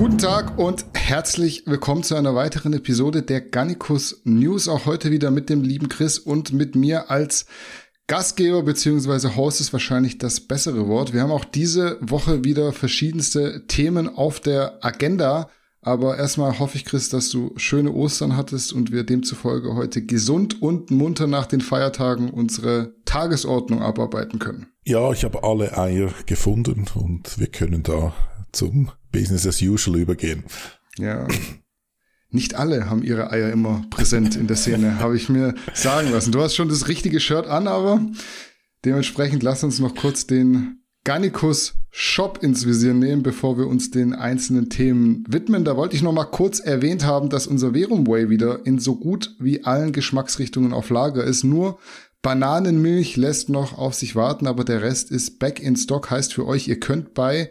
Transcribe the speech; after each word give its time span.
Guten 0.00 0.16
Tag 0.16 0.58
und 0.58 0.86
herzlich 0.94 1.64
willkommen 1.66 2.02
zu 2.02 2.14
einer 2.14 2.34
weiteren 2.34 2.72
Episode 2.72 3.20
der 3.20 3.42
Gannikus 3.42 4.22
News. 4.24 4.66
Auch 4.66 4.86
heute 4.86 5.10
wieder 5.10 5.30
mit 5.30 5.50
dem 5.50 5.60
lieben 5.60 5.90
Chris 5.90 6.18
und 6.18 6.54
mit 6.54 6.74
mir 6.74 7.10
als 7.10 7.44
Gastgeber 8.06 8.62
beziehungsweise 8.62 9.36
Host 9.36 9.60
ist 9.60 9.74
wahrscheinlich 9.74 10.16
das 10.16 10.40
bessere 10.40 10.88
Wort. 10.88 11.12
Wir 11.12 11.20
haben 11.20 11.30
auch 11.30 11.44
diese 11.44 11.98
Woche 12.00 12.44
wieder 12.44 12.72
verschiedenste 12.72 13.66
Themen 13.66 14.08
auf 14.08 14.40
der 14.40 14.82
Agenda. 14.82 15.50
Aber 15.82 16.16
erstmal 16.16 16.58
hoffe 16.58 16.78
ich, 16.78 16.86
Chris, 16.86 17.10
dass 17.10 17.28
du 17.28 17.52
schöne 17.56 17.92
Ostern 17.92 18.38
hattest 18.38 18.72
und 18.72 18.92
wir 18.92 19.04
demzufolge 19.04 19.74
heute 19.74 20.02
gesund 20.06 20.62
und 20.62 20.90
munter 20.90 21.26
nach 21.26 21.44
den 21.44 21.60
Feiertagen 21.60 22.30
unsere 22.30 22.94
Tagesordnung 23.04 23.82
abarbeiten 23.82 24.38
können. 24.38 24.68
Ja, 24.82 25.12
ich 25.12 25.24
habe 25.24 25.44
alle 25.44 25.76
Eier 25.76 26.08
gefunden 26.24 26.86
und 26.94 27.38
wir 27.38 27.48
können 27.48 27.82
da 27.82 28.14
zum 28.52 28.90
Business 29.12 29.46
as 29.46 29.60
usual 29.62 29.98
übergehen. 29.98 30.44
Ja. 30.98 31.26
Nicht 32.30 32.54
alle 32.54 32.88
haben 32.88 33.02
ihre 33.02 33.30
Eier 33.30 33.50
immer 33.50 33.84
präsent 33.90 34.36
in 34.36 34.46
der 34.46 34.56
Szene, 34.56 34.98
habe 35.00 35.16
ich 35.16 35.28
mir 35.28 35.54
sagen 35.74 36.10
lassen. 36.10 36.32
Du 36.32 36.40
hast 36.40 36.54
schon 36.54 36.68
das 36.68 36.88
richtige 36.88 37.20
Shirt 37.20 37.46
an, 37.46 37.66
aber 37.66 38.00
dementsprechend 38.84 39.42
lass 39.42 39.64
uns 39.64 39.80
noch 39.80 39.94
kurz 39.94 40.26
den 40.26 40.80
Garnicus 41.04 41.74
Shop 41.92 42.38
ins 42.40 42.66
Visier 42.66 42.94
nehmen, 42.94 43.24
bevor 43.24 43.58
wir 43.58 43.66
uns 43.66 43.90
den 43.90 44.14
einzelnen 44.14 44.70
Themen 44.70 45.24
widmen. 45.28 45.64
Da 45.64 45.76
wollte 45.76 45.96
ich 45.96 46.02
noch 46.02 46.12
mal 46.12 46.24
kurz 46.24 46.60
erwähnt 46.60 47.04
haben, 47.04 47.30
dass 47.30 47.48
unser 47.48 47.72
Verum 47.72 48.06
Way 48.06 48.30
wieder 48.30 48.64
in 48.64 48.78
so 48.78 48.94
gut 48.94 49.34
wie 49.40 49.64
allen 49.64 49.92
Geschmacksrichtungen 49.92 50.72
auf 50.72 50.90
Lager 50.90 51.24
ist. 51.24 51.42
Nur 51.42 51.78
Bananenmilch 52.22 53.16
lässt 53.16 53.48
noch 53.48 53.76
auf 53.76 53.94
sich 53.94 54.14
warten, 54.14 54.46
aber 54.46 54.62
der 54.62 54.82
Rest 54.82 55.10
ist 55.10 55.40
back 55.40 55.58
in 55.58 55.74
stock. 55.74 56.10
Heißt 56.10 56.34
für 56.34 56.46
euch, 56.46 56.68
ihr 56.68 56.78
könnt 56.78 57.14
bei 57.14 57.50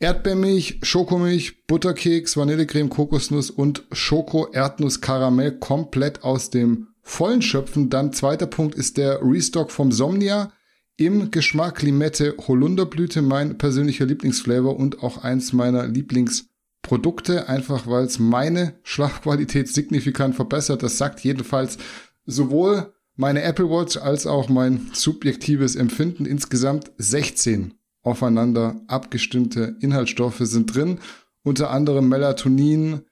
Erdbeermilch, 0.00 0.78
Schokomilch, 0.82 1.66
Butterkeks, 1.66 2.36
Vanillecreme, 2.36 2.88
Kokosnuss 2.88 3.50
und 3.50 3.82
Schoko-Erdnuss-Karamell 3.90 5.58
komplett 5.58 6.22
aus 6.22 6.50
dem 6.50 6.88
Vollen 7.02 7.42
schöpfen. 7.42 7.90
Dann 7.90 8.12
zweiter 8.12 8.46
Punkt 8.46 8.76
ist 8.76 8.96
der 8.96 9.20
Restock 9.22 9.72
vom 9.72 9.90
Somnia 9.90 10.52
im 10.96 11.30
Geschmack 11.30 11.82
Limette 11.82 12.34
Holunderblüte, 12.46 13.22
mein 13.22 13.58
persönlicher 13.58 14.06
Lieblingsflavor 14.06 14.76
und 14.76 15.02
auch 15.02 15.24
eins 15.24 15.52
meiner 15.52 15.86
Lieblingsprodukte, 15.86 17.48
einfach 17.48 17.86
weil 17.86 18.04
es 18.04 18.18
meine 18.18 18.74
Schlafqualität 18.84 19.68
signifikant 19.74 20.36
verbessert. 20.36 20.82
Das 20.82 20.98
sagt 20.98 21.20
jedenfalls 21.20 21.78
sowohl 22.24 22.92
meine 23.16 23.42
Apple 23.42 23.68
Watch 23.68 23.96
als 23.96 24.26
auch 24.28 24.48
mein 24.48 24.90
subjektives 24.92 25.74
Empfinden. 25.74 26.24
Insgesamt 26.24 26.92
16 26.98 27.74
aufeinander 28.02 28.80
abgestimmte 28.86 29.76
Inhaltsstoffe 29.80 30.40
sind 30.40 30.74
drin, 30.74 30.98
unter 31.42 31.70
anderem 31.70 32.08
Melatonin, 32.08 33.02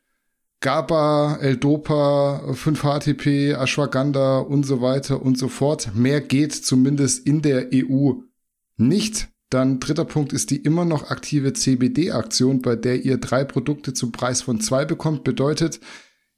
GABA, 0.60 1.36
L-Dopa, 1.40 2.42
5-HTP, 2.52 3.54
Ashwagandha 3.54 4.38
und 4.38 4.64
so 4.64 4.80
weiter 4.80 5.22
und 5.22 5.38
so 5.38 5.48
fort. 5.48 5.90
Mehr 5.94 6.20
geht 6.20 6.52
zumindest 6.52 7.26
in 7.26 7.42
der 7.42 7.68
EU 7.72 8.14
nicht. 8.76 9.28
Dann 9.50 9.78
dritter 9.78 10.04
Punkt 10.04 10.32
ist 10.32 10.50
die 10.50 10.56
immer 10.56 10.84
noch 10.84 11.10
aktive 11.10 11.52
CBD-Aktion, 11.52 12.62
bei 12.62 12.74
der 12.74 13.04
ihr 13.04 13.18
drei 13.18 13.44
Produkte 13.44 13.92
zum 13.92 14.12
Preis 14.12 14.42
von 14.42 14.60
zwei 14.60 14.84
bekommt. 14.84 15.24
Bedeutet, 15.24 15.78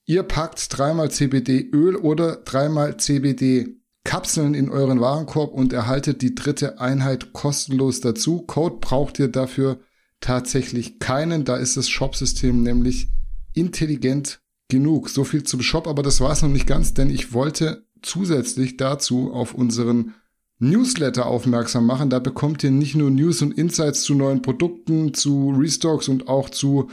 ihr 0.04 0.24
packt 0.24 0.76
dreimal 0.76 1.10
CBD-Öl 1.10 1.96
oder 1.96 2.36
dreimal 2.36 2.98
CBD 2.98 3.78
Kapseln 4.04 4.54
in 4.54 4.70
euren 4.70 5.00
Warenkorb 5.00 5.52
und 5.52 5.72
erhaltet 5.72 6.22
die 6.22 6.34
dritte 6.34 6.80
Einheit 6.80 7.32
kostenlos 7.32 8.00
dazu. 8.00 8.42
Code 8.42 8.76
braucht 8.80 9.18
ihr 9.18 9.28
dafür 9.28 9.80
tatsächlich 10.20 10.98
keinen. 10.98 11.44
Da 11.44 11.56
ist 11.56 11.76
das 11.76 11.88
Shop-System 11.88 12.62
nämlich 12.62 13.08
intelligent 13.54 14.40
genug. 14.68 15.10
So 15.10 15.24
viel 15.24 15.42
zum 15.42 15.62
Shop, 15.62 15.86
aber 15.86 16.02
das 16.02 16.20
war 16.20 16.32
es 16.32 16.42
noch 16.42 16.48
nicht 16.48 16.66
ganz, 16.66 16.94
denn 16.94 17.10
ich 17.10 17.32
wollte 17.32 17.86
zusätzlich 18.02 18.76
dazu 18.76 19.32
auf 19.32 19.54
unseren 19.54 20.14
Newsletter 20.58 21.26
aufmerksam 21.26 21.86
machen. 21.86 22.10
Da 22.10 22.18
bekommt 22.18 22.64
ihr 22.64 22.70
nicht 22.70 22.94
nur 22.94 23.10
News 23.10 23.42
und 23.42 23.56
Insights 23.56 24.02
zu 24.02 24.14
neuen 24.14 24.42
Produkten, 24.42 25.14
zu 25.14 25.50
Restocks 25.50 26.08
und 26.08 26.28
auch 26.28 26.50
zu 26.50 26.88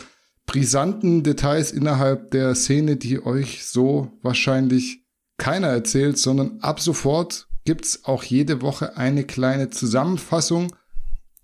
brisanten 0.46 1.24
Details 1.24 1.72
innerhalb 1.72 2.32
der 2.32 2.54
Szene, 2.56 2.98
die 2.98 3.26
euch 3.26 3.66
so 3.66 4.12
wahrscheinlich 4.22 5.05
keiner 5.38 5.68
erzählt, 5.68 6.18
sondern 6.18 6.60
ab 6.62 6.80
sofort 6.80 7.48
gibt's 7.66 8.06
auch 8.06 8.24
jede 8.24 8.62
Woche 8.62 8.98
eine 8.98 9.24
kleine 9.24 9.70
Zusammenfassung 9.70 10.76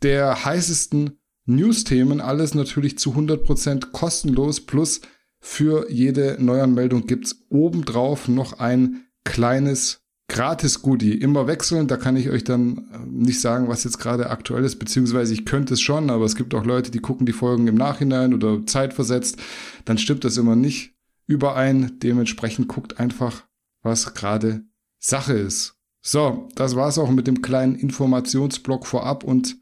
der 0.01 0.45
heißesten 0.45 1.19
News-Themen. 1.45 2.21
Alles 2.21 2.53
natürlich 2.53 2.97
zu 2.97 3.11
100% 3.11 3.91
kostenlos. 3.91 4.61
Plus 4.61 5.01
für 5.39 5.91
jede 5.91 6.37
Neuanmeldung 6.39 7.07
gibt's 7.07 7.45
obendrauf 7.49 8.27
noch 8.27 8.59
ein 8.59 9.05
kleines 9.23 10.01
Gratis-Goodie. 10.31 11.15
Immer 11.15 11.47
wechseln, 11.47 11.87
da 11.87 11.97
kann 11.97 12.15
ich 12.15 12.29
euch 12.29 12.45
dann 12.45 12.89
äh, 12.93 12.99
nicht 13.05 13.41
sagen, 13.41 13.67
was 13.67 13.83
jetzt 13.83 13.99
gerade 13.99 14.29
aktuell 14.29 14.63
ist, 14.63 14.77
beziehungsweise 14.77 15.33
ich 15.33 15.45
könnte 15.45 15.73
es 15.73 15.81
schon, 15.81 16.09
aber 16.09 16.23
es 16.23 16.37
gibt 16.37 16.55
auch 16.55 16.63
Leute, 16.63 16.89
die 16.89 16.99
gucken 16.99 17.25
die 17.25 17.33
Folgen 17.33 17.67
im 17.67 17.75
Nachhinein 17.75 18.33
oder 18.33 18.65
zeitversetzt. 18.65 19.37
Dann 19.83 19.97
stimmt 19.97 20.23
das 20.23 20.37
immer 20.37 20.55
nicht 20.55 20.93
überein. 21.27 21.99
Dementsprechend 22.01 22.69
guckt 22.69 22.97
einfach 22.97 23.43
was 23.81 24.13
gerade 24.13 24.63
Sache 24.99 25.33
ist. 25.33 25.75
So, 26.01 26.49
das 26.55 26.75
war's 26.75 26.97
auch 26.97 27.11
mit 27.11 27.27
dem 27.27 27.41
kleinen 27.41 27.75
Informationsblock 27.75 28.87
vorab 28.87 29.23
und 29.23 29.57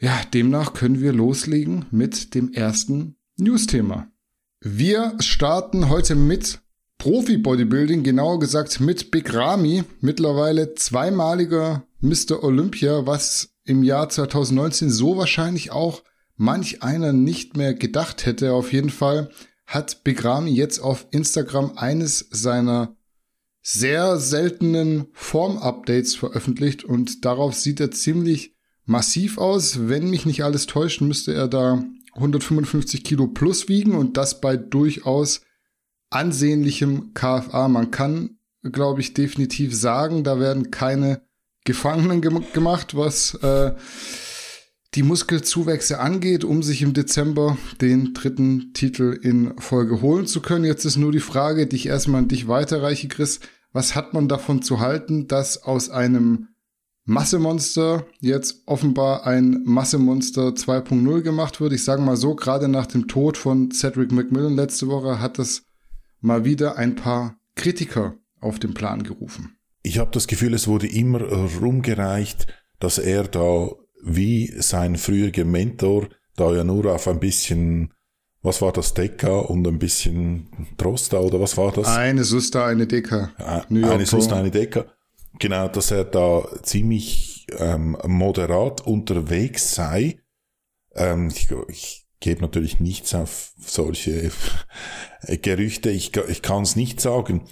ja, 0.00 0.20
demnach 0.32 0.74
können 0.74 1.00
wir 1.00 1.12
loslegen 1.12 1.86
mit 1.90 2.34
dem 2.34 2.52
ersten 2.52 3.16
News-Thema. 3.36 4.08
Wir 4.60 5.14
starten 5.20 5.88
heute 5.88 6.14
mit 6.14 6.60
Profi-Bodybuilding, 6.98 8.02
genauer 8.02 8.40
gesagt 8.40 8.80
mit 8.80 9.10
Big 9.10 9.32
Ramy, 9.32 9.84
mittlerweile 10.00 10.74
zweimaliger 10.74 11.84
Mr. 12.00 12.42
Olympia, 12.42 13.06
was 13.06 13.50
im 13.64 13.82
Jahr 13.82 14.08
2019 14.08 14.90
so 14.90 15.16
wahrscheinlich 15.16 15.70
auch 15.70 16.02
manch 16.36 16.82
einer 16.82 17.12
nicht 17.12 17.56
mehr 17.56 17.74
gedacht 17.74 18.26
hätte. 18.26 18.52
Auf 18.52 18.72
jeden 18.72 18.90
Fall 18.90 19.30
hat 19.66 20.02
Big 20.04 20.24
Ramy 20.24 20.50
jetzt 20.50 20.80
auf 20.80 21.06
Instagram 21.10 21.72
eines 21.76 22.26
seiner 22.30 22.96
sehr 23.70 24.16
seltenen 24.16 25.08
Form-Updates 25.12 26.14
veröffentlicht 26.14 26.84
und 26.84 27.26
darauf 27.26 27.54
sieht 27.54 27.80
er 27.80 27.90
ziemlich 27.90 28.54
massiv 28.86 29.36
aus. 29.36 29.88
Wenn 29.88 30.08
mich 30.08 30.24
nicht 30.24 30.42
alles 30.42 30.66
täuscht, 30.66 31.02
müsste 31.02 31.34
er 31.34 31.48
da 31.48 31.84
155 32.14 33.04
Kilo 33.04 33.26
plus 33.26 33.68
wiegen 33.68 33.94
und 33.94 34.16
das 34.16 34.40
bei 34.40 34.56
durchaus 34.56 35.42
ansehnlichem 36.08 37.12
KFA. 37.12 37.68
Man 37.68 37.90
kann, 37.90 38.38
glaube 38.62 39.02
ich, 39.02 39.12
definitiv 39.12 39.76
sagen, 39.76 40.24
da 40.24 40.40
werden 40.40 40.70
keine 40.70 41.20
Gefangenen 41.64 42.22
gem 42.22 42.42
gemacht, 42.54 42.96
was 42.96 43.34
äh, 43.34 43.74
die 44.94 45.02
Muskelzuwächse 45.02 46.00
angeht, 46.00 46.42
um 46.42 46.62
sich 46.62 46.80
im 46.80 46.94
Dezember 46.94 47.58
den 47.82 48.14
dritten 48.14 48.72
Titel 48.72 49.18
in 49.22 49.58
Folge 49.58 50.00
holen 50.00 50.26
zu 50.26 50.40
können. 50.40 50.64
Jetzt 50.64 50.86
ist 50.86 50.96
nur 50.96 51.12
die 51.12 51.20
Frage, 51.20 51.66
die 51.66 51.76
ich 51.76 51.86
erstmal 51.86 52.22
an 52.22 52.28
dich 52.28 52.48
weiterreiche, 52.48 53.08
Chris 53.08 53.40
was 53.72 53.94
hat 53.94 54.14
man 54.14 54.28
davon 54.28 54.62
zu 54.62 54.80
halten, 54.80 55.28
dass 55.28 55.62
aus 55.62 55.90
einem 55.90 56.48
Massemonster 57.04 58.06
jetzt 58.20 58.62
offenbar 58.66 59.26
ein 59.26 59.62
Massemonster 59.64 60.48
2.0 60.48 61.22
gemacht 61.22 61.58
wird. 61.60 61.72
Ich 61.72 61.82
sage 61.82 62.02
mal 62.02 62.18
so, 62.18 62.34
gerade 62.34 62.68
nach 62.68 62.86
dem 62.86 63.08
Tod 63.08 63.38
von 63.38 63.70
Cedric 63.70 64.12
McMillan 64.12 64.54
letzte 64.54 64.88
Woche 64.88 65.18
hat 65.18 65.38
es 65.38 65.64
mal 66.20 66.44
wieder 66.44 66.76
ein 66.76 66.96
paar 66.96 67.38
Kritiker 67.54 68.14
auf 68.40 68.58
den 68.58 68.74
Plan 68.74 69.04
gerufen. 69.04 69.56
Ich 69.82 69.98
habe 69.98 70.10
das 70.12 70.26
Gefühl, 70.26 70.52
es 70.52 70.68
wurde 70.68 70.86
immer 70.86 71.22
rumgereicht, 71.22 72.46
dass 72.78 72.98
er 72.98 73.24
da 73.24 73.70
wie 74.02 74.52
sein 74.58 74.96
früherer 74.96 75.44
Mentor 75.44 76.08
da 76.36 76.54
ja 76.54 76.62
nur 76.62 76.92
auf 76.92 77.08
ein 77.08 77.20
bisschen 77.20 77.94
was 78.42 78.62
war 78.62 78.72
das, 78.72 78.94
Deka 78.94 79.38
und 79.38 79.66
ein 79.66 79.78
bisschen 79.78 80.48
Trosta 80.76 81.18
oder 81.18 81.40
was 81.40 81.56
war 81.56 81.72
das? 81.72 81.88
Eine 81.88 82.24
Susta, 82.24 82.66
eine 82.66 82.86
Deka. 82.86 83.32
eine 83.68 84.06
Susta, 84.06 84.36
eine 84.36 84.50
Deka. 84.50 84.86
Genau, 85.38 85.68
dass 85.68 85.90
er 85.90 86.04
da 86.04 86.46
ziemlich 86.62 87.46
ähm, 87.58 87.96
moderat 88.06 88.86
unterwegs 88.86 89.74
sei. 89.74 90.20
Ähm, 90.94 91.28
ich, 91.28 91.48
ich 91.68 92.06
gebe 92.20 92.40
natürlich 92.40 92.80
nichts 92.80 93.14
auf 93.14 93.52
solche 93.58 94.30
Gerüchte, 95.42 95.90
ich, 95.90 96.16
ich 96.16 96.42
kann 96.42 96.62
es 96.62 96.76
nicht 96.76 97.00
sagen. 97.00 97.48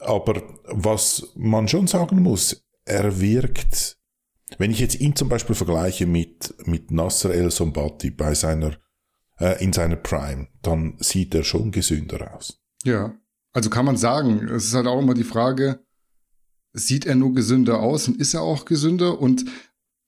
Aber 0.00 0.42
was 0.64 1.32
man 1.34 1.68
schon 1.68 1.86
sagen 1.86 2.22
muss, 2.22 2.64
er 2.84 3.20
wirkt, 3.20 3.96
wenn 4.58 4.70
ich 4.70 4.80
jetzt 4.80 5.00
ihn 5.00 5.16
zum 5.16 5.28
Beispiel 5.28 5.54
vergleiche 5.54 6.06
mit, 6.06 6.54
mit 6.66 6.90
Nasser 6.90 7.32
El 7.32 7.50
Sombati 7.50 8.10
bei 8.10 8.34
seiner 8.34 8.76
äh, 9.38 9.62
in 9.62 9.72
seiner 9.72 9.96
Prime, 9.96 10.48
dann 10.62 10.96
sieht 10.98 11.34
er 11.34 11.44
schon 11.44 11.72
gesünder 11.72 12.34
aus. 12.34 12.60
Ja, 12.84 13.14
also 13.52 13.70
kann 13.70 13.86
man 13.86 13.96
sagen, 13.96 14.48
es 14.48 14.66
ist 14.66 14.74
halt 14.74 14.86
auch 14.86 15.00
immer 15.00 15.14
die 15.14 15.24
Frage, 15.24 15.80
sieht 16.72 17.06
er 17.06 17.14
nur 17.14 17.34
gesünder 17.34 17.80
aus 17.80 18.08
und 18.08 18.20
ist 18.20 18.34
er 18.34 18.42
auch 18.42 18.64
gesünder? 18.64 19.20
Und 19.20 19.44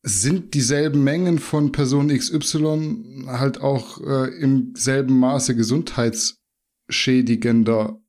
sind 0.08 0.54
dieselben 0.54 1.02
Mengen 1.02 1.40
von 1.40 1.72
Person 1.72 2.16
XY 2.16 3.24
halt 3.26 3.60
auch 3.60 4.00
äh, 4.00 4.28
im 4.38 4.72
selben 4.76 5.18
Maße 5.18 5.56
gesundheitsschädigender 5.56 8.00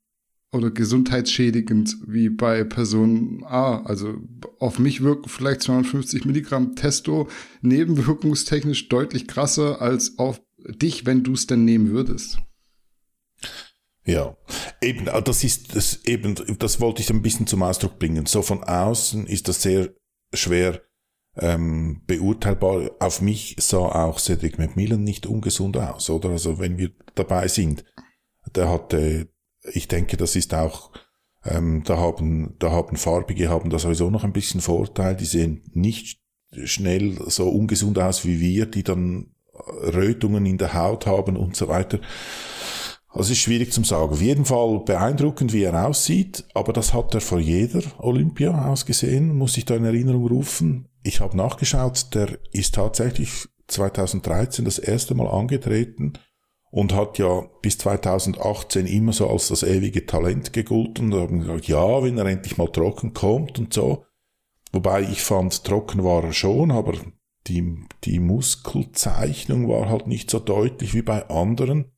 oder 0.52 0.70
gesundheitsschädigend 0.70 1.98
wie 2.06 2.30
bei 2.30 2.64
Person 2.64 3.44
A. 3.46 3.82
Also 3.82 4.14
auf 4.60 4.78
mich 4.78 5.02
wirken 5.02 5.28
vielleicht 5.28 5.64
250 5.64 6.26
Milligramm 6.26 6.76
Testo 6.76 7.30
nebenwirkungstechnisch 7.62 8.90
deutlich 8.90 9.28
krasser 9.28 9.82
als 9.82 10.20
auf 10.20 10.40
dich, 10.58 11.06
wenn 11.06 11.24
du 11.24 11.34
es 11.34 11.48
denn 11.48 11.66
nehmen 11.66 11.92
würdest. 11.92 12.40
Ja, 14.04 14.38
eben, 14.82 15.10
ah, 15.10 15.22
das 15.22 15.44
ist 15.44 15.76
das 15.76 16.06
eben, 16.06 16.36
das 16.60 16.80
wollte 16.80 17.02
ich 17.02 17.10
ein 17.10 17.22
bisschen 17.22 17.46
zum 17.46 17.62
Ausdruck 17.62 18.00
bringen. 18.00 18.26
So 18.26 18.42
von 18.42 18.64
außen 18.64 19.28
ist 19.28 19.50
das 19.50 19.62
sehr 19.62 19.94
schwer 20.34 20.82
ähm, 21.36 22.02
beurteilbar. 22.08 22.92
Auf 23.00 23.22
mich 23.22 23.58
sah 23.60 24.06
auch 24.06 24.20
Cedric 24.20 24.58
McMillan 24.58 25.04
nicht 25.04 25.26
ungesund 25.26 25.78
aus, 25.78 26.10
oder? 26.10 26.30
Also 26.30 26.58
wenn 26.58 26.78
wir 26.78 26.92
dabei 27.16 27.50
sind, 27.50 27.84
der 28.56 28.70
hatte, 28.70 29.30
ich 29.74 29.90
denke, 29.90 30.16
das 30.16 30.38
ist 30.38 30.54
auch, 30.54 30.94
ähm, 31.44 31.84
da 31.84 31.98
haben, 31.98 32.56
da 32.60 32.72
haben 32.72 32.96
Farbige 32.96 33.50
haben 33.50 33.70
da 33.70 33.78
sowieso 33.78 34.10
noch 34.10 34.24
ein 34.24 34.34
bisschen 34.34 34.62
Vorteil. 34.62 35.16
Die 35.16 35.26
sehen 35.26 35.64
nicht 35.74 36.22
schnell 36.64 37.18
so 37.30 37.50
ungesund 37.50 38.00
aus 38.00 38.26
wie 38.26 38.40
wir, 38.40 38.66
die 38.66 38.84
dann 38.84 39.36
Rötungen 39.94 40.46
in 40.46 40.58
der 40.58 40.74
Haut 40.74 41.06
haben 41.06 41.38
und 41.38 41.56
so 41.56 41.68
weiter. 41.68 42.00
Also 43.10 43.32
ist 43.32 43.40
schwierig 43.40 43.74
zu 43.74 43.84
sagen. 43.84 44.12
Auf 44.12 44.22
jeden 44.22 44.46
Fall 44.46 44.80
beeindruckend, 44.86 45.52
wie 45.52 45.64
er 45.64 45.88
aussieht, 45.88 46.46
aber 46.54 46.72
das 46.72 46.94
hat 46.94 47.16
er 47.16 47.22
vor 47.22 47.40
jeder 47.40 47.82
Olympia 47.98 48.70
ausgesehen, 48.70 49.36
muss 49.36 49.58
ich 49.58 49.66
da 49.66 49.76
in 49.76 49.86
Erinnerung 49.86 50.28
rufen. 50.28 50.88
Ich 51.04 51.20
habe 51.20 51.36
nachgeschaut, 51.36 52.14
der 52.14 52.38
ist 52.52 52.76
tatsächlich 52.76 53.48
2013 53.68 54.66
das 54.66 54.78
erste 54.78 55.16
Mal 55.16 55.28
angetreten 55.28 56.14
und 56.70 56.94
hat 56.94 57.18
ja 57.18 57.46
bis 57.62 57.78
2018 57.80 58.86
immer 58.86 59.14
so 59.14 59.30
als 59.30 59.48
das 59.48 59.64
ewige 59.64 60.06
Talent 60.06 60.54
gegolten 60.54 61.12
und 61.12 61.20
haben 61.20 61.40
gesagt, 61.40 61.68
ja, 61.68 62.04
wenn 62.04 62.18
er 62.18 62.26
endlich 62.26 62.58
mal 62.58 62.68
trocken 62.68 63.14
kommt 63.14 63.58
und 63.58 63.74
so. 63.74 64.06
Wobei 64.74 65.02
ich 65.02 65.22
fand, 65.22 65.64
trocken 65.64 66.04
war 66.04 66.24
er 66.24 66.34
schon, 66.34 66.72
aber 66.72 66.94
die, 67.48 67.86
die 68.04 68.20
Muskelzeichnung 68.20 69.68
war 69.68 69.90
halt 69.90 70.08
nicht 70.08 70.30
so 70.30 70.40
deutlich 70.40 70.94
wie 70.94 71.02
bei 71.02 71.30
anderen. 71.30 71.92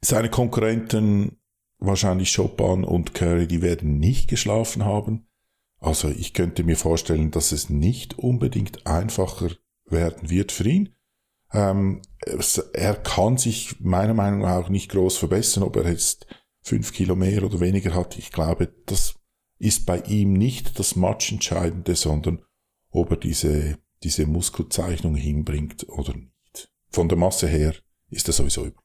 Seine 0.00 0.30
Konkurrenten, 0.30 1.38
wahrscheinlich 1.78 2.34
Chopin 2.34 2.84
und 2.84 3.14
Curry, 3.14 3.46
die 3.46 3.62
werden 3.62 3.98
nicht 3.98 4.28
geschlafen 4.28 4.84
haben. 4.84 5.28
Also 5.78 6.08
ich 6.08 6.34
könnte 6.34 6.64
mir 6.64 6.76
vorstellen, 6.76 7.30
dass 7.30 7.52
es 7.52 7.70
nicht 7.70 8.18
unbedingt 8.18 8.86
einfacher 8.86 9.50
werden 9.86 10.30
wird 10.30 10.52
für 10.52 10.68
ihn. 10.68 10.94
Ähm, 11.52 12.02
er 12.74 12.94
kann 12.94 13.38
sich 13.38 13.80
meiner 13.80 14.14
Meinung 14.14 14.40
nach 14.40 14.64
auch 14.64 14.68
nicht 14.68 14.90
groß 14.90 15.16
verbessern, 15.16 15.62
ob 15.62 15.76
er 15.76 15.90
jetzt 15.90 16.26
fünf 16.62 16.92
Kilo 16.92 17.16
mehr 17.16 17.42
oder 17.42 17.60
weniger 17.60 17.94
hat. 17.94 18.18
Ich 18.18 18.30
glaube, 18.30 18.72
das 18.86 19.14
ist 19.58 19.86
bei 19.86 20.00
ihm 20.02 20.34
nicht 20.34 20.78
das 20.78 20.96
Matchentscheidende, 20.96 21.96
sondern 21.96 22.42
ob 22.90 23.10
er 23.10 23.16
diese, 23.16 23.78
diese 24.02 24.26
Muskelzeichnung 24.26 25.14
hinbringt 25.14 25.88
oder 25.88 26.14
nicht. 26.14 26.70
Von 26.90 27.08
der 27.08 27.18
Masse 27.18 27.46
her 27.46 27.74
ist 28.10 28.28
er 28.28 28.32
sowieso 28.32 28.66
über. 28.66 28.82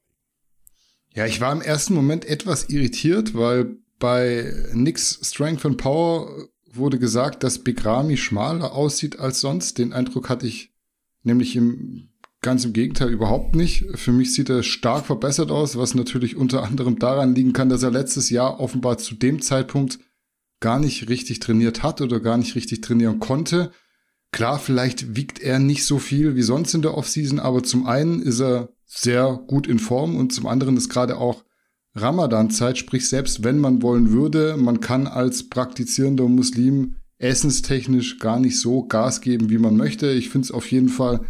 Ja, 1.14 1.26
ich 1.26 1.40
war 1.40 1.54
im 1.54 1.62
ersten 1.62 1.94
Moment 1.94 2.26
etwas 2.26 2.70
irritiert, 2.70 3.34
weil 3.34 3.78
bei 4.00 4.54
Nix 4.74 5.20
Strength 5.24 5.66
and 5.66 5.78
Power 5.78 6.48
wurde 6.74 7.00
gesagt, 7.00 7.44
dass 7.44 7.64
Begrami 7.64 8.18
schmaler 8.18 8.74
aussieht 8.74 9.20
als 9.20 9.40
sonst. 9.40 9.78
Den 9.78 9.94
Eindruck 9.94 10.30
hatte 10.30 10.46
ich 10.46 10.74
nämlich 11.24 11.56
im 11.56 12.10
ganz 12.42 12.64
im 12.64 12.74
Gegenteil 12.74 13.10
überhaupt 13.10 13.56
nicht. 13.56 13.86
Für 13.96 14.12
mich 14.12 14.34
sieht 14.34 14.50
er 14.50 14.62
stark 14.62 15.08
verbessert 15.08 15.50
aus, 15.50 15.78
was 15.78 15.96
natürlich 15.96 16.36
unter 16.36 16.64
anderem 16.64 17.00
daran 17.00 17.34
liegen 17.34 17.54
kann, 17.54 17.70
dass 17.70 17.82
er 17.82 17.90
letztes 17.90 18.30
Jahr 18.30 18.60
offenbar 18.60 19.00
zu 19.00 19.16
dem 19.16 19.42
Zeitpunkt 19.42 20.00
gar 20.60 20.80
nicht 20.80 21.10
richtig 21.10 21.40
trainiert 21.40 21.82
hat 21.82 22.02
oder 22.02 22.20
gar 22.20 22.38
nicht 22.38 22.56
richtig 22.56 22.82
trainieren 22.82 23.20
konnte. 23.20 23.72
Klar, 24.36 24.60
vielleicht 24.60 25.16
wiegt 25.16 25.40
er 25.40 25.60
nicht 25.60 25.86
so 25.86 25.98
viel 25.98 26.36
wie 26.36 26.42
sonst 26.42 26.74
in 26.74 26.82
der 26.82 26.98
Offseason, 26.98 27.40
aber 27.40 27.64
zum 27.64 27.86
einen 27.86 28.22
ist 28.22 28.42
er 28.42 28.68
sehr 28.86 29.40
gut 29.48 29.66
in 29.66 29.80
Form 29.80 30.18
und 30.18 30.34
zum 30.34 30.46
anderen 30.46 30.76
ist 30.76 30.90
gerade 30.90 31.16
auch 31.16 31.46
Ramadan-Zeit, 31.94 32.78
sprich 32.78 33.08
selbst 33.08 33.46
wenn 33.46 33.60
man 33.60 33.82
wollen 33.82 34.12
würde, 34.12 34.58
man 34.58 34.82
kann 34.82 35.08
als 35.08 35.48
praktizierender 35.48 36.28
Muslim 36.28 36.96
essenstechnisch 37.18 38.20
gar 38.20 38.42
nicht 38.42 38.60
so 38.60 38.86
Gas 38.86 39.22
geben, 39.22 39.50
wie 39.50 39.58
man 39.58 39.78
möchte. 39.78 40.12
Ich 40.12 40.32
finde 40.32 40.44
es 40.44 40.52
auf 40.52 40.70
jeden 40.70 40.90
Fall 40.90 41.22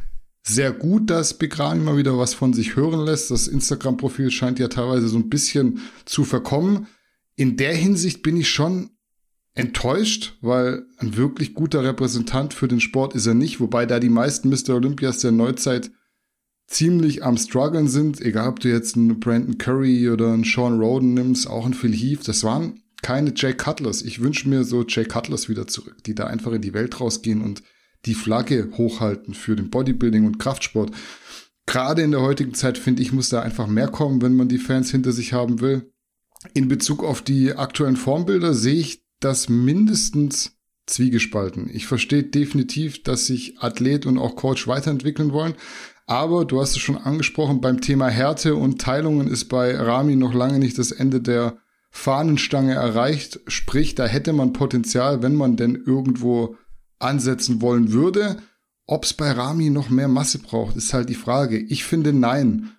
sehr 0.41 0.71
gut, 0.71 1.11
dass 1.11 1.37
Begrani 1.37 1.83
mal 1.83 1.97
wieder 1.97 2.17
was 2.17 2.33
von 2.33 2.53
sich 2.53 2.75
hören 2.75 3.05
lässt. 3.05 3.29
Das 3.29 3.47
Instagram-Profil 3.47 4.31
scheint 4.31 4.57
ja 4.57 4.67
teilweise 4.67 5.09
so 5.09 5.17
ein 5.17 5.29
bisschen 5.29 5.79
zu 6.05 6.23
verkommen. 6.23 6.87
In 7.35 7.55
der 7.55 7.75
Hinsicht 7.75 8.23
bin 8.23 8.35
ich 8.35 8.49
schon 8.49 8.94
enttäuscht, 9.55 10.37
weil 10.41 10.85
ein 10.97 11.15
wirklich 11.15 11.53
guter 11.53 11.83
Repräsentant 11.83 12.53
für 12.53 12.67
den 12.67 12.81
Sport 12.81 13.15
ist 13.15 13.25
er 13.25 13.33
nicht, 13.33 13.59
wobei 13.59 13.85
da 13.85 13.99
die 13.99 14.09
meisten 14.09 14.49
Mr. 14.49 14.75
Olympias 14.75 15.19
der 15.19 15.31
Neuzeit 15.31 15.91
ziemlich 16.67 17.23
am 17.23 17.37
struggeln 17.37 17.87
sind, 17.87 18.19
egal 18.21 18.49
ob 18.49 18.59
du 18.59 18.69
jetzt 18.69 18.97
einen 18.97 19.19
Brandon 19.19 19.57
Curry 19.57 20.09
oder 20.09 20.33
einen 20.33 20.43
Sean 20.43 20.79
Roden 20.79 21.13
nimmst, 21.13 21.47
auch 21.47 21.65
einen 21.65 21.73
Phil 21.73 21.93
Heath, 21.93 22.27
das 22.27 22.43
waren 22.43 22.81
keine 23.01 23.33
Jay 23.35 23.53
Cutlers. 23.53 24.01
Ich 24.01 24.21
wünsche 24.21 24.49
mir 24.49 24.63
so 24.63 24.83
Jay 24.83 25.05
Cutlers 25.05 25.47
wieder 25.47 25.67
zurück, 25.67 26.03
die 26.05 26.15
da 26.15 26.25
einfach 26.25 26.51
in 26.51 26.61
die 26.61 26.73
Welt 26.73 26.99
rausgehen 26.99 27.41
und 27.41 27.61
die 28.05 28.15
Flagge 28.15 28.69
hochhalten 28.77 29.33
für 29.33 29.55
den 29.55 29.69
Bodybuilding 29.69 30.25
und 30.25 30.39
Kraftsport. 30.39 30.91
Gerade 31.65 32.01
in 32.01 32.11
der 32.11 32.21
heutigen 32.21 32.53
Zeit 32.53 32.77
finde 32.77 33.01
ich, 33.01 33.11
muss 33.11 33.29
da 33.29 33.41
einfach 33.41 33.67
mehr 33.67 33.87
kommen, 33.87 34.21
wenn 34.21 34.35
man 34.35 34.47
die 34.47 34.57
Fans 34.57 34.91
hinter 34.91 35.11
sich 35.11 35.33
haben 35.33 35.61
will. 35.61 35.91
In 36.53 36.67
Bezug 36.67 37.03
auf 37.03 37.21
die 37.21 37.53
aktuellen 37.53 37.95
Formbilder 37.95 38.53
sehe 38.53 38.75
ich 38.75 39.04
das 39.25 39.50
mindestens 39.50 40.56
zwiegespalten. 40.86 41.68
Ich 41.74 41.88
verstehe 41.88 42.24
definitiv, 42.24 43.01
dass 43.01 43.25
sich 43.25 43.57
Athlet 43.60 44.06
und 44.06 44.19
auch 44.19 44.36
Coach 44.36 44.68
weiterentwickeln 44.68 45.33
wollen. 45.33 45.56
Aber 46.06 46.45
du 46.45 46.62
hast 46.62 46.75
es 46.75 46.80
schon 46.80 46.98
angesprochen, 46.98 47.60
beim 47.60 47.81
Thema 47.81 48.07
Härte 48.07 48.56
und 48.56 48.80
Teilungen 48.80 49.27
ist 49.27 49.45
bei 49.45 49.75
Rami 49.75 50.16
noch 50.16 50.36
lange 50.36 50.60
nicht 50.60 50.77
das 50.77 50.92
Ende 50.92 51.22
der 51.22 51.57
Fahnenstange 51.89 52.75
erreicht. 52.75 53.39
Sprich, 53.48 53.95
da 53.95 54.06
hätte 54.06 54.31
man 54.31 54.54
Potenzial, 54.54 55.24
wenn 55.24 55.34
man 55.34 55.55
denn 55.55 55.75
irgendwo 55.75 56.55
ansetzen 57.00 57.62
wollen 57.62 57.91
würde. 57.91 58.38
Ob 58.86 59.05
es 59.05 59.13
bei 59.13 59.32
Rami 59.32 59.72
noch 59.72 59.89
mehr 59.89 60.08
Masse 60.08 60.38
braucht, 60.38 60.75
ist 60.75 60.94
halt 60.94 61.10
die 61.10 61.15
Frage. 61.15 61.58
Ich 61.58 61.84
finde 61.84 62.13
nein. 62.13 62.75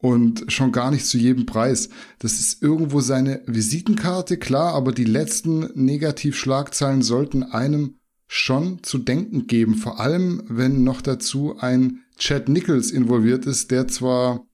Und 0.00 0.44
schon 0.52 0.70
gar 0.70 0.92
nicht 0.92 1.06
zu 1.06 1.18
jedem 1.18 1.44
Preis. 1.44 1.88
Das 2.20 2.38
ist 2.38 2.62
irgendwo 2.62 3.00
seine 3.00 3.42
Visitenkarte, 3.46 4.36
klar, 4.36 4.74
aber 4.74 4.92
die 4.92 5.04
letzten 5.04 5.70
Negativschlagzeilen 5.74 7.02
sollten 7.02 7.42
einem 7.42 7.96
schon 8.28 8.82
zu 8.82 8.98
denken 8.98 9.46
geben. 9.48 9.74
Vor 9.74 9.98
allem, 9.98 10.44
wenn 10.48 10.84
noch 10.84 11.00
dazu 11.00 11.56
ein 11.58 12.04
Chad 12.16 12.48
Nichols 12.48 12.90
involviert 12.90 13.46
ist, 13.46 13.70
der 13.70 13.88
zwar 13.88 14.46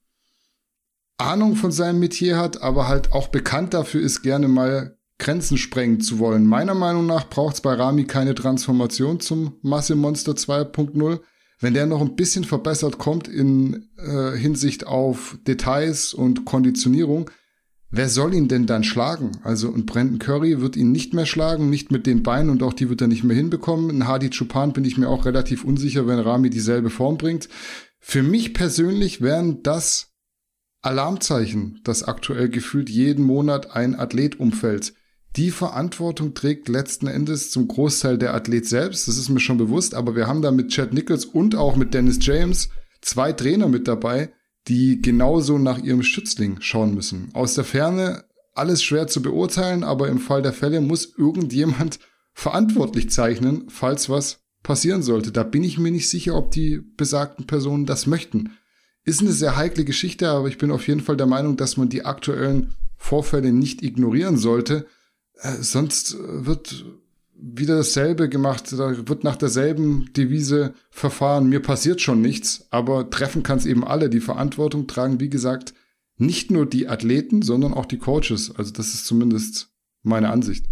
Ahnung 1.17 1.55
von 1.55 1.71
seinem 1.71 1.99
Metier 1.99 2.37
hat, 2.37 2.61
aber 2.61 2.87
halt 2.87 3.13
auch 3.13 3.27
bekannt 3.27 3.73
dafür 3.73 4.01
ist, 4.01 4.21
gerne 4.21 4.47
mal 4.47 4.97
Grenzen 5.17 5.57
sprengen 5.57 6.01
zu 6.01 6.19
wollen. 6.19 6.45
Meiner 6.45 6.73
Meinung 6.73 7.05
nach 7.05 7.29
braucht 7.29 7.55
es 7.55 7.61
bei 7.61 7.73
Rami 7.73 8.05
keine 8.05 8.35
Transformation 8.35 9.19
zum 9.19 9.57
Masse 9.61 9.95
Monster 9.95 10.33
2.0. 10.33 11.21
Wenn 11.59 11.73
der 11.73 11.85
noch 11.85 12.01
ein 12.01 12.15
bisschen 12.15 12.43
verbessert 12.43 12.97
kommt 12.97 13.27
in 13.27 13.89
äh, 13.97 14.37
Hinsicht 14.37 14.85
auf 14.85 15.37
Details 15.47 16.13
und 16.13 16.45
Konditionierung, 16.45 17.29
wer 17.89 18.09
soll 18.09 18.33
ihn 18.33 18.47
denn 18.47 18.65
dann 18.65 18.83
schlagen? 18.83 19.31
Also 19.43 19.73
ein 19.73 19.85
Brandon 19.85 20.19
Curry 20.19 20.59
wird 20.59 20.75
ihn 20.75 20.91
nicht 20.91 21.13
mehr 21.13 21.25
schlagen, 21.25 21.69
nicht 21.69 21.91
mit 21.91 22.05
den 22.05 22.23
Beinen 22.23 22.49
und 22.49 22.61
auch 22.61 22.73
die 22.73 22.89
wird 22.89 23.01
er 23.01 23.07
nicht 23.07 23.23
mehr 23.23 23.37
hinbekommen. 23.37 23.89
Ein 23.89 24.07
Hadi 24.07 24.29
Chupan 24.29 24.73
bin 24.73 24.83
ich 24.83 24.97
mir 24.97 25.09
auch 25.09 25.25
relativ 25.25 25.63
unsicher, 25.63 26.07
wenn 26.07 26.19
Rami 26.19 26.49
dieselbe 26.49 26.89
Form 26.89 27.17
bringt. 27.17 27.47
Für 27.99 28.21
mich 28.21 28.53
persönlich 28.53 29.21
wären 29.21 29.63
das 29.63 30.13
Alarmzeichen, 30.81 31.79
dass 31.83 32.03
aktuell 32.03 32.49
gefühlt 32.49 32.89
jeden 32.89 33.25
Monat 33.25 33.71
ein 33.71 33.95
Athlet 33.95 34.39
umfällt. 34.39 34.93
Die 35.35 35.51
Verantwortung 35.51 36.33
trägt 36.33 36.69
letzten 36.69 37.07
Endes 37.07 37.51
zum 37.51 37.67
Großteil 37.67 38.17
der 38.17 38.33
Athlet 38.33 38.67
selbst, 38.67 39.07
das 39.07 39.17
ist 39.17 39.27
mir 39.27 39.41
schon 39.41 39.57
bewusst, 39.57 39.93
aber 39.93 40.15
wir 40.15 40.27
haben 40.27 40.41
da 40.41 40.51
mit 40.51 40.69
Chad 40.69 40.93
Nichols 40.93 41.25
und 41.25 41.55
auch 41.55 41.75
mit 41.75 41.93
Dennis 41.93 42.19
James 42.21 42.69
zwei 43.01 43.33
Trainer 43.33 43.67
mit 43.67 43.87
dabei, 43.87 44.31
die 44.69 45.01
genauso 45.01 45.57
nach 45.57 45.77
ihrem 45.77 46.03
Schützling 46.03 46.61
schauen 46.61 46.95
müssen. 46.95 47.29
Aus 47.33 47.55
der 47.55 47.65
Ferne 47.65 48.23
alles 48.53 48.81
schwer 48.81 49.07
zu 49.07 49.21
beurteilen, 49.21 49.83
aber 49.83 50.07
im 50.07 50.19
Fall 50.19 50.41
der 50.41 50.53
Fälle 50.53 50.79
muss 50.79 51.13
irgendjemand 51.17 51.99
verantwortlich 52.33 53.09
zeichnen, 53.09 53.65
falls 53.69 54.09
was 54.09 54.39
passieren 54.63 55.03
sollte. 55.03 55.33
Da 55.33 55.43
bin 55.43 55.63
ich 55.63 55.77
mir 55.77 55.91
nicht 55.91 56.09
sicher, 56.09 56.35
ob 56.35 56.51
die 56.51 56.81
besagten 56.95 57.45
Personen 57.45 57.85
das 57.85 58.07
möchten. 58.07 58.51
Ist 59.03 59.21
eine 59.21 59.33
sehr 59.33 59.57
heikle 59.57 59.83
Geschichte, 59.83 60.29
aber 60.29 60.47
ich 60.47 60.57
bin 60.57 60.71
auf 60.71 60.87
jeden 60.87 61.01
Fall 61.01 61.17
der 61.17 61.27
Meinung, 61.27 61.57
dass 61.57 61.77
man 61.77 61.89
die 61.89 62.05
aktuellen 62.05 62.73
Vorfälle 62.97 63.51
nicht 63.51 63.83
ignorieren 63.83 64.37
sollte, 64.37 64.87
äh, 65.41 65.61
sonst 65.61 66.17
wird 66.19 66.85
wieder 67.37 67.75
dasselbe 67.75 68.29
gemacht, 68.29 68.71
da 68.71 69.07
wird 69.07 69.23
nach 69.23 69.35
derselben 69.35 70.11
Devise 70.13 70.73
verfahren, 70.89 71.47
mir 71.47 71.61
passiert 71.61 72.01
schon 72.01 72.21
nichts, 72.21 72.65
aber 72.69 73.09
treffen 73.09 73.43
kann 73.43 73.57
es 73.57 73.65
eben 73.65 73.83
alle. 73.83 74.09
Die 74.09 74.21
Verantwortung 74.21 74.87
tragen, 74.87 75.19
wie 75.19 75.29
gesagt, 75.29 75.73
nicht 76.17 76.49
nur 76.49 76.65
die 76.65 76.87
Athleten, 76.87 77.41
sondern 77.41 77.73
auch 77.73 77.85
die 77.85 77.97
Coaches. 77.97 78.53
Also 78.55 78.71
das 78.71 78.93
ist 78.93 79.05
zumindest 79.05 79.69
meine 80.01 80.29
Ansicht. 80.29 80.65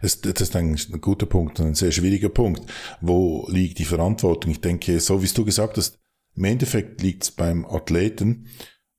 Das, 0.00 0.14
ist 0.14 0.54
ein 0.54 0.76
guter 1.00 1.26
Punkt, 1.26 1.58
ein 1.60 1.74
sehr 1.74 1.90
schwieriger 1.90 2.28
Punkt. 2.28 2.62
Wo 3.00 3.48
liegt 3.50 3.80
die 3.80 3.84
Verantwortung? 3.84 4.52
Ich 4.52 4.60
denke, 4.60 5.00
so 5.00 5.22
wie 5.22 5.26
du 5.26 5.44
gesagt 5.44 5.76
hast, 5.76 5.98
im 6.36 6.44
Endeffekt 6.44 7.02
liegt 7.02 7.24
es 7.24 7.30
beim 7.32 7.64
Athleten, 7.64 8.46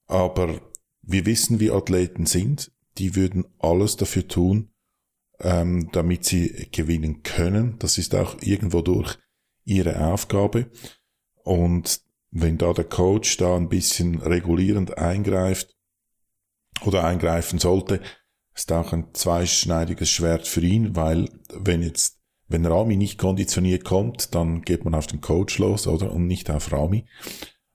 aber 0.07 0.61
wir 1.01 1.25
wissen, 1.25 1.59
wie 1.59 1.71
Athleten 1.71 2.25
sind. 2.25 2.71
Die 2.97 3.15
würden 3.15 3.45
alles 3.59 3.97
dafür 3.97 4.27
tun, 4.27 4.69
ähm, 5.39 5.89
damit 5.91 6.25
sie 6.25 6.67
gewinnen 6.71 7.23
können. 7.23 7.77
Das 7.79 7.97
ist 7.97 8.15
auch 8.15 8.41
irgendwo 8.41 8.81
durch 8.81 9.17
ihre 9.65 10.05
Aufgabe. 10.05 10.71
Und 11.43 12.01
wenn 12.31 12.57
da 12.57 12.73
der 12.73 12.85
Coach 12.85 13.37
da 13.37 13.55
ein 13.55 13.69
bisschen 13.69 14.21
regulierend 14.21 14.97
eingreift 14.97 15.75
oder 16.85 17.03
eingreifen 17.03 17.59
sollte, 17.59 18.01
ist 18.53 18.71
auch 18.71 18.93
ein 18.93 19.13
zweischneidiges 19.13 20.09
Schwert 20.09 20.47
für 20.47 20.61
ihn, 20.61 20.95
weil 20.95 21.29
wenn 21.53 21.81
jetzt, 21.81 22.19
wenn 22.47 22.65
Rami 22.65 22.95
nicht 22.95 23.17
konditioniert 23.17 23.83
kommt, 23.83 24.33
dann 24.33 24.61
geht 24.61 24.85
man 24.85 24.95
auf 24.95 25.07
den 25.07 25.21
Coach 25.21 25.59
los, 25.59 25.87
oder? 25.87 26.11
Und 26.11 26.27
nicht 26.27 26.49
auf 26.49 26.71
Rami. 26.71 27.05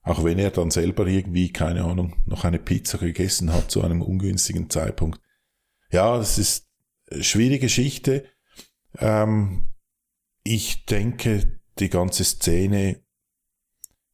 Auch 0.02 0.24
wenn 0.24 0.38
er 0.38 0.50
dann 0.50 0.70
selber 0.70 1.06
irgendwie, 1.06 1.52
keine 1.52 1.84
Ahnung, 1.84 2.16
noch 2.26 2.44
eine 2.44 2.58
Pizza 2.58 2.98
gegessen 2.98 3.52
hat 3.52 3.70
zu 3.70 3.82
einem 3.82 4.00
ungünstigen 4.02 4.70
Zeitpunkt. 4.70 5.20
Ja, 5.90 6.16
das 6.16 6.38
ist 6.38 6.68
schwierige 7.20 7.60
Geschichte. 7.60 8.24
Ähm, 8.98 9.68
ich 10.42 10.86
denke, 10.86 11.60
die 11.78 11.90
ganze 11.90 12.24
Szene 12.24 13.02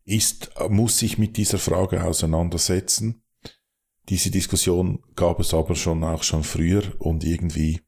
ist, 0.04 0.50
muss 0.68 0.98
sich 0.98 1.18
mit 1.18 1.36
dieser 1.36 1.58
Frage 1.58 2.04
auseinandersetzen. 2.04 3.22
Diese 4.08 4.30
Diskussion 4.30 5.02
gab 5.16 5.40
es 5.40 5.52
aber 5.52 5.74
schon 5.74 6.04
auch 6.04 6.22
schon 6.22 6.44
früher 6.44 6.94
und 7.00 7.24
irgendwie 7.24 7.80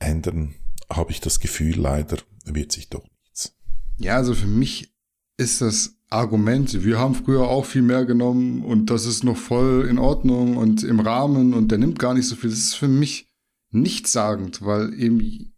ändern, 0.00 0.56
habe 0.88 1.12
ich 1.12 1.20
das 1.20 1.38
Gefühl, 1.38 1.76
leider 1.78 2.18
wird 2.44 2.72
sich 2.72 2.88
doch 2.88 3.06
nichts. 3.22 3.56
Ja, 3.98 4.16
also 4.16 4.34
für 4.34 4.46
mich 4.46 4.92
ist 5.36 5.60
das 5.60 5.99
Argument, 6.10 6.84
wir 6.84 6.98
haben 6.98 7.14
früher 7.14 7.42
auch 7.42 7.64
viel 7.64 7.82
mehr 7.82 8.04
genommen 8.04 8.64
und 8.64 8.90
das 8.90 9.06
ist 9.06 9.22
noch 9.22 9.36
voll 9.36 9.86
in 9.88 9.98
Ordnung 9.98 10.56
und 10.56 10.82
im 10.82 10.98
Rahmen 10.98 11.54
und 11.54 11.70
der 11.70 11.78
nimmt 11.78 12.00
gar 12.00 12.14
nicht 12.14 12.26
so 12.26 12.34
viel. 12.34 12.50
Das 12.50 12.58
ist 12.58 12.74
für 12.74 12.88
mich 12.88 13.30
nichtssagend, 13.70 14.62
weil 14.62 14.92
eben 15.00 15.54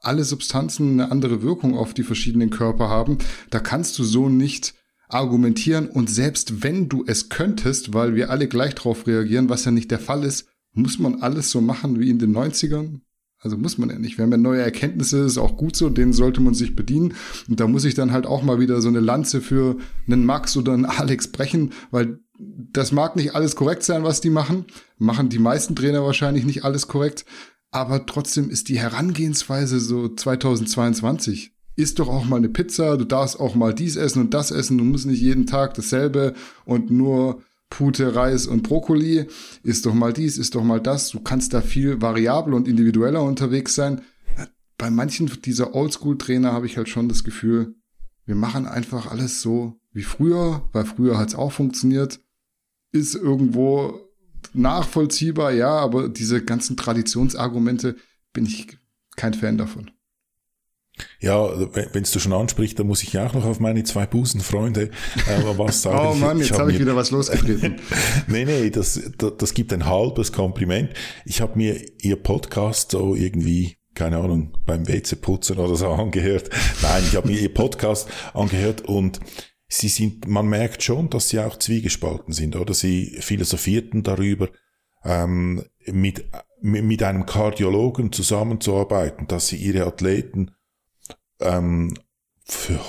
alle 0.00 0.24
Substanzen 0.24 0.92
eine 0.92 1.12
andere 1.12 1.42
Wirkung 1.42 1.76
auf 1.76 1.92
die 1.92 2.02
verschiedenen 2.02 2.48
Körper 2.48 2.88
haben. 2.88 3.18
Da 3.50 3.60
kannst 3.60 3.98
du 3.98 4.04
so 4.04 4.30
nicht 4.30 4.74
argumentieren 5.08 5.88
und 5.88 6.08
selbst 6.08 6.62
wenn 6.62 6.88
du 6.88 7.04
es 7.06 7.28
könntest, 7.28 7.92
weil 7.92 8.14
wir 8.14 8.30
alle 8.30 8.48
gleich 8.48 8.74
drauf 8.74 9.06
reagieren, 9.06 9.50
was 9.50 9.66
ja 9.66 9.70
nicht 9.70 9.90
der 9.90 10.00
Fall 10.00 10.24
ist, 10.24 10.48
muss 10.72 10.98
man 10.98 11.20
alles 11.22 11.50
so 11.50 11.60
machen 11.60 12.00
wie 12.00 12.08
in 12.08 12.18
den 12.18 12.34
90ern? 12.34 13.00
Also 13.44 13.58
muss 13.58 13.76
man 13.76 13.90
ja 13.90 13.98
nicht. 13.98 14.16
Wir 14.16 14.24
haben 14.24 14.32
ja 14.32 14.38
neue 14.38 14.62
Erkenntnisse, 14.62 15.18
ist 15.18 15.36
auch 15.36 15.58
gut 15.58 15.76
so, 15.76 15.90
denen 15.90 16.14
sollte 16.14 16.40
man 16.40 16.54
sich 16.54 16.74
bedienen. 16.74 17.12
Und 17.46 17.60
da 17.60 17.68
muss 17.68 17.84
ich 17.84 17.94
dann 17.94 18.10
halt 18.10 18.26
auch 18.26 18.42
mal 18.42 18.58
wieder 18.58 18.80
so 18.80 18.88
eine 18.88 19.00
Lanze 19.00 19.42
für 19.42 19.76
einen 20.06 20.24
Max 20.24 20.56
oder 20.56 20.72
einen 20.72 20.86
Alex 20.86 21.28
brechen, 21.28 21.72
weil 21.90 22.20
das 22.38 22.90
mag 22.90 23.16
nicht 23.16 23.34
alles 23.34 23.54
korrekt 23.54 23.82
sein, 23.82 24.02
was 24.02 24.22
die 24.22 24.30
machen. 24.30 24.64
Machen 24.96 25.28
die 25.28 25.38
meisten 25.38 25.76
Trainer 25.76 26.02
wahrscheinlich 26.02 26.44
nicht 26.44 26.64
alles 26.64 26.88
korrekt. 26.88 27.26
Aber 27.70 28.06
trotzdem 28.06 28.48
ist 28.48 28.70
die 28.70 28.78
Herangehensweise 28.78 29.78
so 29.78 30.08
2022. 30.08 31.52
Isst 31.76 31.98
doch 31.98 32.08
auch 32.08 32.24
mal 32.24 32.36
eine 32.36 32.48
Pizza, 32.48 32.96
du 32.96 33.04
darfst 33.04 33.38
auch 33.38 33.54
mal 33.54 33.74
dies 33.74 33.96
essen 33.96 34.22
und 34.22 34.32
das 34.32 34.52
essen, 34.52 34.78
du 34.78 34.84
musst 34.84 35.06
nicht 35.06 35.20
jeden 35.20 35.44
Tag 35.44 35.74
dasselbe 35.74 36.32
und 36.64 36.90
nur 36.90 37.42
Pute, 37.76 38.14
Reis 38.14 38.46
und 38.46 38.62
Brokkoli. 38.62 39.26
Isst 39.62 39.86
doch 39.86 39.94
mal 39.94 40.12
dies, 40.12 40.38
isst 40.38 40.54
doch 40.54 40.64
mal 40.64 40.80
das. 40.80 41.10
Du 41.10 41.20
kannst 41.20 41.54
da 41.54 41.60
viel 41.60 42.00
variabler 42.00 42.56
und 42.56 42.68
individueller 42.68 43.22
unterwegs 43.22 43.74
sein. 43.74 44.02
Bei 44.78 44.90
manchen 44.90 45.30
dieser 45.42 45.74
Oldschool-Trainer 45.74 46.52
habe 46.52 46.66
ich 46.66 46.76
halt 46.76 46.88
schon 46.88 47.08
das 47.08 47.24
Gefühl, 47.24 47.74
wir 48.26 48.34
machen 48.34 48.66
einfach 48.66 49.10
alles 49.10 49.42
so 49.42 49.80
wie 49.92 50.02
früher, 50.02 50.68
weil 50.72 50.84
früher 50.84 51.18
hat 51.18 51.28
es 51.28 51.34
auch 51.34 51.52
funktioniert 51.52 52.20
ist 52.94 53.16
irgendwo 53.16 54.00
nachvollziehbar, 54.52 55.52
ja, 55.52 55.70
aber 55.70 56.08
diese 56.08 56.42
ganzen 56.44 56.76
Traditionsargumente 56.76 57.96
bin 58.32 58.46
ich 58.46 58.78
kein 59.16 59.34
Fan 59.34 59.58
davon. 59.58 59.90
Ja, 61.18 61.48
wenn 61.72 62.04
du 62.04 62.18
schon 62.20 62.32
ansprichst, 62.32 62.78
dann 62.78 62.86
muss 62.86 63.02
ich 63.02 63.12
ja 63.12 63.26
auch 63.26 63.32
noch 63.34 63.44
auf 63.44 63.58
meine 63.58 63.82
zwei 63.82 64.06
Busenfreunde 64.06 64.90
äh, 65.26 65.42
was 65.56 65.82
sagen. 65.82 66.08
oh 66.12 66.14
Mann, 66.14 66.38
jetzt 66.38 66.52
habe 66.52 66.62
hab 66.62 66.68
ich 66.70 66.78
wieder 66.78 66.94
was 66.94 67.10
losgetreten. 67.10 67.80
nee, 68.28 68.44
nee, 68.44 68.70
das, 68.70 69.00
das, 69.18 69.32
das 69.36 69.54
gibt 69.54 69.72
ein 69.72 69.86
halbes 69.86 70.32
Kompliment. 70.32 70.90
Ich 71.24 71.40
habe 71.40 71.58
mir 71.58 71.80
ihr 72.00 72.16
Podcast 72.16 72.92
so 72.92 73.14
irgendwie 73.14 73.76
keine 73.94 74.18
Ahnung, 74.18 74.52
beim 74.66 74.88
WC 74.88 75.16
putzen 75.16 75.58
oder 75.58 75.76
so 75.76 75.88
angehört. 75.92 76.50
Nein, 76.82 77.02
ich 77.06 77.16
habe 77.16 77.28
mir 77.28 77.38
ihr 77.38 77.52
Podcast 77.52 78.08
angehört 78.32 78.82
und 78.82 79.20
sie 79.68 79.88
sind, 79.88 80.26
man 80.26 80.46
merkt 80.46 80.82
schon, 80.82 81.10
dass 81.10 81.28
sie 81.28 81.40
auch 81.40 81.58
zwiegespalten 81.58 82.32
sind, 82.32 82.56
oder? 82.56 82.74
Sie 82.74 83.16
philosophierten 83.20 84.02
darüber, 84.02 84.48
ähm, 85.04 85.64
mit, 85.86 86.24
mit 86.60 87.02
einem 87.02 87.26
Kardiologen 87.26 88.12
zusammenzuarbeiten, 88.12 89.26
dass 89.26 89.48
sie 89.48 89.56
ihre 89.56 89.86
Athleten 89.86 90.50
ähm, 91.44 91.94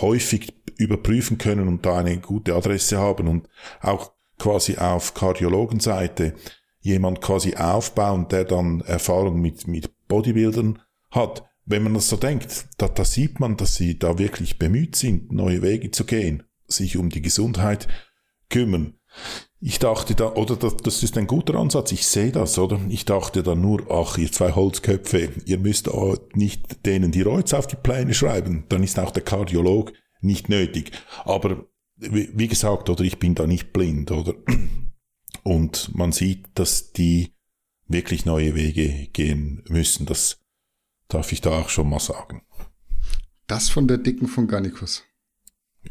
häufig 0.01 0.53
überprüfen 0.77 1.37
können 1.37 1.67
und 1.67 1.85
da 1.85 1.97
eine 1.99 2.17
gute 2.19 2.55
Adresse 2.55 2.97
haben 2.97 3.27
und 3.27 3.47
auch 3.81 4.11
quasi 4.37 4.77
auf 4.77 5.13
Kardiologenseite 5.13 6.33
jemand 6.81 7.21
quasi 7.21 7.55
aufbauen, 7.55 8.27
der 8.27 8.43
dann 8.43 8.81
Erfahrung 8.81 9.39
mit, 9.39 9.67
mit 9.67 9.89
Bodybuildern 10.07 10.79
hat. 11.11 11.43
Wenn 11.65 11.83
man 11.83 11.93
das 11.95 12.09
so 12.09 12.17
denkt, 12.17 12.67
da, 12.77 12.87
da 12.87 13.05
sieht 13.05 13.39
man, 13.39 13.57
dass 13.57 13.75
sie 13.75 13.97
da 13.97 14.19
wirklich 14.19 14.59
bemüht 14.59 14.95
sind, 14.95 15.31
neue 15.31 15.61
Wege 15.61 15.89
zu 15.91 16.05
gehen 16.05 16.43
sich 16.67 16.97
um 16.97 17.09
die 17.09 17.21
Gesundheit 17.21 17.87
kümmern. 18.49 18.95
Ich 19.61 19.79
dachte 19.79 20.15
da, 20.15 20.33
oder 20.33 20.55
das, 20.55 20.77
das 20.77 21.01
ist 21.01 21.17
ein 21.17 21.27
guter 21.27 21.55
Ansatz, 21.55 21.91
ich 21.91 22.05
sehe 22.05 22.31
das, 22.31 22.59
oder? 22.59 22.79
Ich 22.89 23.05
dachte 23.05 23.41
da 23.41 23.55
nur, 23.55 23.89
ach, 23.89 24.17
ihr 24.17 24.31
zwei 24.31 24.51
Holzköpfe, 24.51 25.29
ihr 25.45 25.57
müsst 25.57 25.89
nicht 26.33 26.85
denen 26.85 27.11
die 27.11 27.21
Reuz 27.21 27.53
auf 27.53 27.65
die 27.65 27.77
Pläne 27.77 28.13
schreiben, 28.13 28.65
dann 28.69 28.83
ist 28.83 28.99
auch 28.99 29.11
der 29.11 29.23
Kardiolog 29.23 29.93
nicht 30.21 30.49
nötig. 30.49 30.91
Aber 31.23 31.65
wie 31.97 32.47
gesagt, 32.47 32.89
oder 32.89 33.03
ich 33.03 33.19
bin 33.19 33.35
da 33.35 33.47
nicht 33.47 33.71
blind, 33.71 34.11
oder? 34.11 34.35
Und 35.43 35.95
man 35.95 36.11
sieht, 36.11 36.47
dass 36.55 36.91
die 36.91 37.33
wirklich 37.87 38.25
neue 38.25 38.55
Wege 38.55 39.07
gehen 39.13 39.63
müssen. 39.69 40.05
Das 40.05 40.39
darf 41.07 41.31
ich 41.31 41.41
da 41.41 41.51
auch 41.51 41.69
schon 41.69 41.89
mal 41.89 41.99
sagen. 41.99 42.41
Das 43.47 43.69
von 43.69 43.87
der 43.87 43.99
Dicken 43.99 44.27
von 44.27 44.47
Garnicus. 44.47 45.03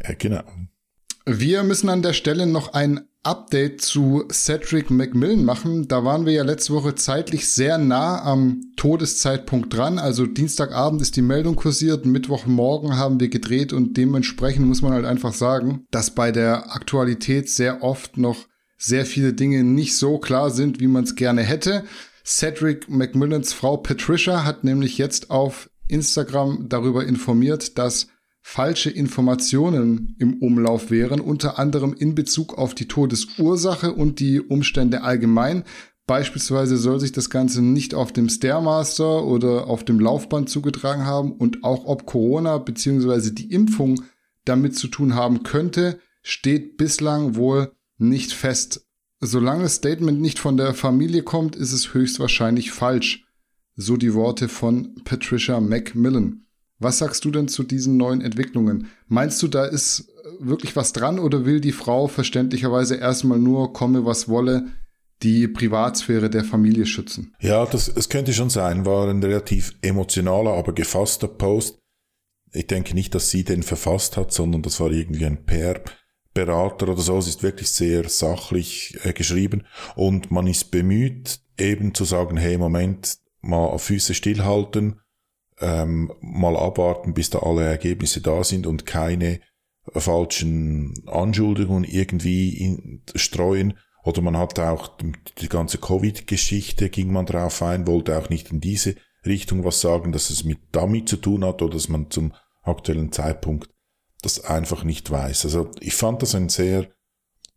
Ja, 0.02 0.12
genau. 0.14 0.42
Wir 1.24 1.62
müssen 1.62 1.88
an 1.88 2.02
der 2.02 2.12
Stelle 2.12 2.46
noch 2.46 2.72
ein 2.72 3.08
Update 3.24 3.80
zu 3.80 4.24
Cedric 4.30 4.90
McMillan 4.90 5.44
machen. 5.44 5.88
Da 5.88 6.04
waren 6.04 6.26
wir 6.26 6.32
ja 6.32 6.44
letzte 6.44 6.74
Woche 6.74 6.94
zeitlich 6.94 7.48
sehr 7.48 7.78
nah 7.78 8.22
am 8.22 8.60
Todeszeitpunkt 8.76 9.74
dran. 9.74 9.98
Also 9.98 10.26
Dienstagabend 10.26 11.00
ist 11.00 11.16
die 11.16 11.22
Meldung 11.22 11.56
kursiert, 11.56 12.06
Mittwochmorgen 12.06 12.96
haben 12.96 13.18
wir 13.20 13.28
gedreht 13.28 13.72
und 13.72 13.96
dementsprechend 13.96 14.66
muss 14.66 14.82
man 14.82 14.92
halt 14.92 15.06
einfach 15.06 15.32
sagen, 15.32 15.86
dass 15.90 16.14
bei 16.14 16.32
der 16.32 16.74
Aktualität 16.74 17.48
sehr 17.48 17.82
oft 17.82 18.18
noch 18.18 18.46
sehr 18.76 19.06
viele 19.06 19.32
Dinge 19.32 19.64
nicht 19.64 19.96
so 19.96 20.18
klar 20.18 20.50
sind, 20.50 20.80
wie 20.80 20.88
man 20.88 21.04
es 21.04 21.14
gerne 21.14 21.42
hätte. 21.42 21.84
Cedric 22.24 22.88
McMillans 22.88 23.52
Frau 23.52 23.78
Patricia 23.78 24.44
hat 24.44 24.64
nämlich 24.64 24.98
jetzt 24.98 25.30
auf 25.30 25.70
Instagram 25.88 26.66
darüber 26.68 27.04
informiert, 27.04 27.78
dass 27.78 28.08
falsche 28.46 28.90
Informationen 28.90 30.14
im 30.18 30.34
Umlauf 30.34 30.90
wären, 30.90 31.20
unter 31.20 31.58
anderem 31.58 31.94
in 31.94 32.14
Bezug 32.14 32.58
auf 32.58 32.74
die 32.74 32.86
Todesursache 32.86 33.94
und 33.94 34.20
die 34.20 34.38
Umstände 34.38 35.02
allgemein. 35.02 35.64
Beispielsweise 36.06 36.76
soll 36.76 37.00
sich 37.00 37.10
das 37.10 37.30
Ganze 37.30 37.62
nicht 37.62 37.94
auf 37.94 38.12
dem 38.12 38.28
Stairmaster 38.28 39.24
oder 39.24 39.66
auf 39.66 39.82
dem 39.82 39.98
Laufband 39.98 40.50
zugetragen 40.50 41.06
haben 41.06 41.32
und 41.32 41.64
auch 41.64 41.86
ob 41.86 42.04
Corona 42.04 42.58
bzw. 42.58 43.30
die 43.30 43.50
Impfung 43.50 44.02
damit 44.44 44.76
zu 44.76 44.88
tun 44.88 45.14
haben 45.14 45.42
könnte, 45.42 45.98
steht 46.22 46.76
bislang 46.76 47.36
wohl 47.36 47.72
nicht 47.96 48.34
fest. 48.34 48.86
Solange 49.20 49.62
das 49.62 49.76
Statement 49.76 50.20
nicht 50.20 50.38
von 50.38 50.58
der 50.58 50.74
Familie 50.74 51.22
kommt, 51.22 51.56
ist 51.56 51.72
es 51.72 51.94
höchstwahrscheinlich 51.94 52.72
falsch. 52.72 53.24
So 53.74 53.96
die 53.96 54.12
Worte 54.12 54.50
von 54.50 54.96
Patricia 55.02 55.60
Macmillan. 55.60 56.44
Was 56.78 56.98
sagst 56.98 57.24
du 57.24 57.30
denn 57.30 57.48
zu 57.48 57.62
diesen 57.62 57.96
neuen 57.96 58.20
Entwicklungen? 58.20 58.88
Meinst 59.06 59.42
du, 59.42 59.48
da 59.48 59.64
ist 59.64 60.08
wirklich 60.40 60.74
was 60.76 60.92
dran 60.92 61.18
oder 61.18 61.44
will 61.44 61.60
die 61.60 61.72
Frau 61.72 62.08
verständlicherweise 62.08 62.96
erstmal 62.96 63.38
nur, 63.38 63.72
komme 63.72 64.04
was 64.04 64.28
wolle, 64.28 64.66
die 65.22 65.48
Privatsphäre 65.48 66.28
der 66.28 66.44
Familie 66.44 66.86
schützen. 66.86 67.34
Ja, 67.40 67.64
das, 67.64 67.88
es 67.88 68.08
könnte 68.08 68.32
schon 68.32 68.50
sein, 68.50 68.84
war 68.84 69.08
ein 69.08 69.22
relativ 69.22 69.74
emotionaler, 69.80 70.52
aber 70.52 70.72
gefasster 70.72 71.28
Post. 71.28 71.78
Ich 72.52 72.66
denke 72.66 72.94
nicht, 72.94 73.14
dass 73.14 73.30
sie 73.30 73.44
den 73.44 73.62
verfasst 73.62 74.16
hat, 74.16 74.32
sondern 74.32 74.62
das 74.62 74.78
war 74.80 74.90
irgendwie 74.90 75.24
ein 75.24 75.44
PR-Berater 75.44 76.88
oder 76.88 77.00
so. 77.00 77.18
Es 77.18 77.26
ist 77.26 77.42
wirklich 77.42 77.70
sehr 77.70 78.08
sachlich 78.08 78.98
äh, 79.02 79.12
geschrieben 79.12 79.64
und 79.96 80.30
man 80.30 80.46
ist 80.46 80.70
bemüht, 80.70 81.40
eben 81.58 81.94
zu 81.94 82.04
sagen, 82.04 82.36
hey, 82.36 82.58
Moment, 82.58 83.18
mal 83.40 83.64
auf 83.64 83.84
Füße 83.84 84.14
stillhalten, 84.14 85.00
ähm, 85.60 86.12
mal 86.20 86.56
abwarten, 86.56 87.14
bis 87.14 87.30
da 87.30 87.40
alle 87.40 87.64
Ergebnisse 87.64 88.20
da 88.20 88.42
sind 88.44 88.66
und 88.66 88.86
keine 88.86 89.40
falschen 89.92 90.94
Anschuldigungen 91.06 91.84
irgendwie 91.84 92.56
in, 92.56 93.02
streuen. 93.14 93.74
Oder 94.02 94.20
man 94.20 94.36
hat 94.36 94.58
auch 94.58 94.98
die 95.38 95.48
ganze 95.48 95.78
Covid-Geschichte, 95.78 96.90
ging 96.90 97.12
man 97.12 97.26
drauf 97.26 97.62
ein, 97.62 97.86
wollte 97.86 98.18
auch 98.18 98.28
nicht 98.28 98.50
in 98.52 98.60
diese 98.60 98.96
Richtung 99.24 99.64
was 99.64 99.80
sagen, 99.80 100.12
dass 100.12 100.30
es 100.30 100.44
mit 100.44 100.58
damit 100.72 101.08
zu 101.08 101.16
tun 101.16 101.44
hat 101.44 101.62
oder 101.62 101.74
dass 101.74 101.88
man 101.88 102.10
zum 102.10 102.34
aktuellen 102.62 103.12
Zeitpunkt 103.12 103.70
das 104.20 104.44
einfach 104.44 104.84
nicht 104.84 105.10
weiß. 105.10 105.46
Also 105.46 105.70
ich 105.80 105.94
fand 105.94 106.22
das 106.22 106.34
ein 106.34 106.48
sehr 106.48 106.88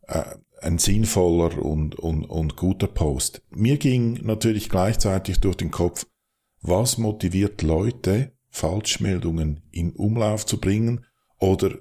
äh, 0.04 0.24
ein 0.62 0.78
sinnvoller 0.80 1.64
und, 1.64 1.96
und, 1.96 2.26
und 2.26 2.56
guter 2.56 2.88
Post. 2.88 3.42
Mir 3.50 3.78
ging 3.78 4.14
natürlich 4.24 4.70
gleichzeitig 4.70 5.40
durch 5.40 5.56
den 5.56 5.72
Kopf, 5.72 6.08
was 6.68 6.98
motiviert 6.98 7.62
Leute, 7.62 8.34
Falschmeldungen 8.50 9.62
in 9.72 9.92
Umlauf 9.92 10.46
zu 10.46 10.60
bringen 10.60 11.06
oder 11.40 11.78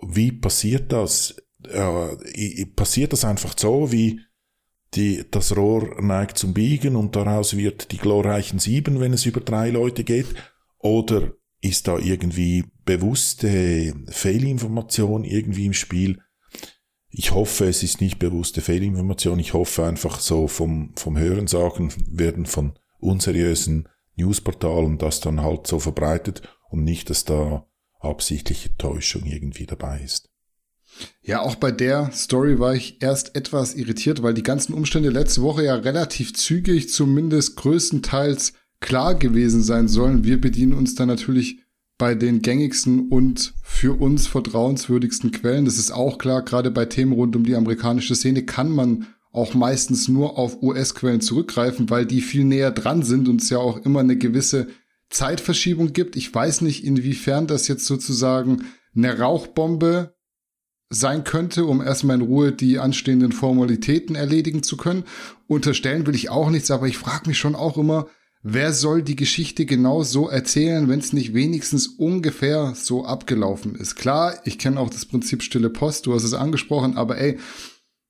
wie 0.00 0.32
passiert 0.32 0.92
das? 0.92 1.36
Äh, 1.68 2.66
passiert 2.76 3.12
das 3.12 3.24
einfach 3.24 3.54
so, 3.58 3.90
wie 3.92 4.20
die, 4.94 5.24
das 5.30 5.56
Rohr 5.56 6.00
neigt 6.00 6.38
zum 6.38 6.54
Biegen 6.54 6.96
und 6.96 7.16
daraus 7.16 7.56
wird 7.56 7.92
die 7.92 7.98
glorreichen 7.98 8.58
sieben, 8.58 9.00
wenn 9.00 9.12
es 9.12 9.26
über 9.26 9.40
drei 9.40 9.70
Leute 9.70 10.04
geht? 10.04 10.26
Oder 10.78 11.32
ist 11.60 11.88
da 11.88 11.98
irgendwie 11.98 12.64
bewusste 12.84 13.94
Fehlinformation 14.08 15.24
irgendwie 15.24 15.66
im 15.66 15.72
Spiel? 15.72 16.20
Ich 17.08 17.32
hoffe, 17.32 17.66
es 17.66 17.82
ist 17.82 18.00
nicht 18.00 18.18
bewusste 18.18 18.60
Fehlinformation. 18.60 19.38
Ich 19.38 19.54
hoffe 19.54 19.84
einfach 19.84 20.20
so 20.20 20.48
vom, 20.48 20.92
vom 20.96 21.18
Hörensagen 21.18 21.92
werden 22.06 22.46
von 22.46 22.78
unseriösen 22.98 23.88
Newsportalen 24.16 24.98
das 24.98 25.20
dann 25.20 25.42
halt 25.42 25.66
so 25.66 25.78
verbreitet 25.78 26.42
und 26.70 26.84
nicht, 26.84 27.10
dass 27.10 27.24
da 27.24 27.66
absichtliche 28.00 28.76
Täuschung 28.76 29.24
irgendwie 29.24 29.66
dabei 29.66 30.00
ist. 30.02 30.28
Ja, 31.20 31.40
auch 31.40 31.56
bei 31.56 31.72
der 31.72 32.10
Story 32.12 32.58
war 32.58 32.74
ich 32.74 33.02
erst 33.02 33.36
etwas 33.36 33.74
irritiert, 33.74 34.22
weil 34.22 34.34
die 34.34 34.42
ganzen 34.42 34.72
Umstände 34.72 35.10
letzte 35.10 35.42
Woche 35.42 35.64
ja 35.64 35.74
relativ 35.74 36.34
zügig, 36.34 36.90
zumindest 36.90 37.56
größtenteils 37.56 38.54
klar 38.80 39.14
gewesen 39.14 39.62
sein 39.62 39.88
sollen. 39.88 40.24
Wir 40.24 40.40
bedienen 40.40 40.72
uns 40.72 40.94
dann 40.94 41.08
natürlich 41.08 41.60
bei 41.98 42.14
den 42.14 42.42
gängigsten 42.42 43.08
und 43.08 43.54
für 43.62 43.98
uns 43.98 44.26
vertrauenswürdigsten 44.26 45.32
Quellen. 45.32 45.64
Das 45.64 45.78
ist 45.78 45.90
auch 45.90 46.18
klar, 46.18 46.42
gerade 46.42 46.70
bei 46.70 46.84
Themen 46.84 47.12
rund 47.12 47.36
um 47.36 47.44
die 47.44 47.56
amerikanische 47.56 48.14
Szene 48.14 48.44
kann 48.44 48.70
man 48.70 49.06
auch 49.36 49.54
meistens 49.54 50.08
nur 50.08 50.38
auf 50.38 50.62
US-Quellen 50.62 51.20
zurückgreifen, 51.20 51.90
weil 51.90 52.06
die 52.06 52.20
viel 52.20 52.44
näher 52.44 52.70
dran 52.70 53.02
sind 53.02 53.28
und 53.28 53.42
es 53.42 53.50
ja 53.50 53.58
auch 53.58 53.84
immer 53.84 54.00
eine 54.00 54.16
gewisse 54.16 54.68
Zeitverschiebung 55.10 55.92
gibt. 55.92 56.16
Ich 56.16 56.34
weiß 56.34 56.62
nicht, 56.62 56.84
inwiefern 56.84 57.46
das 57.46 57.68
jetzt 57.68 57.86
sozusagen 57.86 58.64
eine 58.94 59.18
Rauchbombe 59.18 60.14
sein 60.88 61.24
könnte, 61.24 61.64
um 61.64 61.82
erstmal 61.82 62.16
in 62.16 62.26
Ruhe 62.26 62.52
die 62.52 62.78
anstehenden 62.78 63.32
Formalitäten 63.32 64.14
erledigen 64.14 64.62
zu 64.62 64.76
können. 64.76 65.04
Unterstellen 65.46 66.06
will 66.06 66.14
ich 66.14 66.30
auch 66.30 66.50
nichts, 66.50 66.70
aber 66.70 66.86
ich 66.86 66.96
frage 66.96 67.28
mich 67.28 67.38
schon 67.38 67.56
auch 67.56 67.76
immer, 67.76 68.06
wer 68.42 68.72
soll 68.72 69.02
die 69.02 69.16
Geschichte 69.16 69.66
genau 69.66 70.04
so 70.04 70.28
erzählen, 70.28 70.88
wenn 70.88 71.00
es 71.00 71.12
nicht 71.12 71.34
wenigstens 71.34 71.88
ungefähr 71.88 72.74
so 72.76 73.04
abgelaufen 73.04 73.74
ist. 73.74 73.96
Klar, 73.96 74.38
ich 74.44 74.58
kenne 74.58 74.78
auch 74.78 74.90
das 74.90 75.04
Prinzip 75.04 75.42
stille 75.42 75.70
Post, 75.70 76.06
du 76.06 76.14
hast 76.14 76.24
es 76.24 76.34
angesprochen, 76.34 76.96
aber 76.96 77.18
ey, 77.18 77.38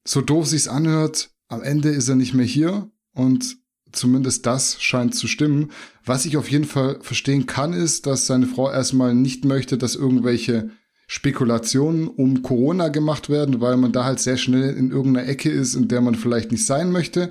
so 0.07 0.21
doof 0.21 0.47
sich's 0.47 0.69
anhört, 0.69 1.31
am 1.49 1.63
Ende 1.63 1.91
ist 1.91 2.09
er 2.09 2.17
nicht 2.17 2.35
mehr 2.35 2.47
hier 2.47 2.91
und 3.13 3.59
zumindest 3.93 4.47
das 4.47 4.83
scheint 4.83 5.15
zu 5.15 5.27
stimmen. 5.27 5.71
Was 6.05 6.27
ich 6.27 6.37
auf 6.37 6.51
jeden 6.51 6.65
Fall 6.65 6.99
verstehen 7.03 7.47
kann, 7.47 7.73
ist, 7.73 8.07
dass 8.07 8.27
seine 8.27 8.47
Frau 8.47 8.71
erstmal 8.71 9.15
nicht 9.15 9.45
möchte, 9.45 9.79
dass 9.79 9.95
irgendwelche 9.95 10.71
Spekulationen 11.09 12.09
um 12.09 12.43
Corona 12.43 12.89
gemacht 12.89 13.29
werden, 13.29 13.61
weil 13.61 13.77
man 13.77 13.93
da 13.93 14.05
halt 14.05 14.19
sehr 14.19 14.37
schnell 14.37 14.75
in 14.75 14.91
irgendeiner 14.91 15.29
Ecke 15.29 15.51
ist, 15.51 15.75
in 15.75 15.89
der 15.89 16.01
man 16.01 16.17
vielleicht 16.17 16.51
nicht 16.51 16.67
sein 16.67 16.91
möchte. 16.91 17.31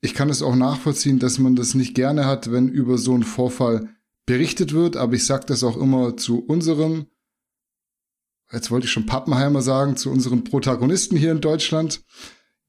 Ich 0.00 0.14
kann 0.14 0.30
es 0.30 0.42
auch 0.42 0.54
nachvollziehen, 0.54 1.18
dass 1.18 1.38
man 1.38 1.56
das 1.56 1.74
nicht 1.74 1.94
gerne 1.94 2.26
hat, 2.26 2.52
wenn 2.52 2.68
über 2.68 2.96
so 2.96 3.14
einen 3.14 3.24
Vorfall 3.24 3.88
berichtet 4.24 4.72
wird, 4.72 4.96
aber 4.96 5.14
ich 5.14 5.26
sage 5.26 5.46
das 5.46 5.64
auch 5.64 5.76
immer 5.76 6.16
zu 6.16 6.38
unseren, 6.38 7.06
jetzt 8.52 8.70
wollte 8.70 8.86
ich 8.86 8.92
schon 8.92 9.06
Pappenheimer 9.06 9.62
sagen, 9.62 9.96
zu 9.96 10.10
unseren 10.10 10.44
Protagonisten 10.44 11.16
hier 11.16 11.32
in 11.32 11.40
Deutschland. 11.40 12.02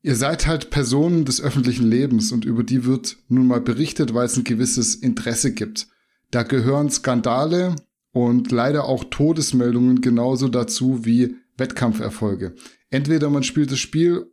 Ihr 0.01 0.15
seid 0.15 0.47
halt 0.47 0.69
Personen 0.69 1.25
des 1.25 1.41
öffentlichen 1.41 1.87
Lebens 1.87 2.31
und 2.31 2.45
über 2.45 2.63
die 2.63 2.85
wird 2.85 3.17
nun 3.27 3.47
mal 3.47 3.61
berichtet, 3.61 4.13
weil 4.13 4.25
es 4.25 4.37
ein 4.37 4.45
gewisses 4.45 4.95
Interesse 4.95 5.53
gibt. 5.53 5.87
Da 6.31 6.43
gehören 6.43 6.89
Skandale 6.89 7.75
und 8.11 8.51
leider 8.51 8.85
auch 8.85 9.03
Todesmeldungen 9.03 10.01
genauso 10.01 10.47
dazu 10.47 11.05
wie 11.05 11.35
Wettkampferfolge. 11.57 12.55
Entweder 12.89 13.29
man 13.29 13.43
spielt 13.43 13.71
das 13.71 13.79
Spiel 13.79 14.31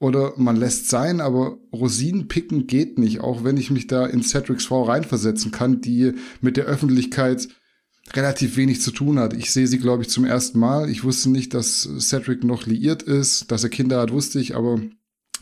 oder 0.00 0.34
man 0.36 0.56
lässt 0.56 0.88
sein, 0.88 1.20
aber 1.20 1.58
Rosinen 1.72 2.28
picken 2.28 2.66
geht 2.66 2.98
nicht, 2.98 3.20
auch 3.20 3.44
wenn 3.44 3.56
ich 3.56 3.70
mich 3.70 3.86
da 3.86 4.06
in 4.06 4.22
Cedrics 4.22 4.66
Frau 4.66 4.82
reinversetzen 4.82 5.52
kann, 5.52 5.80
die 5.80 6.14
mit 6.40 6.56
der 6.56 6.64
Öffentlichkeit 6.64 7.48
relativ 8.12 8.56
wenig 8.56 8.82
zu 8.82 8.90
tun 8.90 9.18
hat. 9.18 9.32
Ich 9.32 9.50
sehe 9.50 9.66
sie, 9.66 9.78
glaube 9.78 10.02
ich, 10.02 10.10
zum 10.10 10.24
ersten 10.24 10.58
Mal. 10.58 10.90
Ich 10.90 11.04
wusste 11.04 11.30
nicht, 11.30 11.54
dass 11.54 11.88
Cedric 11.98 12.44
noch 12.44 12.66
liiert 12.66 13.02
ist, 13.02 13.50
dass 13.50 13.64
er 13.64 13.70
Kinder 13.70 14.00
hat, 14.00 14.12
wusste 14.12 14.38
ich, 14.40 14.54
aber 14.54 14.80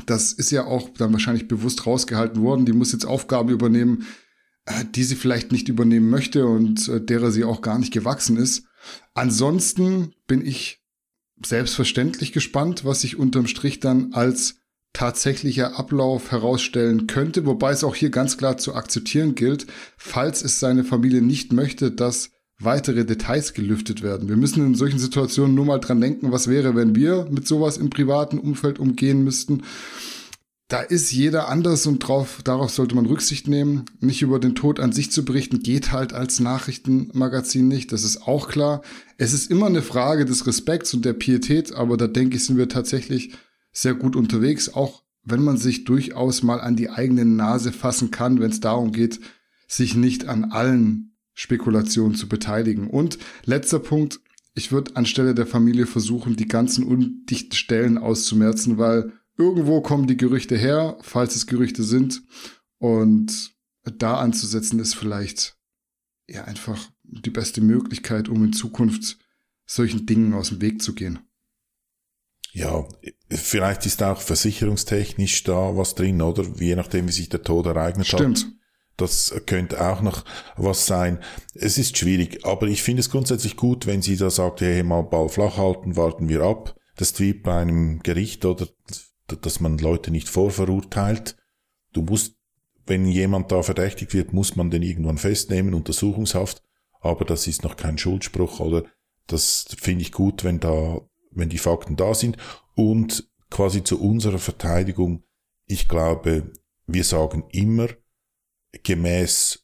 das 0.07 0.33
ist 0.33 0.51
ja 0.51 0.65
auch 0.65 0.89
dann 0.91 1.13
wahrscheinlich 1.13 1.49
bewusst 1.49 1.87
rausgehalten 1.87 2.43
worden. 2.43 2.65
Die 2.65 2.73
muss 2.73 2.93
jetzt 2.93 3.05
Aufgaben 3.05 3.51
übernehmen, 3.51 4.07
äh, 4.67 4.85
die 4.95 5.05
sie 5.05 5.17
vielleicht 5.17 5.53
nicht 5.53 5.69
übernehmen 5.69 6.09
möchte 6.09 6.47
und 6.47 6.89
äh, 6.89 7.01
derer 7.01 7.31
sie 7.31 7.45
auch 7.45 7.63
gar 7.63 7.79
nicht 7.79 7.93
gewachsen 7.93 8.37
ist. 8.37 8.65
Ansonsten 9.15 10.15
bin 10.27 10.45
ich 10.45 10.83
selbstverständlich 11.45 12.33
gespannt, 12.33 12.85
was 12.85 13.01
sich 13.01 13.19
unterm 13.19 13.47
Strich 13.47 13.81
dann 13.81 14.13
als 14.13 14.57
tatsächlicher 14.93 15.79
Ablauf 15.79 16.31
herausstellen 16.31 17.07
könnte, 17.07 17.47
wobei 17.47 17.73
es 17.73 17.83
auch 17.83 17.95
hier 17.95 18.11
ganz 18.11 18.37
klar 18.37 18.59
zu 18.59 18.75
akzeptieren 18.75 19.35
gilt, 19.35 19.67
falls 19.97 20.43
es 20.43 20.61
seine 20.61 20.85
Familie 20.85 21.23
nicht 21.23 21.53
möchte, 21.53 21.91
dass 21.91 22.31
weitere 22.65 23.05
Details 23.05 23.55
gelüftet 23.55 24.03
werden. 24.03 24.29
Wir 24.29 24.37
müssen 24.37 24.65
in 24.65 24.75
solchen 24.75 24.99
Situationen 24.99 25.55
nur 25.55 25.65
mal 25.65 25.79
dran 25.79 26.01
denken, 26.01 26.33
was 26.33 26.49
wäre, 26.49 26.75
wenn 26.75 26.95
wir 26.95 27.27
mit 27.31 27.47
sowas 27.47 27.77
im 27.77 27.91
privaten 27.91 28.39
Umfeld 28.39 28.79
umgehen 28.79 29.25
müssten. 29.25 29.63
Da 30.69 30.81
ist 30.81 31.13
jeder 31.13 31.49
anders 31.49 31.87
und 31.87 31.99
drauf, 31.99 32.41
darauf 32.45 32.71
sollte 32.71 32.95
man 32.95 33.05
Rücksicht 33.05 33.47
nehmen. 33.47 33.85
Nicht 34.01 34.23
über 34.23 34.39
den 34.39 34.55
Tod 34.55 34.81
an 34.81 34.93
sich 34.93 35.13
zu 35.13 35.23
berichten, 35.23 35.63
geht 35.63 35.93
halt 35.93 36.15
als 36.15 36.41
Nachrichtenmagazin 36.41 37.69
nicht. 37.69 37.93
Das 37.93 38.05
ist 38.05 38.27
auch 38.27 38.49
klar. 38.49 38.81
Es 39.19 39.35
ist 39.35 39.51
immer 39.51 39.67
eine 39.67 39.83
Frage 39.83 40.25
des 40.25 40.47
Respekts 40.47 40.95
und 40.95 41.05
der 41.05 41.13
Pietät, 41.13 41.75
aber 41.75 41.99
da 41.99 42.07
denke 42.07 42.37
ich, 42.37 42.47
sind 42.47 42.57
wir 42.57 42.71
tatsächlich 42.71 43.33
sehr 43.71 43.93
gut 43.93 44.17
unterwegs, 44.17 44.73
auch 44.73 45.03
wenn 45.25 45.45
man 45.45 45.59
sich 45.59 45.85
durchaus 45.85 46.43
mal 46.43 46.61
an 46.61 46.75
die 46.75 46.89
eigene 46.89 47.27
Nase 47.27 47.71
fassen 47.71 48.11
kann, 48.11 48.41
wenn 48.41 48.51
es 48.51 48.61
darum 48.61 48.93
geht, 48.93 49.21
sich 49.69 49.95
nicht 49.95 50.27
an 50.27 50.53
allen 50.53 51.12
Spekulation 51.35 52.15
zu 52.15 52.29
beteiligen. 52.29 52.89
Und 52.89 53.19
letzter 53.45 53.79
Punkt, 53.79 54.21
ich 54.55 54.73
würde 54.73 54.97
anstelle 54.97 55.35
der 55.35 55.47
Familie 55.47 55.87
versuchen, 55.87 56.37
die 56.37 56.49
ganzen 56.49 56.85
undichten 56.85 57.55
Stellen 57.55 57.99
auszumerzen, 57.99 58.79
weil 58.79 59.13
irgendwo 59.39 59.81
kommen 59.81 60.07
die 60.07 60.17
Gerüchte 60.17 60.57
her, 60.57 60.99
falls 61.03 61.37
es 61.37 61.47
Gerüchte 61.47 61.83
sind. 61.83 62.23
Und 62.79 63.53
da 63.85 64.19
anzusetzen 64.19 64.79
ist 64.79 64.95
vielleicht 64.95 65.57
ja 66.29 66.45
einfach 66.45 66.91
die 67.03 67.31
beste 67.31 67.61
Möglichkeit, 67.61 68.29
um 68.29 68.45
in 68.45 68.53
Zukunft 68.53 69.19
solchen 69.65 70.07
Dingen 70.07 70.35
aus 70.35 70.51
dem 70.51 70.61
Weg 70.61 70.83
zu 70.83 70.95
gehen. 70.95 71.21
Ja, 72.53 72.87
vielleicht 73.31 73.87
ist 73.87 74.03
auch 74.03 74.21
versicherungstechnisch 74.21 75.45
da 75.45 75.75
was 75.77 75.95
drin, 75.95 76.21
oder? 76.21 76.45
Je 76.59 76.77
nachdem, 76.77 77.09
wie 77.09 77.13
sich 77.13 77.31
der 77.31 77.43
Tod 77.43 77.65
ereignet 77.65 78.07
Stimmt. 78.07 78.21
hat. 78.21 78.39
Stimmt. 78.39 78.62
Das 78.97 79.35
könnte 79.47 79.81
auch 79.81 80.03
noch 80.03 80.25
was 80.57 80.87
sein. 80.87 81.19
Es 81.55 81.79
ist 81.79 81.97
schwierig, 81.97 82.45
aber 82.45 82.67
ich 82.67 82.83
finde 82.83 83.01
es 83.01 83.11
grundsätzlich 83.11 83.57
gut, 83.57 83.87
wenn 83.87 84.03
sie 84.03 84.17
da 84.17 84.31
sagt, 84.31 84.61
hey, 84.61 84.83
mal 84.83 85.03
Ball 85.03 85.29
flach 85.29 85.57
halten, 85.57 85.97
warten 85.97 86.29
wir 86.29 86.43
ab. 86.43 86.77
Das 86.97 87.19
wie 87.19 87.33
bei 87.33 87.59
einem 87.59 88.03
Gericht 88.03 88.45
oder, 88.45 88.69
dass 89.27 89.61
man 89.61 89.79
Leute 89.79 90.11
nicht 90.11 90.29
vorverurteilt. 90.29 91.37
Du 91.93 92.03
musst, 92.03 92.37
wenn 92.87 93.07
jemand 93.07 93.51
da 93.51 93.63
verdächtigt 93.63 94.13
wird, 94.13 94.33
muss 94.33 94.57
man 94.57 94.71
den 94.71 94.83
irgendwann 94.83 95.19
festnehmen, 95.19 95.75
Untersuchungshaft. 95.75 96.63
Aber 97.01 97.25
das 97.25 97.47
ist 97.47 97.65
noch 97.65 97.77
kein 97.77 97.99
Schuldspruch 97.99 98.61
oder 98.61 98.85
das 99.27 99.67
finde 99.79 100.03
ich 100.03 100.13
gut, 100.13 100.45
wenn 100.45 100.61
da, 100.61 101.01
wenn 101.31 101.49
die 101.49 101.59
Fakten 101.59 101.97
da 101.97 102.15
sind. 102.15 102.37
Und 102.75 103.29
quasi 103.51 103.83
zu 103.83 104.01
unserer 104.01 104.39
Verteidigung 104.39 105.25
ich 105.73 105.89
glaube, 105.89 106.53
wir 106.87 107.05
sagen 107.05 107.45
immer 107.51 107.89
gemäß 108.83 109.61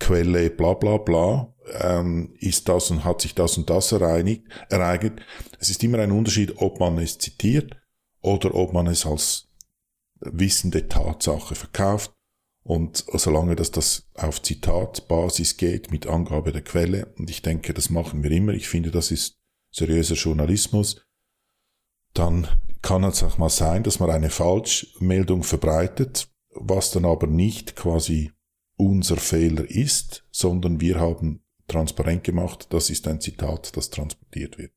Quelle 0.00 0.50
bla 0.50 0.74
bla 0.74 0.96
bla 0.98 1.52
ähm, 1.80 2.34
ist 2.38 2.68
das 2.68 2.90
und 2.90 3.04
hat 3.04 3.20
sich 3.20 3.34
das 3.34 3.58
und 3.58 3.68
das 3.68 3.92
ereignet. 3.92 4.42
ereignet. 4.70 5.20
Es 5.58 5.70
ist 5.70 5.82
immer 5.82 5.98
ein 5.98 6.12
Unterschied, 6.12 6.54
ob 6.58 6.80
man 6.80 6.98
es 6.98 7.18
zitiert 7.18 7.76
oder 8.20 8.54
ob 8.54 8.72
man 8.72 8.86
es 8.86 9.06
als 9.06 9.48
wissende 10.20 10.88
Tatsache 10.88 11.54
verkauft. 11.54 12.12
Und 12.62 13.04
solange 13.14 13.56
dass 13.56 13.70
das 13.70 14.08
auf 14.14 14.42
Zitatbasis 14.42 15.56
geht 15.56 15.90
mit 15.90 16.06
Angabe 16.06 16.52
der 16.52 16.62
Quelle, 16.62 17.14
und 17.18 17.30
ich 17.30 17.40
denke, 17.40 17.72
das 17.72 17.88
machen 17.88 18.22
wir 18.22 18.30
immer, 18.30 18.52
ich 18.52 18.68
finde, 18.68 18.90
das 18.90 19.10
ist 19.10 19.38
seriöser 19.70 20.16
Journalismus, 20.16 21.00
dann 22.12 22.46
kann 22.82 23.04
es 23.04 23.22
auch 23.22 23.38
mal 23.38 23.48
sein, 23.48 23.84
dass 23.84 24.00
man 24.00 24.10
eine 24.10 24.28
Falschmeldung 24.28 25.44
verbreitet, 25.44 26.28
was 26.50 26.90
dann 26.90 27.06
aber 27.06 27.26
nicht 27.26 27.74
quasi 27.74 28.32
unser 28.78 29.16
Fehler 29.16 29.68
ist, 29.68 30.24
sondern 30.30 30.80
wir 30.80 30.98
haben 30.98 31.42
transparent 31.66 32.24
gemacht, 32.24 32.68
das 32.70 32.88
ist 32.88 33.06
ein 33.06 33.20
Zitat, 33.20 33.76
das 33.76 33.90
transportiert 33.90 34.56
wird. 34.56 34.72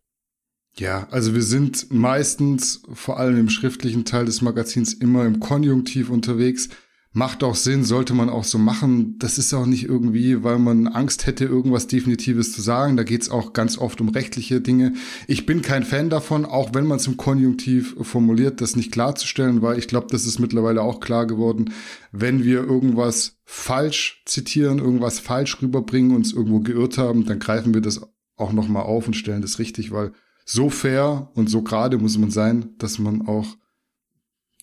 Ja, 0.75 1.07
also 1.11 1.33
wir 1.33 1.43
sind 1.43 1.91
meistens, 1.91 2.81
vor 2.93 3.19
allem 3.19 3.37
im 3.37 3.49
schriftlichen 3.49 4.05
Teil 4.05 4.25
des 4.25 4.41
Magazins, 4.41 4.93
immer 4.93 5.25
im 5.25 5.39
Konjunktiv 5.39 6.09
unterwegs. 6.09 6.69
Macht 7.13 7.43
auch 7.43 7.55
Sinn, 7.55 7.83
sollte 7.83 8.13
man 8.13 8.29
auch 8.29 8.45
so 8.45 8.57
machen. 8.57 9.19
Das 9.19 9.37
ist 9.37 9.53
auch 9.53 9.65
nicht 9.65 9.83
irgendwie, 9.83 10.45
weil 10.45 10.59
man 10.59 10.87
Angst 10.87 11.27
hätte, 11.27 11.43
irgendwas 11.43 11.87
Definitives 11.87 12.53
zu 12.53 12.61
sagen. 12.61 12.95
Da 12.95 13.03
geht's 13.03 13.29
auch 13.29 13.51
ganz 13.51 13.77
oft 13.77 13.99
um 13.99 14.07
rechtliche 14.07 14.61
Dinge. 14.61 14.93
Ich 15.27 15.45
bin 15.45 15.61
kein 15.61 15.83
Fan 15.83 16.09
davon, 16.09 16.45
auch 16.45 16.73
wenn 16.73 16.87
man 16.87 16.99
es 16.99 17.07
im 17.07 17.17
Konjunktiv 17.17 17.97
formuliert, 18.01 18.61
das 18.61 18.77
nicht 18.77 18.93
klarzustellen, 18.93 19.61
weil 19.61 19.77
ich 19.77 19.89
glaube, 19.89 20.07
das 20.09 20.25
ist 20.25 20.39
mittlerweile 20.39 20.83
auch 20.83 21.01
klar 21.01 21.27
geworden. 21.27 21.73
Wenn 22.13 22.45
wir 22.45 22.63
irgendwas 22.63 23.41
falsch 23.43 24.23
zitieren, 24.25 24.79
irgendwas 24.79 25.19
falsch 25.19 25.61
rüberbringen, 25.61 26.15
uns 26.15 26.31
irgendwo 26.31 26.61
geirrt 26.61 26.97
haben, 26.97 27.25
dann 27.25 27.39
greifen 27.39 27.73
wir 27.73 27.81
das 27.81 28.01
auch 28.37 28.53
nochmal 28.53 28.83
auf 28.83 29.07
und 29.07 29.15
stellen 29.15 29.41
das 29.41 29.59
richtig, 29.59 29.91
weil 29.91 30.13
so 30.45 30.69
fair 30.69 31.29
und 31.33 31.49
so 31.49 31.61
gerade 31.61 31.97
muss 31.97 32.17
man 32.17 32.31
sein, 32.31 32.69
dass 32.77 32.99
man 32.99 33.27
auch 33.27 33.57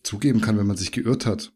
zugeben 0.03 0.41
kann, 0.41 0.57
wenn 0.57 0.67
man 0.67 0.79
sich 0.79 0.93
geirrt 0.93 1.27
hat. 1.27 1.53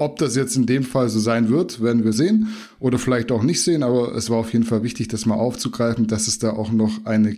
Ob 0.00 0.16
das 0.16 0.34
jetzt 0.34 0.56
in 0.56 0.64
dem 0.64 0.82
Fall 0.82 1.10
so 1.10 1.20
sein 1.20 1.50
wird, 1.50 1.82
werden 1.82 2.04
wir 2.04 2.14
sehen 2.14 2.48
oder 2.78 2.98
vielleicht 2.98 3.30
auch 3.30 3.42
nicht 3.42 3.62
sehen, 3.62 3.82
aber 3.82 4.14
es 4.14 4.30
war 4.30 4.38
auf 4.38 4.50
jeden 4.54 4.64
Fall 4.64 4.82
wichtig, 4.82 5.08
das 5.08 5.26
mal 5.26 5.34
aufzugreifen, 5.34 6.06
dass 6.06 6.26
es 6.26 6.38
da 6.38 6.52
auch 6.52 6.72
noch 6.72 7.04
eine 7.04 7.36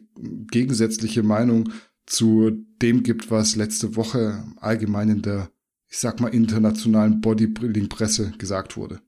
gegensätzliche 0.49 1.25
Meinung 1.25 1.71
zu 2.07 2.53
dem 2.81 3.03
gibt, 3.03 3.33
was 3.33 3.57
letzte 3.57 3.97
Woche 3.97 4.45
allgemein 4.61 5.09
in 5.09 5.23
der, 5.23 5.51
ich 5.89 5.99
sag 5.99 6.21
mal, 6.21 6.29
internationalen 6.29 7.21
Bodybuilding-Presse 7.21 8.35
gesagt 8.39 8.77
wurde. 8.77 9.01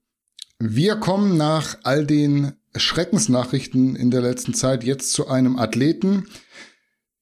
Wir 0.59 0.97
kommen 0.97 1.37
nach 1.37 1.79
all 1.85 2.07
den 2.07 2.55
Schreckensnachrichten 2.75 3.95
in 3.95 4.11
der 4.11 4.23
letzten 4.23 4.55
Zeit 4.55 4.83
jetzt 4.83 5.12
zu 5.12 5.29
einem 5.29 5.61
Athleten, 5.61 6.27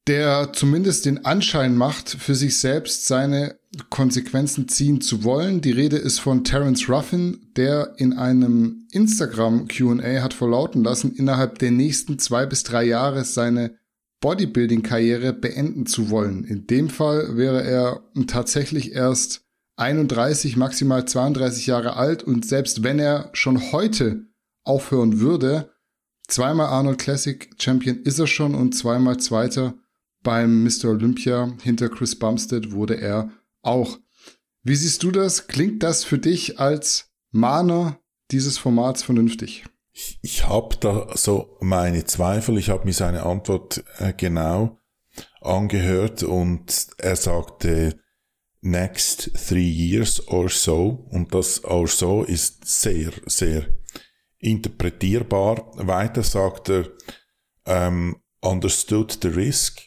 der 0.06 0.54
zumindest 0.54 1.04
den 1.04 1.26
Anschein 1.26 1.76
macht, 1.76 2.08
für 2.08 2.34
sich 2.34 2.56
selbst 2.56 3.06
seine 3.06 3.60
Konsequenzen 3.88 4.68
ziehen 4.68 5.00
zu 5.00 5.24
wollen. 5.24 5.60
Die 5.60 5.70
Rede 5.70 5.96
ist 5.96 6.18
von 6.18 6.44
Terence 6.44 6.88
Ruffin, 6.88 7.50
der 7.56 7.94
in 7.96 8.12
einem 8.12 8.86
Instagram 8.92 9.66
QA 9.68 10.22
hat 10.22 10.34
verlauten 10.34 10.84
lassen, 10.84 11.14
innerhalb 11.14 11.58
der 11.58 11.70
nächsten 11.70 12.18
zwei 12.18 12.44
bis 12.44 12.64
drei 12.64 12.84
Jahre 12.84 13.24
seine 13.24 13.76
Bodybuilding-Karriere 14.20 15.32
beenden 15.32 15.86
zu 15.86 16.10
wollen. 16.10 16.44
In 16.44 16.66
dem 16.66 16.90
Fall 16.90 17.36
wäre 17.36 17.64
er 17.64 18.02
tatsächlich 18.26 18.92
erst 18.92 19.44
31, 19.76 20.56
maximal 20.56 21.06
32 21.06 21.66
Jahre 21.66 21.96
alt 21.96 22.22
und 22.22 22.46
selbst 22.46 22.82
wenn 22.82 22.98
er 22.98 23.30
schon 23.32 23.72
heute 23.72 24.26
aufhören 24.64 25.18
würde, 25.18 25.70
zweimal 26.28 26.66
Arnold 26.66 26.98
Classic 26.98 27.50
Champion 27.58 28.02
ist 28.02 28.18
er 28.18 28.26
schon 28.26 28.54
und 28.54 28.74
zweimal 28.76 29.16
Zweiter 29.16 29.74
beim 30.22 30.62
Mr. 30.62 30.90
Olympia 30.90 31.52
hinter 31.62 31.88
Chris 31.88 32.16
Bumstead 32.16 32.70
wurde 32.70 33.00
er 33.00 33.30
auch. 33.62 33.98
Wie 34.62 34.76
siehst 34.76 35.02
du 35.02 35.10
das? 35.10 35.46
Klingt 35.46 35.82
das 35.82 36.04
für 36.04 36.18
dich 36.18 36.60
als 36.60 37.10
Mahner 37.30 37.98
dieses 38.30 38.58
Formats 38.58 39.02
vernünftig? 39.02 39.64
Ich, 39.92 40.18
ich 40.22 40.48
habe 40.48 40.76
da 40.80 41.08
so 41.16 41.56
meine 41.60 42.04
Zweifel. 42.04 42.58
Ich 42.58 42.70
habe 42.70 42.84
mir 42.84 42.92
seine 42.92 43.24
Antwort 43.24 43.84
äh, 43.98 44.12
genau 44.12 44.78
angehört 45.40 46.22
und 46.22 46.86
er 46.98 47.16
sagte 47.16 48.00
next 48.60 49.32
three 49.34 49.68
years 49.68 50.26
or 50.28 50.48
so 50.48 51.06
und 51.10 51.34
das 51.34 51.64
or 51.64 51.88
so 51.88 52.22
ist 52.22 52.64
sehr, 52.64 53.10
sehr 53.26 53.66
interpretierbar. 54.38 55.72
Weiter 55.74 56.22
sagt 56.22 56.70
er, 56.70 56.88
um, 57.64 58.16
understood 58.40 59.18
the 59.20 59.28
risk 59.28 59.80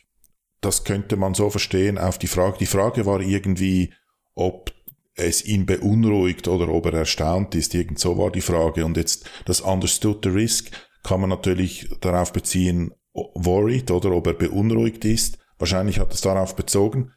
das 0.66 0.84
könnte 0.84 1.16
man 1.16 1.36
so 1.36 1.50
verstehen 1.50 1.98
auf 1.98 2.18
die 2.18 2.28
Frage. 2.28 2.58
Die 2.60 2.66
Frage 2.66 3.06
war 3.06 3.22
irgendwie, 3.22 3.94
ob 4.34 4.74
es 5.16 5.46
ihn 5.46 5.66
beunruhigt 5.66 6.48
oder 6.48 6.68
ob 6.70 6.88
er 6.88 6.94
erstaunt 6.94 7.56
ist. 7.56 7.74
Irgend 7.74 8.00
so 8.00 8.18
war 8.18 8.32
die 8.32 8.42
Frage. 8.42 8.84
Und 8.84 8.98
jetzt 8.98 9.30
das 9.46 9.62
Understood 9.62 10.24
the 10.24 10.30
Risk 10.30 10.72
kann 11.04 11.22
man 11.22 11.30
natürlich 11.30 11.90
darauf 12.02 12.34
beziehen, 12.34 12.92
worried 13.14 13.92
oder 13.92 14.12
ob 14.12 14.28
er 14.28 14.34
beunruhigt 14.34 15.06
ist. 15.06 15.38
Wahrscheinlich 15.58 16.00
hat 16.00 16.14
es 16.14 16.22
darauf 16.22 16.56
bezogen. 16.56 17.12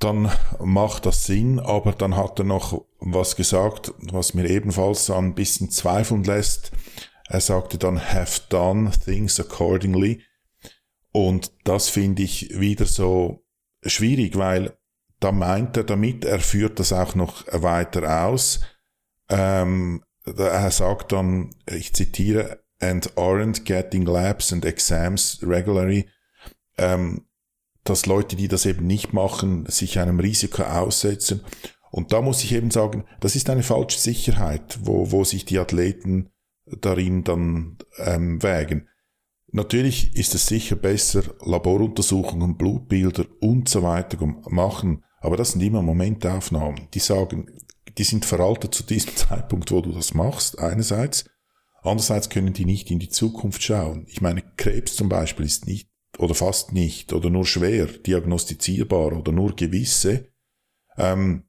Dann 0.00 0.30
macht 0.62 1.06
das 1.06 1.24
Sinn, 1.24 1.58
aber 1.58 1.92
dann 1.92 2.16
hat 2.16 2.38
er 2.38 2.44
noch 2.44 2.84
was 2.98 3.36
gesagt, 3.36 3.94
was 3.98 4.34
mir 4.34 4.50
ebenfalls 4.50 5.08
ein 5.08 5.34
bisschen 5.34 5.70
zweifeln 5.70 6.24
lässt. 6.24 6.72
Er 7.28 7.40
sagte 7.40 7.78
dann, 7.78 8.12
have 8.12 8.42
done 8.50 8.90
things 8.90 9.40
accordingly. 9.40 10.20
Und 11.16 11.50
das 11.64 11.88
finde 11.88 12.24
ich 12.24 12.60
wieder 12.60 12.84
so 12.84 13.42
schwierig, 13.82 14.36
weil 14.36 14.76
da 15.18 15.32
meint 15.32 15.74
er 15.78 15.84
damit, 15.84 16.26
er 16.26 16.40
führt 16.40 16.78
das 16.78 16.92
auch 16.92 17.14
noch 17.14 17.46
weiter 17.50 18.26
aus. 18.26 18.60
Ähm, 19.30 20.04
er 20.26 20.70
sagt 20.70 21.12
dann, 21.12 21.54
ich 21.70 21.94
zitiere, 21.94 22.62
and 22.80 23.16
aren't 23.16 23.64
getting 23.64 24.04
labs 24.04 24.52
and 24.52 24.66
exams 24.66 25.40
regularly, 25.42 26.06
ähm, 26.76 27.24
dass 27.84 28.04
Leute, 28.04 28.36
die 28.36 28.48
das 28.48 28.66
eben 28.66 28.86
nicht 28.86 29.14
machen, 29.14 29.64
sich 29.70 29.98
einem 29.98 30.20
Risiko 30.20 30.64
aussetzen. 30.64 31.40
Und 31.90 32.12
da 32.12 32.20
muss 32.20 32.44
ich 32.44 32.52
eben 32.52 32.70
sagen, 32.70 33.06
das 33.20 33.36
ist 33.36 33.48
eine 33.48 33.62
falsche 33.62 33.98
Sicherheit, 33.98 34.80
wo, 34.82 35.12
wo 35.12 35.24
sich 35.24 35.46
die 35.46 35.58
Athleten 35.58 36.28
darin 36.66 37.24
dann 37.24 37.78
ähm, 37.96 38.42
wägen. 38.42 38.90
Natürlich 39.52 40.14
ist 40.16 40.34
es 40.34 40.46
sicher 40.46 40.76
besser, 40.76 41.22
Laboruntersuchungen, 41.44 42.56
Blutbilder 42.56 43.26
und 43.40 43.68
so 43.68 43.82
weiter 43.82 44.18
machen, 44.48 45.04
aber 45.20 45.36
das 45.36 45.52
sind 45.52 45.62
immer 45.62 45.82
Momentaufnahmen. 45.82 46.88
Die 46.94 46.98
sagen, 46.98 47.46
die 47.96 48.04
sind 48.04 48.24
veraltet 48.24 48.74
zu 48.74 48.82
diesem 48.82 49.14
Zeitpunkt, 49.16 49.70
wo 49.70 49.80
du 49.80 49.92
das 49.92 50.14
machst, 50.14 50.58
einerseits. 50.58 51.28
Andererseits 51.82 52.28
können 52.28 52.52
die 52.52 52.64
nicht 52.64 52.90
in 52.90 52.98
die 52.98 53.08
Zukunft 53.08 53.62
schauen. 53.62 54.06
Ich 54.08 54.20
meine, 54.20 54.42
Krebs 54.56 54.96
zum 54.96 55.08
Beispiel 55.08 55.46
ist 55.46 55.66
nicht 55.66 55.88
oder 56.18 56.34
fast 56.34 56.72
nicht 56.72 57.12
oder 57.12 57.30
nur 57.30 57.46
schwer 57.46 57.86
diagnostizierbar 57.86 59.12
oder 59.16 59.32
nur 59.32 59.54
gewisse. 59.54 60.28
Ähm, 60.96 61.44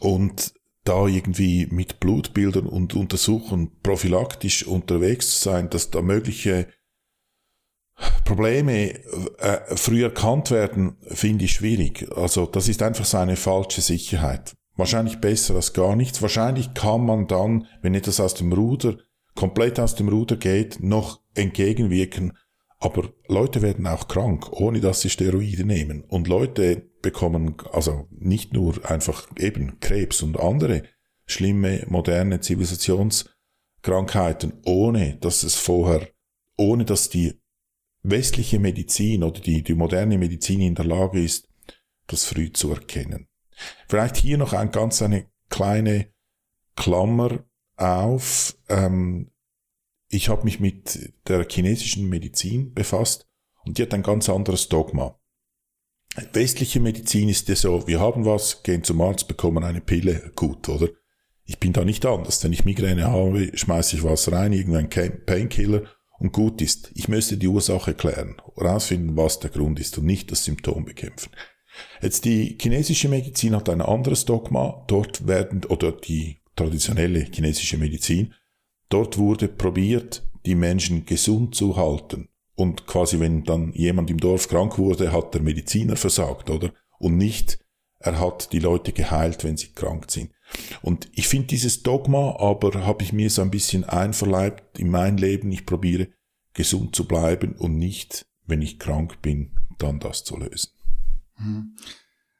und 0.00 0.52
da 0.84 1.06
irgendwie 1.06 1.66
mit 1.66 2.00
Blutbildern 2.00 2.66
und 2.66 2.94
Untersuchungen 2.94 3.80
prophylaktisch 3.82 4.66
unterwegs 4.66 5.32
zu 5.32 5.50
sein, 5.50 5.70
dass 5.70 5.90
da 5.90 6.02
mögliche 6.02 6.68
Probleme 8.24 8.94
äh, 9.38 9.76
früh 9.76 10.04
erkannt 10.04 10.50
werden, 10.50 10.96
finde 11.08 11.46
ich 11.46 11.52
schwierig. 11.52 12.08
Also 12.14 12.46
das 12.46 12.68
ist 12.68 12.82
einfach 12.82 13.04
so 13.04 13.18
eine 13.18 13.36
falsche 13.36 13.80
Sicherheit. 13.80 14.54
Wahrscheinlich 14.76 15.18
besser 15.18 15.56
als 15.56 15.72
gar 15.72 15.96
nichts. 15.96 16.22
Wahrscheinlich 16.22 16.74
kann 16.74 17.04
man 17.04 17.26
dann, 17.26 17.66
wenn 17.82 17.94
etwas 17.94 18.20
aus 18.20 18.34
dem 18.34 18.52
Ruder, 18.52 18.98
komplett 19.34 19.80
aus 19.80 19.96
dem 19.96 20.08
Ruder 20.08 20.36
geht, 20.36 20.80
noch 20.80 21.20
entgegenwirken. 21.34 22.36
Aber 22.78 23.10
Leute 23.26 23.62
werden 23.62 23.88
auch 23.88 24.06
krank, 24.06 24.52
ohne 24.52 24.80
dass 24.80 25.00
sie 25.00 25.10
Steroide 25.10 25.64
nehmen. 25.64 26.04
Und 26.04 26.28
Leute 26.28 26.88
bekommen 27.02 27.56
also 27.72 28.06
nicht 28.10 28.52
nur 28.52 28.88
einfach 28.88 29.26
eben 29.36 29.80
Krebs 29.80 30.22
und 30.22 30.38
andere 30.38 30.84
schlimme 31.26 31.84
moderne 31.88 32.38
Zivilisationskrankheiten, 32.40 34.60
ohne 34.64 35.16
dass 35.16 35.42
es 35.42 35.56
vorher, 35.56 36.06
ohne 36.56 36.84
dass 36.84 37.08
die 37.08 37.40
westliche 38.02 38.58
Medizin 38.58 39.22
oder 39.22 39.40
die, 39.40 39.62
die 39.62 39.74
moderne 39.74 40.18
Medizin 40.18 40.60
in 40.60 40.74
der 40.74 40.84
Lage 40.84 41.22
ist, 41.22 41.48
das 42.06 42.24
früh 42.24 42.52
zu 42.52 42.72
erkennen. 42.72 43.28
Vielleicht 43.88 44.16
hier 44.16 44.38
noch 44.38 44.52
ein 44.52 44.70
ganz 44.70 45.02
eine 45.02 45.26
kleine 45.48 46.12
Klammer 46.76 47.44
auf. 47.76 48.56
Ähm, 48.68 49.30
ich 50.08 50.28
habe 50.28 50.44
mich 50.44 50.60
mit 50.60 51.12
der 51.26 51.46
chinesischen 51.48 52.08
Medizin 52.08 52.72
befasst 52.72 53.26
und 53.64 53.78
die 53.78 53.82
hat 53.82 53.94
ein 53.94 54.02
ganz 54.02 54.28
anderes 54.28 54.68
Dogma. 54.68 55.18
Westliche 56.32 56.80
Medizin 56.80 57.28
ist 57.28 57.48
ja 57.48 57.54
so, 57.54 57.86
wir 57.86 58.00
haben 58.00 58.24
was, 58.24 58.62
gehen 58.62 58.82
zum 58.82 59.00
Arzt, 59.00 59.28
bekommen 59.28 59.62
eine 59.62 59.80
Pille, 59.80 60.32
gut, 60.34 60.68
oder? 60.68 60.88
Ich 61.44 61.58
bin 61.58 61.72
da 61.72 61.84
nicht 61.84 62.04
anders. 62.04 62.42
Wenn 62.42 62.52
ich 62.52 62.64
Migräne 62.64 63.06
habe, 63.06 63.56
schmeiße 63.56 63.96
ich 63.96 64.02
was 64.02 64.30
rein, 64.32 64.52
irgendein 64.52 64.88
Painkiller 65.24 65.82
und 66.18 66.32
gut 66.32 66.60
ist. 66.60 66.90
Ich 66.94 67.08
müsste 67.08 67.36
die 67.36 67.48
Ursache 67.48 67.94
klären, 67.94 68.40
herausfinden, 68.56 69.16
was 69.16 69.40
der 69.40 69.50
Grund 69.50 69.80
ist 69.80 69.98
und 69.98 70.06
nicht 70.06 70.30
das 70.30 70.44
Symptom 70.44 70.84
bekämpfen. 70.84 71.30
Jetzt 72.02 72.24
die 72.24 72.58
chinesische 72.60 73.08
Medizin 73.08 73.54
hat 73.54 73.68
ein 73.68 73.80
anderes 73.80 74.24
Dogma. 74.24 74.84
Dort 74.88 75.26
werden, 75.26 75.64
oder 75.66 75.92
die 75.92 76.40
traditionelle 76.56 77.20
chinesische 77.20 77.78
Medizin, 77.78 78.34
dort 78.88 79.18
wurde 79.18 79.48
probiert, 79.48 80.28
die 80.44 80.54
Menschen 80.54 81.04
gesund 81.06 81.54
zu 81.54 81.76
halten. 81.76 82.28
Und 82.54 82.86
quasi, 82.86 83.20
wenn 83.20 83.44
dann 83.44 83.72
jemand 83.74 84.10
im 84.10 84.18
Dorf 84.18 84.48
krank 84.48 84.78
wurde, 84.78 85.12
hat 85.12 85.34
der 85.34 85.42
Mediziner 85.42 85.94
versagt, 85.94 86.50
oder? 86.50 86.72
Und 86.98 87.16
nicht, 87.16 87.60
er 88.00 88.18
hat 88.18 88.52
die 88.52 88.58
Leute 88.58 88.92
geheilt, 88.92 89.44
wenn 89.44 89.56
sie 89.56 89.72
krank 89.72 90.10
sind. 90.10 90.32
Und 90.82 91.08
ich 91.14 91.28
finde 91.28 91.48
dieses 91.48 91.82
Dogma, 91.82 92.36
aber 92.38 92.86
habe 92.86 93.02
ich 93.02 93.12
mir 93.12 93.30
so 93.30 93.42
ein 93.42 93.50
bisschen 93.50 93.84
einverleibt 93.84 94.78
in 94.78 94.90
mein 94.90 95.16
Leben. 95.16 95.50
Ich 95.52 95.66
probiere 95.66 96.08
gesund 96.54 96.96
zu 96.96 97.06
bleiben 97.06 97.52
und 97.52 97.76
nicht, 97.76 98.26
wenn 98.46 98.62
ich 98.62 98.78
krank 98.78 99.20
bin, 99.22 99.52
dann 99.78 100.00
das 100.00 100.24
zu 100.24 100.36
lösen. 100.36 100.70
Mhm. 101.38 101.76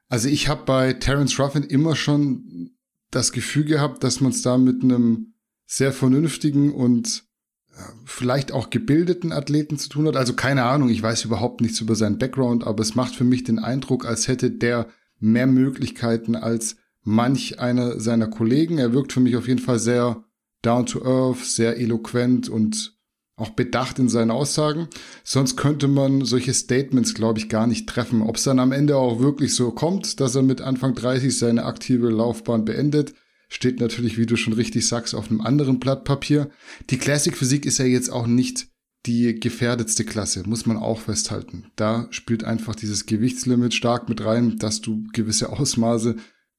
Also 0.09 0.29
ich 0.29 0.49
habe 0.49 0.65
bei 0.65 0.95
Terence 0.95 1.39
Ruffin 1.39 1.63
immer 1.63 1.95
schon 1.95 2.71
das 3.11 3.33
Gefühl 3.33 3.65
gehabt, 3.65 4.03
dass 4.05 4.21
man 4.21 4.33
es 4.33 4.43
da 4.43 4.59
mit 4.59 4.83
einem 4.83 5.35
sehr 5.67 5.93
vernünftigen 5.93 6.73
und 6.73 7.25
äh, 7.73 7.83
vielleicht 8.07 8.53
auch 8.53 8.71
gebildeten 8.71 9.33
Athleten 9.33 9.79
zu 9.79 9.91
tun 9.91 10.07
hat. 10.07 10.17
Also 10.17 10.35
keine 10.35 10.65
Ahnung, 10.65 10.89
ich 10.89 11.03
weiß 11.03 11.25
überhaupt 11.25 11.61
nichts 11.61 11.81
über 11.81 11.95
seinen 11.95 12.19
Background, 12.19 12.65
aber 12.65 12.83
es 12.83 12.95
macht 12.95 13.15
für 13.15 13.25
mich 13.25 13.45
den 13.45 13.59
Eindruck, 13.59 14.07
als 14.07 14.29
hätte 14.29 14.51
der 14.51 14.89
mehr 15.21 15.47
Möglichkeiten 15.47 16.37
als 16.37 16.77
manch 17.03 17.59
einer 17.59 18.01
seiner 18.01 18.29
Kollegen. 18.29 18.79
Er 18.79 18.93
wirkt 18.93 19.13
für 19.13 19.21
mich 19.21 19.37
auf 19.37 19.49
jeden 19.49 19.61
Fall 19.61 19.79
sehr 19.79 20.25
down 20.63 20.87
to 20.87 21.03
earth, 21.05 21.45
sehr 21.45 21.79
eloquent 21.79 22.49
und 22.49 22.99
auch 23.37 23.51
bedacht 23.51 23.99
in 23.99 24.09
seinen 24.09 24.33
Aussagen. 24.33 24.89
Sonst 25.23 25.57
könnte 25.57 25.87
man 25.87 26.25
solche 26.25 26.53
Statements, 26.53 27.15
glaube 27.15 27.39
ich, 27.39 27.49
gar 27.49 27.67
nicht 27.67 27.89
treffen. 27.89 28.23
Ob 28.23 28.37
es 28.37 28.43
dann 28.43 28.59
am 28.59 28.73
Ende 28.73 28.97
auch 28.97 29.21
wirklich 29.21 29.55
so 29.55 29.71
kommt, 29.71 30.21
dass 30.21 30.35
er 30.35 30.43
mit 30.43 30.61
Anfang 30.61 30.95
30 30.95 31.37
seine 31.37 31.65
aktive 31.65 32.09
Laufbahn 32.11 32.65
beendet, 32.65 33.15
steht 33.49 33.81
natürlich, 33.81 34.19
wie 34.19 34.27
du 34.27 34.37
schon 34.37 34.53
richtig 34.53 34.87
sagst, 34.87 35.15
auf 35.15 35.31
einem 35.31 35.41
anderen 35.41 35.79
Blatt 35.79 36.05
Papier. 36.05 36.51
Die 36.91 36.99
Classic 36.99 37.37
Physik 37.37 37.65
ist 37.65 37.79
ja 37.79 37.85
jetzt 37.85 38.11
auch 38.11 38.27
nicht 38.27 38.67
die 39.07 39.39
gefährdetste 39.39 40.05
Klasse, 40.05 40.43
muss 40.47 40.67
man 40.67 40.77
auch 40.77 41.01
festhalten. 41.01 41.71
Da 41.77 42.09
spielt 42.11 42.45
einfach 42.45 42.75
dieses 42.75 43.07
Gewichtslimit 43.07 43.73
stark 43.73 44.09
mit 44.09 44.25
rein, 44.25 44.59
dass 44.59 44.81
du 44.81 45.05
gewisse 45.13 45.51
Ausmaße 45.51 46.17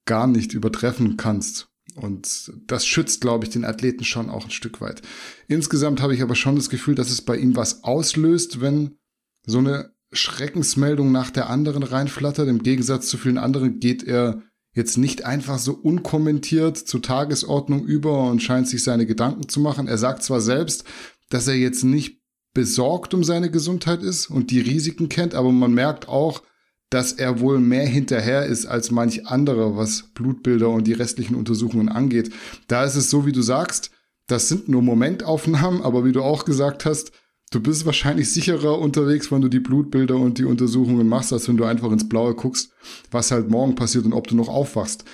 gar 0.09 0.25
nicht 0.25 0.53
übertreffen 0.53 1.15
kannst. 1.15 1.69
Und 1.95 2.51
das 2.65 2.85
schützt, 2.85 3.21
glaube 3.21 3.45
ich, 3.45 3.51
den 3.51 3.63
Athleten 3.63 4.03
schon 4.03 4.29
auch 4.29 4.45
ein 4.45 4.51
Stück 4.51 4.81
weit. 4.81 5.03
Insgesamt 5.47 6.01
habe 6.01 6.15
ich 6.15 6.23
aber 6.23 6.35
schon 6.35 6.55
das 6.55 6.69
Gefühl, 6.69 6.95
dass 6.95 7.11
es 7.11 7.21
bei 7.21 7.37
ihm 7.37 7.55
was 7.55 7.83
auslöst, 7.83 8.59
wenn 8.59 8.97
so 9.45 9.59
eine 9.59 9.93
Schreckensmeldung 10.11 11.11
nach 11.11 11.29
der 11.29 11.49
anderen 11.49 11.83
reinflattert. 11.83 12.47
Im 12.47 12.63
Gegensatz 12.63 13.07
zu 13.07 13.17
vielen 13.17 13.37
anderen 13.37 13.79
geht 13.79 14.03
er 14.03 14.41
jetzt 14.73 14.97
nicht 14.97 15.25
einfach 15.25 15.59
so 15.59 15.73
unkommentiert 15.73 16.77
zur 16.77 17.03
Tagesordnung 17.03 17.85
über 17.85 18.29
und 18.29 18.41
scheint 18.41 18.67
sich 18.67 18.83
seine 18.83 19.05
Gedanken 19.05 19.47
zu 19.47 19.59
machen. 19.59 19.87
Er 19.87 19.99
sagt 19.99 20.23
zwar 20.23 20.41
selbst, 20.41 20.85
dass 21.29 21.47
er 21.47 21.55
jetzt 21.55 21.83
nicht 21.83 22.19
besorgt 22.55 23.13
um 23.13 23.23
seine 23.23 23.51
Gesundheit 23.51 24.01
ist 24.01 24.27
und 24.27 24.49
die 24.49 24.59
Risiken 24.59 25.07
kennt, 25.07 25.35
aber 25.35 25.51
man 25.51 25.73
merkt 25.73 26.07
auch, 26.07 26.41
dass 26.89 27.13
er 27.13 27.39
wohl 27.39 27.59
mehr 27.59 27.85
hinterher 27.85 28.45
ist 28.45 28.65
als 28.65 28.91
manch 28.91 29.27
anderer, 29.27 29.77
was 29.77 30.03
Blutbilder 30.13 30.69
und 30.69 30.87
die 30.87 30.93
restlichen 30.93 31.35
Untersuchungen 31.35 31.89
angeht. 31.89 32.31
Da 32.67 32.83
ist 32.83 32.95
es 32.95 33.09
so, 33.09 33.25
wie 33.25 33.31
du 33.31 33.41
sagst, 33.41 33.91
das 34.27 34.47
sind 34.47 34.69
nur 34.69 34.81
Momentaufnahmen, 34.81 35.81
aber 35.83 36.05
wie 36.05 36.11
du 36.11 36.23
auch 36.23 36.45
gesagt 36.45 36.85
hast, 36.85 37.11
du 37.51 37.59
bist 37.59 37.85
wahrscheinlich 37.85 38.31
sicherer 38.31 38.79
unterwegs, 38.79 39.31
wenn 39.31 39.41
du 39.41 39.49
die 39.49 39.59
Blutbilder 39.59 40.15
und 40.15 40.37
die 40.37 40.45
Untersuchungen 40.45 41.07
machst, 41.07 41.33
als 41.33 41.47
wenn 41.47 41.57
du 41.57 41.65
einfach 41.65 41.91
ins 41.91 42.09
Blaue 42.09 42.35
guckst, 42.35 42.71
was 43.11 43.31
halt 43.31 43.49
morgen 43.49 43.75
passiert 43.75 44.05
und 44.05 44.13
ob 44.13 44.27
du 44.27 44.35
noch 44.35 44.49
aufwachst. 44.49 45.05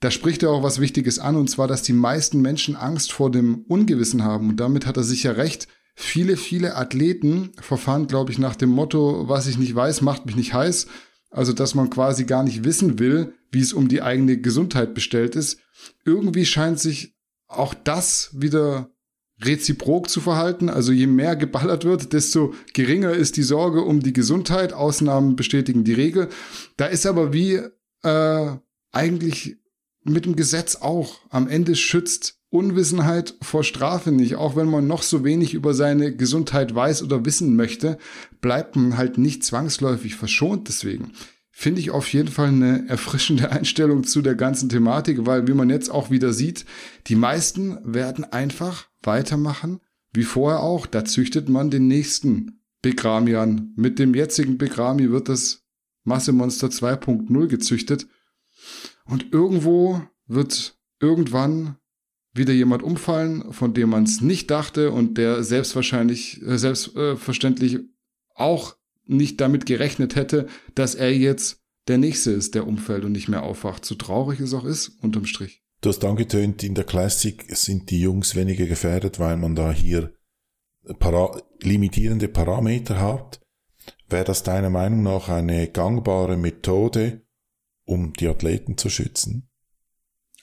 Da 0.00 0.10
spricht 0.10 0.42
er 0.42 0.50
auch 0.50 0.62
was 0.62 0.80
Wichtiges 0.80 1.18
an, 1.18 1.34
und 1.36 1.48
zwar, 1.48 1.66
dass 1.66 1.82
die 1.82 1.92
meisten 1.92 2.42
Menschen 2.42 2.76
Angst 2.76 3.12
vor 3.12 3.30
dem 3.30 3.64
Ungewissen 3.68 4.22
haben. 4.22 4.50
Und 4.50 4.60
damit 4.60 4.86
hat 4.86 4.96
er 4.96 5.02
sicher 5.02 5.36
recht. 5.36 5.66
Viele, 5.94 6.36
viele 6.36 6.76
Athleten 6.76 7.52
verfahren, 7.60 8.06
glaube 8.06 8.32
ich, 8.32 8.38
nach 8.38 8.56
dem 8.56 8.68
Motto, 8.70 9.28
was 9.28 9.46
ich 9.46 9.56
nicht 9.56 9.74
weiß, 9.74 10.02
macht 10.02 10.26
mich 10.26 10.36
nicht 10.36 10.52
heiß. 10.52 10.88
Also, 11.34 11.52
dass 11.52 11.74
man 11.74 11.90
quasi 11.90 12.24
gar 12.24 12.44
nicht 12.44 12.62
wissen 12.62 12.98
will, 13.00 13.34
wie 13.50 13.60
es 13.60 13.72
um 13.72 13.88
die 13.88 14.02
eigene 14.02 14.40
Gesundheit 14.40 14.94
bestellt 14.94 15.34
ist. 15.34 15.58
Irgendwie 16.04 16.46
scheint 16.46 16.78
sich 16.78 17.16
auch 17.48 17.74
das 17.74 18.30
wieder 18.32 18.90
reziprok 19.42 20.08
zu 20.08 20.20
verhalten. 20.20 20.68
Also 20.68 20.92
je 20.92 21.08
mehr 21.08 21.34
geballert 21.34 21.84
wird, 21.84 22.12
desto 22.12 22.54
geringer 22.72 23.12
ist 23.12 23.36
die 23.36 23.42
Sorge 23.42 23.82
um 23.82 24.00
die 24.00 24.12
Gesundheit. 24.12 24.72
Ausnahmen 24.72 25.34
bestätigen 25.34 25.82
die 25.82 25.92
Regel. 25.92 26.28
Da 26.76 26.86
ist 26.86 27.04
aber 27.04 27.32
wie 27.32 27.60
äh, 28.02 28.56
eigentlich 28.92 29.56
mit 30.04 30.24
dem 30.24 30.36
Gesetz 30.36 30.76
auch. 30.76 31.18
Am 31.30 31.48
Ende 31.48 31.74
schützt 31.74 32.38
Unwissenheit 32.54 33.34
vor 33.42 33.64
Strafe 33.64 34.12
nicht. 34.12 34.36
Auch 34.36 34.54
wenn 34.54 34.70
man 34.70 34.86
noch 34.86 35.02
so 35.02 35.24
wenig 35.24 35.54
über 35.54 35.74
seine 35.74 36.14
Gesundheit 36.14 36.72
weiß 36.72 37.02
oder 37.02 37.24
wissen 37.24 37.56
möchte, 37.56 37.98
bleibt 38.40 38.76
man 38.76 38.96
halt 38.96 39.18
nicht 39.18 39.44
zwangsläufig 39.44 40.14
verschont 40.14 40.68
deswegen. 40.68 41.12
Finde 41.50 41.80
ich 41.80 41.90
auf 41.90 42.12
jeden 42.12 42.28
Fall 42.28 42.48
eine 42.48 42.88
erfrischende 42.88 43.50
Einstellung 43.52 44.04
zu 44.04 44.22
der 44.22 44.36
ganzen 44.36 44.68
Thematik, 44.68 45.26
weil 45.26 45.48
wie 45.48 45.52
man 45.52 45.68
jetzt 45.68 45.90
auch 45.90 46.10
wieder 46.10 46.32
sieht, 46.32 46.64
die 47.08 47.16
meisten 47.16 47.78
werden 47.84 48.24
einfach 48.24 48.86
weitermachen, 49.02 49.80
wie 50.12 50.22
vorher 50.22 50.60
auch. 50.60 50.86
Da 50.86 51.04
züchtet 51.04 51.48
man 51.48 51.70
den 51.70 51.88
nächsten 51.88 52.60
Begrami 52.82 53.34
an. 53.34 53.72
Mit 53.74 53.98
dem 53.98 54.14
jetzigen 54.14 54.58
Begrami 54.58 55.10
wird 55.10 55.28
das 55.28 55.64
Massemonster 56.04 56.68
2.0 56.68 57.46
gezüchtet. 57.48 58.06
Und 59.06 59.32
irgendwo 59.32 60.02
wird 60.28 60.78
irgendwann 61.00 61.78
wieder 62.34 62.52
jemand 62.52 62.82
umfallen, 62.82 63.52
von 63.52 63.74
dem 63.74 63.90
man 63.90 64.02
es 64.02 64.20
nicht 64.20 64.50
dachte 64.50 64.90
und 64.90 65.16
der 65.16 65.44
selbstwahrscheinlich, 65.44 66.42
äh, 66.42 66.58
selbstverständlich 66.58 67.78
auch 68.34 68.76
nicht 69.06 69.40
damit 69.40 69.66
gerechnet 69.66 70.16
hätte, 70.16 70.48
dass 70.74 70.94
er 70.94 71.16
jetzt 71.16 71.62
der 71.86 71.98
Nächste 71.98 72.32
ist, 72.32 72.54
der 72.54 72.66
umfällt 72.66 73.04
und 73.04 73.12
nicht 73.12 73.28
mehr 73.28 73.42
aufwacht. 73.42 73.84
So 73.84 73.94
traurig 73.94 74.40
es 74.40 74.54
auch 74.54 74.64
ist, 74.64 74.98
unterm 75.02 75.26
Strich. 75.26 75.62
Du 75.80 75.90
hast 75.90 76.04
angetönt, 76.04 76.62
in 76.62 76.74
der 76.74 76.84
Classic 76.84 77.44
sind 77.54 77.90
die 77.90 78.00
Jungs 78.00 78.34
weniger 78.34 78.66
gefährdet, 78.66 79.20
weil 79.20 79.36
man 79.36 79.54
da 79.54 79.70
hier 79.70 80.14
para 80.98 81.42
limitierende 81.60 82.28
Parameter 82.28 83.00
hat. 83.00 83.40
Wäre 84.08 84.24
das 84.24 84.42
deiner 84.42 84.70
Meinung 84.70 85.02
nach 85.02 85.28
eine 85.28 85.68
gangbare 85.68 86.36
Methode, 86.36 87.22
um 87.84 88.12
die 88.14 88.28
Athleten 88.28 88.78
zu 88.78 88.88
schützen? 88.88 89.50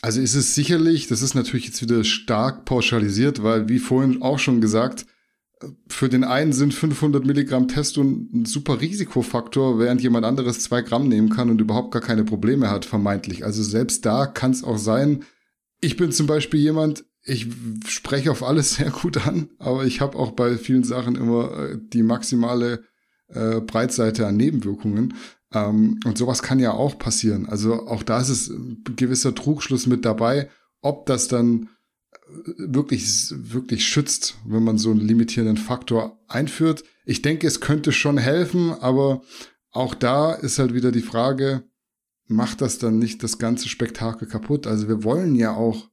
Also 0.01 0.19
ist 0.19 0.33
es 0.33 0.55
sicherlich, 0.55 1.07
das 1.07 1.21
ist 1.21 1.35
natürlich 1.35 1.67
jetzt 1.67 1.81
wieder 1.81 2.03
stark 2.03 2.65
pauschalisiert, 2.65 3.43
weil 3.43 3.69
wie 3.69 3.79
vorhin 3.79 4.21
auch 4.21 4.39
schon 4.39 4.59
gesagt, 4.59 5.05
für 5.87 6.09
den 6.09 6.23
einen 6.23 6.53
sind 6.53 6.73
500 6.73 7.23
Milligramm 7.23 7.67
Testo 7.67 8.01
ein 8.01 8.45
super 8.45 8.81
Risikofaktor, 8.81 9.77
während 9.77 10.01
jemand 10.01 10.25
anderes 10.25 10.59
zwei 10.61 10.81
Gramm 10.81 11.07
nehmen 11.07 11.29
kann 11.29 11.51
und 11.51 11.61
überhaupt 11.61 11.91
gar 11.91 12.01
keine 12.01 12.23
Probleme 12.23 12.69
hat, 12.69 12.85
vermeintlich. 12.85 13.45
Also 13.45 13.61
selbst 13.61 14.05
da 14.05 14.25
kann 14.25 14.51
es 14.51 14.63
auch 14.63 14.77
sein. 14.77 15.23
Ich 15.79 15.97
bin 15.97 16.11
zum 16.11 16.25
Beispiel 16.25 16.59
jemand, 16.59 17.05
ich 17.23 17.47
spreche 17.87 18.31
auf 18.31 18.41
alles 18.41 18.73
sehr 18.75 18.89
gut 18.89 19.25
an, 19.27 19.49
aber 19.59 19.85
ich 19.85 20.01
habe 20.01 20.17
auch 20.17 20.31
bei 20.31 20.57
vielen 20.57 20.83
Sachen 20.83 21.15
immer 21.15 21.51
äh, 21.57 21.77
die 21.79 22.03
maximale 22.03 22.83
äh, 23.27 23.61
Breitseite 23.61 24.25
an 24.25 24.37
Nebenwirkungen. 24.37 25.13
Ähm, 25.53 25.99
und 26.05 26.17
sowas 26.17 26.41
kann 26.41 26.59
ja 26.59 26.71
auch 26.71 26.97
passieren. 26.97 27.45
Also 27.47 27.87
auch 27.87 28.03
da 28.03 28.19
ist 28.21 28.29
es 28.29 28.49
ein 28.49 28.83
gewisser 28.95 29.35
Trugschluss 29.35 29.87
mit 29.87 30.05
dabei, 30.05 30.49
ob 30.81 31.05
das 31.05 31.27
dann 31.27 31.69
äh, 32.11 32.17
wirklich, 32.57 33.33
wirklich 33.35 33.85
schützt, 33.85 34.37
wenn 34.45 34.63
man 34.63 34.77
so 34.77 34.91
einen 34.91 35.01
limitierenden 35.01 35.57
Faktor 35.57 36.19
einführt. 36.27 36.83
Ich 37.05 37.21
denke, 37.21 37.47
es 37.47 37.59
könnte 37.59 37.91
schon 37.91 38.17
helfen, 38.17 38.71
aber 38.71 39.21
auch 39.71 39.95
da 39.95 40.33
ist 40.33 40.59
halt 40.59 40.73
wieder 40.73 40.91
die 40.91 41.01
Frage, 41.01 41.63
macht 42.27 42.61
das 42.61 42.77
dann 42.77 42.99
nicht 42.99 43.23
das 43.23 43.37
ganze 43.37 43.67
Spektakel 43.69 44.27
kaputt? 44.27 44.67
Also 44.67 44.87
wir 44.87 45.03
wollen 45.03 45.35
ja 45.35 45.53
auch 45.53 45.89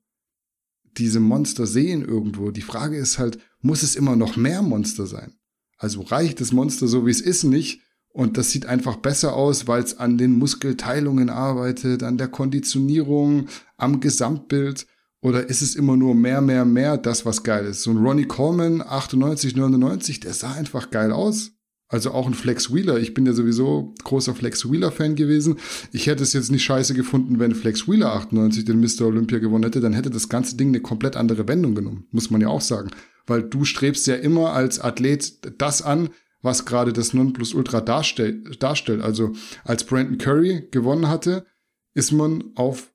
diese 0.96 1.20
Monster 1.20 1.66
sehen 1.66 2.04
irgendwo. 2.04 2.50
Die 2.50 2.62
Frage 2.62 2.96
ist 2.96 3.18
halt, 3.18 3.38
muss 3.60 3.82
es 3.82 3.96
immer 3.96 4.16
noch 4.16 4.36
mehr 4.36 4.62
Monster 4.62 5.06
sein? 5.06 5.34
Also 5.76 6.02
reicht 6.02 6.40
das 6.40 6.52
Monster 6.52 6.88
so 6.88 7.06
wie 7.06 7.10
es 7.10 7.20
ist 7.20 7.44
nicht, 7.44 7.82
und 8.18 8.36
das 8.36 8.50
sieht 8.50 8.66
einfach 8.66 8.96
besser 8.96 9.36
aus, 9.36 9.68
weil 9.68 9.80
es 9.80 10.00
an 10.00 10.18
den 10.18 10.38
Muskelteilungen 10.38 11.30
arbeitet, 11.30 12.02
an 12.02 12.18
der 12.18 12.26
Konditionierung, 12.26 13.46
am 13.76 14.00
Gesamtbild. 14.00 14.88
Oder 15.20 15.48
ist 15.48 15.62
es 15.62 15.76
immer 15.76 15.96
nur 15.96 16.16
mehr, 16.16 16.40
mehr, 16.40 16.64
mehr 16.64 16.96
das, 16.96 17.24
was 17.24 17.44
geil 17.44 17.66
ist? 17.66 17.84
So 17.84 17.92
ein 17.92 17.98
Ronnie 17.98 18.24
Coleman 18.24 18.82
98, 18.82 19.54
99, 19.54 20.18
der 20.18 20.32
sah 20.32 20.50
einfach 20.50 20.90
geil 20.90 21.12
aus. 21.12 21.52
Also 21.86 22.10
auch 22.10 22.26
ein 22.26 22.34
Flex 22.34 22.74
Wheeler. 22.74 22.98
Ich 22.98 23.14
bin 23.14 23.24
ja 23.24 23.32
sowieso 23.32 23.94
großer 24.02 24.34
Flex 24.34 24.68
Wheeler 24.68 24.90
Fan 24.90 25.14
gewesen. 25.14 25.60
Ich 25.92 26.08
hätte 26.08 26.24
es 26.24 26.32
jetzt 26.32 26.50
nicht 26.50 26.64
scheiße 26.64 26.94
gefunden, 26.94 27.38
wenn 27.38 27.54
Flex 27.54 27.86
Wheeler 27.86 28.14
98 28.14 28.64
den 28.64 28.80
Mr. 28.80 29.02
Olympia 29.02 29.38
gewonnen 29.38 29.62
hätte. 29.62 29.80
Dann 29.80 29.92
hätte 29.92 30.10
das 30.10 30.28
ganze 30.28 30.56
Ding 30.56 30.70
eine 30.70 30.80
komplett 30.80 31.14
andere 31.14 31.46
Wendung 31.46 31.76
genommen. 31.76 32.08
Muss 32.10 32.32
man 32.32 32.40
ja 32.40 32.48
auch 32.48 32.62
sagen. 32.62 32.90
Weil 33.28 33.44
du 33.44 33.64
strebst 33.64 34.08
ja 34.08 34.16
immer 34.16 34.54
als 34.54 34.80
Athlet 34.80 35.34
das 35.58 35.82
an, 35.82 36.10
was 36.48 36.64
gerade 36.64 36.92
das 36.92 37.12
Nonplusultra 37.12 37.80
darstellt, 37.80 38.62
darstellt. 38.62 39.02
Also 39.02 39.32
als 39.64 39.84
Brandon 39.84 40.18
Curry 40.18 40.68
gewonnen 40.70 41.08
hatte, 41.08 41.46
ist 41.94 42.10
man 42.12 42.52
auf 42.54 42.92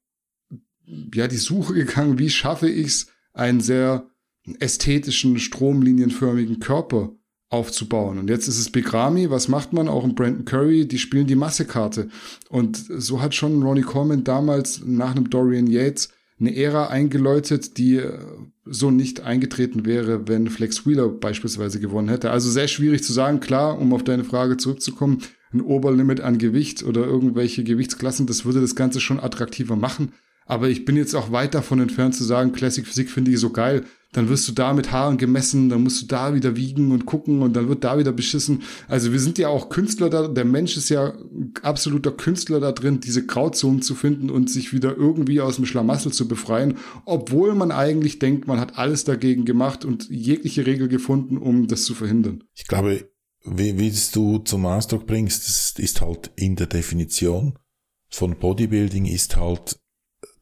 ja 1.14 1.28
die 1.28 1.38
Suche 1.38 1.74
gegangen, 1.74 2.20
wie 2.20 2.30
schaffe 2.30 2.70
ich 2.70 2.88
es, 2.88 3.08
einen 3.34 3.62
sehr 3.62 4.10
ästhetischen, 4.60 5.40
stromlinienförmigen 5.40 6.60
Körper 6.60 7.16
aufzubauen. 7.50 8.18
Und 8.18 8.30
jetzt 8.30 8.48
ist 8.48 8.60
es 8.60 8.72
Begrami, 8.72 9.30
was 9.30 9.48
macht 9.48 9.74
man? 9.74 9.88
Auch 9.88 10.04
in 10.04 10.16
Brandon 10.16 10.46
Curry, 10.46 10.88
die 10.88 10.98
spielen 10.98 11.28
die 11.28 11.36
Massekarte. 11.36 12.10
Und 12.50 12.84
so 12.90 13.22
hat 13.22 13.36
schon 13.36 13.62
Ronnie 13.62 13.82
Coleman 13.82 14.24
damals 14.24 14.82
nach 14.84 15.12
einem 15.12 15.30
Dorian 15.30 15.68
Yates 15.68 16.10
eine 16.44 16.56
Ära 16.56 16.88
eingeläutet, 16.88 17.78
die 17.78 17.98
äh, 17.98 18.20
so 18.66 18.92
nicht 18.92 19.22
eingetreten 19.22 19.86
wäre, 19.86 20.28
wenn 20.28 20.50
Flex 20.50 20.86
Wheeler 20.86 21.08
beispielsweise 21.08 21.80
gewonnen 21.80 22.10
hätte. 22.10 22.32
Also 22.32 22.50
sehr 22.50 22.68
schwierig 22.68 23.04
zu 23.04 23.14
sagen. 23.14 23.40
Klar, 23.40 23.80
um 23.80 23.94
auf 23.94 24.04
deine 24.04 24.24
Frage 24.24 24.58
zurückzukommen, 24.58 25.20
ein 25.54 25.62
Oberlimit 25.62 26.22
an 26.22 26.38
Gewicht 26.38 26.84
oder 26.84 27.06
irgendwelche 27.06 27.64
Gewichtsklassen, 27.64 28.28
das 28.28 28.46
würde 28.46 28.62
das 28.62 28.76
Ganze 28.76 29.00
schon 29.00 29.20
attraktiver 29.20 29.76
machen. 29.76 30.14
Aber 30.46 30.68
ich 30.68 30.84
bin 30.84 30.98
jetzt 30.98 31.16
auch 31.16 31.32
weit 31.32 31.54
davon 31.54 31.80
entfernt 31.80 32.16
zu 32.16 32.24
sagen, 32.24 32.52
Classic 32.52 32.86
Physik 32.86 33.10
finde 33.10 33.32
ich 33.32 33.40
so 33.40 33.52
geil 33.52 33.86
dann 34.14 34.30
wirst 34.30 34.48
du 34.48 34.54
da 34.54 34.74
mit 34.74 34.92
Haaren 34.92 35.18
gemessen, 35.18 35.70
dann 35.70 35.84
musst 35.84 36.02
du 36.02 36.06
da 36.06 36.34
wieder 36.34 36.56
wiegen 36.56 36.92
und 36.92 37.06
gucken 37.06 37.42
und 37.42 37.54
dann 37.56 37.68
wird 37.68 37.84
da 37.84 37.98
wieder 37.98 38.14
beschissen. 38.14 38.62
Also 38.88 39.12
wir 39.12 39.20
sind 39.20 39.38
ja 39.38 39.50
auch 39.50 39.70
Künstler 39.70 40.10
da, 40.10 40.28
der 40.28 40.46
Mensch 40.46 40.78
ist 40.78 40.90
ja 40.90 41.14
absoluter 41.62 42.12
Künstler 42.12 42.60
da 42.60 42.72
drin, 42.72 43.00
diese 43.00 43.26
Grauzonen 43.26 43.82
zu 43.82 43.96
finden 43.96 44.30
und 44.30 44.50
sich 44.50 44.72
wieder 44.74 44.96
irgendwie 44.96 45.42
aus 45.42 45.58
dem 45.58 45.66
Schlamassel 45.66 46.14
zu 46.14 46.28
befreien, 46.28 46.78
obwohl 47.06 47.56
man 47.56 47.72
eigentlich 47.72 48.20
denkt, 48.20 48.48
man 48.48 48.60
hat 48.60 48.78
alles 48.78 49.04
dagegen 49.04 49.46
gemacht 49.46 49.84
und 49.84 50.10
jegliche 50.10 50.66
Regel 50.66 50.88
gefunden, 50.88 51.38
um 51.38 51.68
das 51.68 51.84
zu 51.84 51.94
verhindern. 51.94 52.44
Ich 52.54 52.68
glaube, 52.68 53.10
wie, 53.46 53.78
wie 53.78 53.92
du 54.14 54.38
zum 54.40 54.66
Ausdruck 54.66 55.06
bringst, 55.06 55.48
das 55.48 55.74
ist 55.78 56.02
halt 56.02 56.32
in 56.36 56.56
der 56.56 56.68
Definition 56.68 57.58
von 58.10 58.38
Bodybuilding 58.38 59.06
ist 59.06 59.38
halt 59.38 59.80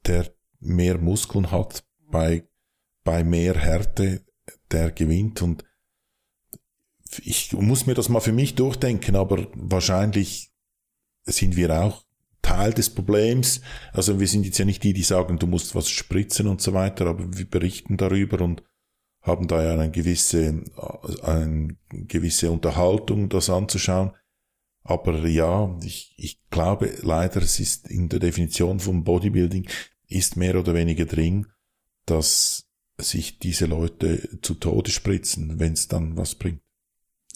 der 0.05 0.33
mehr 0.59 0.97
Muskeln 0.97 1.51
hat 1.51 1.83
bei 2.11 2.47
bei 3.03 3.23
mehr 3.23 3.55
Härte, 3.55 4.25
der 4.71 4.91
gewinnt 4.91 5.41
und 5.41 5.63
ich 7.23 7.51
muss 7.53 7.85
mir 7.87 7.93
das 7.93 8.09
mal 8.09 8.21
für 8.21 8.31
mich 8.31 8.55
durchdenken, 8.55 9.15
aber 9.15 9.47
wahrscheinlich 9.53 10.51
sind 11.25 11.55
wir 11.55 11.81
auch 11.81 12.05
Teil 12.41 12.73
des 12.73 12.89
Problems. 12.89 13.61
Also 13.93 14.19
wir 14.19 14.27
sind 14.27 14.45
jetzt 14.45 14.57
ja 14.57 14.65
nicht 14.65 14.83
die, 14.83 14.93
die 14.93 15.03
sagen, 15.03 15.37
du 15.37 15.47
musst 15.47 15.75
was 15.75 15.89
spritzen 15.89 16.47
und 16.47 16.61
so 16.61 16.73
weiter, 16.73 17.07
aber 17.07 17.37
wir 17.37 17.49
berichten 17.49 17.97
darüber 17.97 18.41
und 18.41 18.63
haben 19.21 19.47
da 19.47 19.63
ja 19.63 19.73
eine 19.73 19.91
gewisse, 19.91 20.63
eine 21.21 21.77
gewisse 21.91 22.49
Unterhaltung, 22.49 23.29
das 23.29 23.49
anzuschauen. 23.49 24.11
Aber 24.83 25.27
ja, 25.27 25.77
ich, 25.83 26.15
ich 26.17 26.39
glaube 26.49 26.91
leider, 27.01 27.41
es 27.41 27.59
ist 27.59 27.87
in 27.87 28.09
der 28.09 28.19
Definition 28.19 28.79
vom 28.79 29.03
Bodybuilding 29.03 29.69
ist 30.07 30.37
mehr 30.37 30.59
oder 30.59 30.73
weniger 30.73 31.05
drin, 31.05 31.47
dass 32.05 32.67
sich 33.01 33.39
diese 33.39 33.65
Leute 33.65 34.39
zu 34.41 34.53
Tode 34.55 34.91
spritzen, 34.91 35.59
wenn 35.59 35.73
es 35.73 35.87
dann 35.87 36.17
was 36.17 36.35
bringt. 36.35 36.61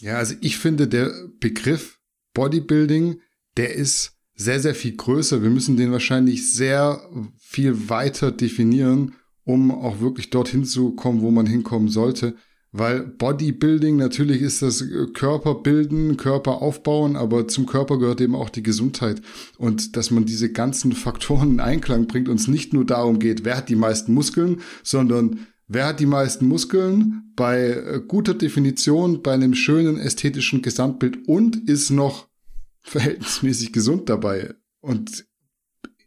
Ja, 0.01 0.17
also 0.17 0.36
ich 0.41 0.58
finde, 0.58 0.88
der 0.88 1.12
Begriff 1.39 1.99
Bodybuilding, 2.34 3.21
der 3.58 3.73
ist 3.75 4.13
sehr, 4.36 4.60
sehr 4.60 4.75
viel 4.75 4.95
größer. 4.95 5.41
Wir 5.41 5.49
müssen 5.49 5.78
den 5.78 5.91
wahrscheinlich 5.91 6.54
sehr 6.54 7.01
viel 7.39 7.89
weiter 7.89 8.32
definieren, 8.32 9.15
um 9.45 9.71
auch 9.71 10.01
wirklich 10.01 10.30
dorthin 10.30 10.65
zu 10.65 10.91
kommen, 10.91 11.21
wo 11.21 11.32
man 11.32 11.45
hinkommen 11.45 11.88
sollte. 11.88 12.36
Weil 12.78 13.04
Bodybuilding, 13.04 13.95
natürlich 13.95 14.41
ist 14.41 14.62
das 14.62 14.84
Körper 15.13 15.56
bilden, 15.56 16.17
Körper 16.17 16.62
aufbauen, 16.62 17.15
aber 17.15 17.47
zum 17.47 17.65
Körper 17.65 17.97
gehört 17.97 18.19
eben 18.19 18.36
auch 18.36 18.49
die 18.49 18.63
Gesundheit. 18.63 19.21
Und 19.58 19.95
dass 19.95 20.12
man 20.12 20.25
diese 20.25 20.51
ganzen 20.51 20.91
Faktoren 20.91 21.51
in 21.51 21.60
Einklang 21.62 22.08
bringt 22.08 22.28
und 22.28 22.38
es 22.38 22.49
nicht 22.49 22.73
nur 22.73 22.86
darum 22.86 23.19
geht, 23.19 23.45
wer 23.45 23.56
hat 23.56 23.69
die 23.69 23.78
meisten 23.78 24.13
Muskeln, 24.13 24.60
sondern 24.84 25.47
Wer 25.67 25.88
hat 25.88 25.99
die 25.99 26.06
meisten 26.06 26.47
Muskeln? 26.47 27.32
Bei 27.36 27.71
äh, 27.71 28.01
guter 28.08 28.34
Definition, 28.34 29.21
bei 29.23 29.34
einem 29.34 29.56
schönen 29.56 29.97
ästhetischen 29.97 30.62
Gesamtbild 30.62 31.28
und 31.28 31.67
ist 31.67 31.89
noch 31.89 32.28
verhältnismäßig 32.82 33.73
gesund 33.73 34.10
dabei. 34.10 34.54
Und 34.80 35.25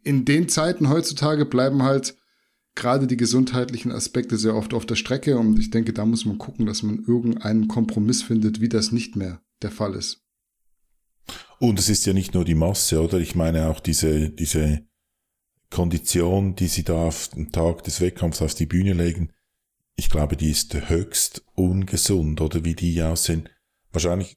in 0.04 0.24
den 0.24 0.48
Zeiten 0.48 0.88
heutzutage 0.88 1.44
bleiben 1.44 1.82
halt 1.82 2.16
gerade 2.74 3.08
die 3.08 3.16
gesundheitlichen 3.16 3.90
Aspekte 3.90 4.38
sehr 4.38 4.54
oft 4.54 4.72
auf 4.72 4.86
der 4.86 4.94
Strecke 4.94 5.36
und 5.36 5.58
ich 5.58 5.70
denke, 5.70 5.92
da 5.92 6.06
muss 6.06 6.24
man 6.24 6.38
gucken, 6.38 6.64
dass 6.64 6.84
man 6.84 7.04
irgendeinen 7.04 7.66
Kompromiss 7.66 8.22
findet, 8.22 8.60
wie 8.60 8.68
das 8.68 8.92
nicht 8.92 9.16
mehr 9.16 9.42
der 9.62 9.72
Fall 9.72 9.94
ist. 9.94 10.24
Und 11.58 11.80
es 11.80 11.88
ist 11.88 12.06
ja 12.06 12.12
nicht 12.12 12.34
nur 12.34 12.44
die 12.44 12.54
Masse, 12.54 13.02
oder? 13.02 13.18
Ich 13.18 13.34
meine 13.34 13.68
auch 13.68 13.80
diese, 13.80 14.30
diese 14.30 14.86
Kondition, 15.70 16.54
die 16.54 16.68
sie 16.68 16.84
da 16.84 17.08
auf 17.08 17.28
den 17.28 17.50
Tag 17.50 17.82
des 17.82 18.00
Wettkampfs 18.00 18.40
auf 18.40 18.54
die 18.54 18.66
Bühne 18.66 18.92
legen, 18.92 19.32
ich 19.98 20.10
glaube, 20.10 20.36
die 20.36 20.50
ist 20.50 20.72
höchst 20.88 21.42
ungesund 21.54 22.40
oder 22.40 22.64
wie 22.64 22.76
die 22.76 23.02
aussehen. 23.02 23.48
Wahrscheinlich 23.90 24.36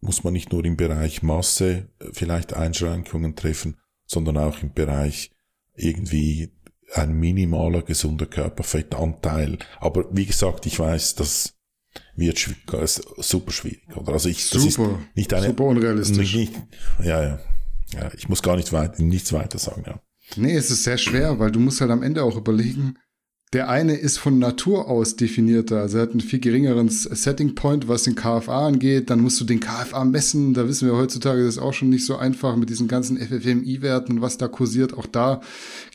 muss 0.00 0.24
man 0.24 0.32
nicht 0.32 0.52
nur 0.52 0.64
im 0.64 0.78
Bereich 0.78 1.22
Masse 1.22 1.90
äh, 2.00 2.06
vielleicht 2.12 2.54
Einschränkungen 2.54 3.36
treffen, 3.36 3.76
sondern 4.06 4.38
auch 4.38 4.62
im 4.62 4.72
Bereich 4.72 5.30
irgendwie 5.74 6.50
ein 6.94 7.12
minimaler 7.12 7.82
gesunder 7.82 8.24
Körperfettanteil. 8.24 9.58
Aber 9.80 10.06
wie 10.12 10.24
gesagt, 10.24 10.64
ich 10.64 10.78
weiß, 10.78 11.14
das 11.16 11.58
wird 12.16 12.38
super 13.18 13.52
schwierig. 13.52 13.86
Oder? 13.94 14.14
Also 14.14 14.30
ich, 14.30 14.48
das 14.48 14.62
super, 14.62 14.98
ist 14.98 15.16
nicht 15.16 15.34
eine, 15.34 15.48
super 15.48 15.64
unrealistisch. 15.64 16.34
Nicht, 16.34 16.54
ja, 17.02 17.22
ja, 17.22 17.40
ja. 17.92 18.10
Ich 18.16 18.30
muss 18.30 18.42
gar 18.42 18.56
nicht 18.56 18.72
weit, 18.72 18.98
nichts 18.98 19.34
weiter 19.34 19.58
sagen. 19.58 19.84
Ja. 19.86 20.00
Nee, 20.36 20.56
es 20.56 20.70
ist 20.70 20.84
sehr 20.84 20.96
schwer, 20.96 21.38
weil 21.38 21.52
du 21.52 21.60
musst 21.60 21.82
halt 21.82 21.90
am 21.90 22.02
Ende 22.02 22.24
auch 22.24 22.36
überlegen, 22.36 22.96
der 23.52 23.68
eine 23.68 23.96
ist 23.96 24.16
von 24.16 24.38
Natur 24.38 24.88
aus 24.88 25.16
definierter, 25.16 25.80
also 25.80 25.98
er 25.98 26.04
hat 26.04 26.12
einen 26.12 26.20
viel 26.20 26.40
geringeren 26.40 26.88
Setting 26.88 27.54
Point, 27.54 27.86
was 27.86 28.04
den 28.04 28.14
KFA 28.14 28.66
angeht. 28.66 29.10
Dann 29.10 29.20
musst 29.20 29.40
du 29.40 29.44
den 29.44 29.60
KFA 29.60 30.04
messen. 30.04 30.54
Da 30.54 30.66
wissen 30.66 30.88
wir 30.88 30.96
heutzutage, 30.96 31.44
das 31.44 31.56
ist 31.56 31.62
auch 31.62 31.74
schon 31.74 31.90
nicht 31.90 32.06
so 32.06 32.16
einfach 32.16 32.56
mit 32.56 32.70
diesen 32.70 32.88
ganzen 32.88 33.18
FFMI-Werten, 33.18 34.22
was 34.22 34.38
da 34.38 34.48
kursiert. 34.48 34.94
Auch 34.94 35.06
da 35.06 35.42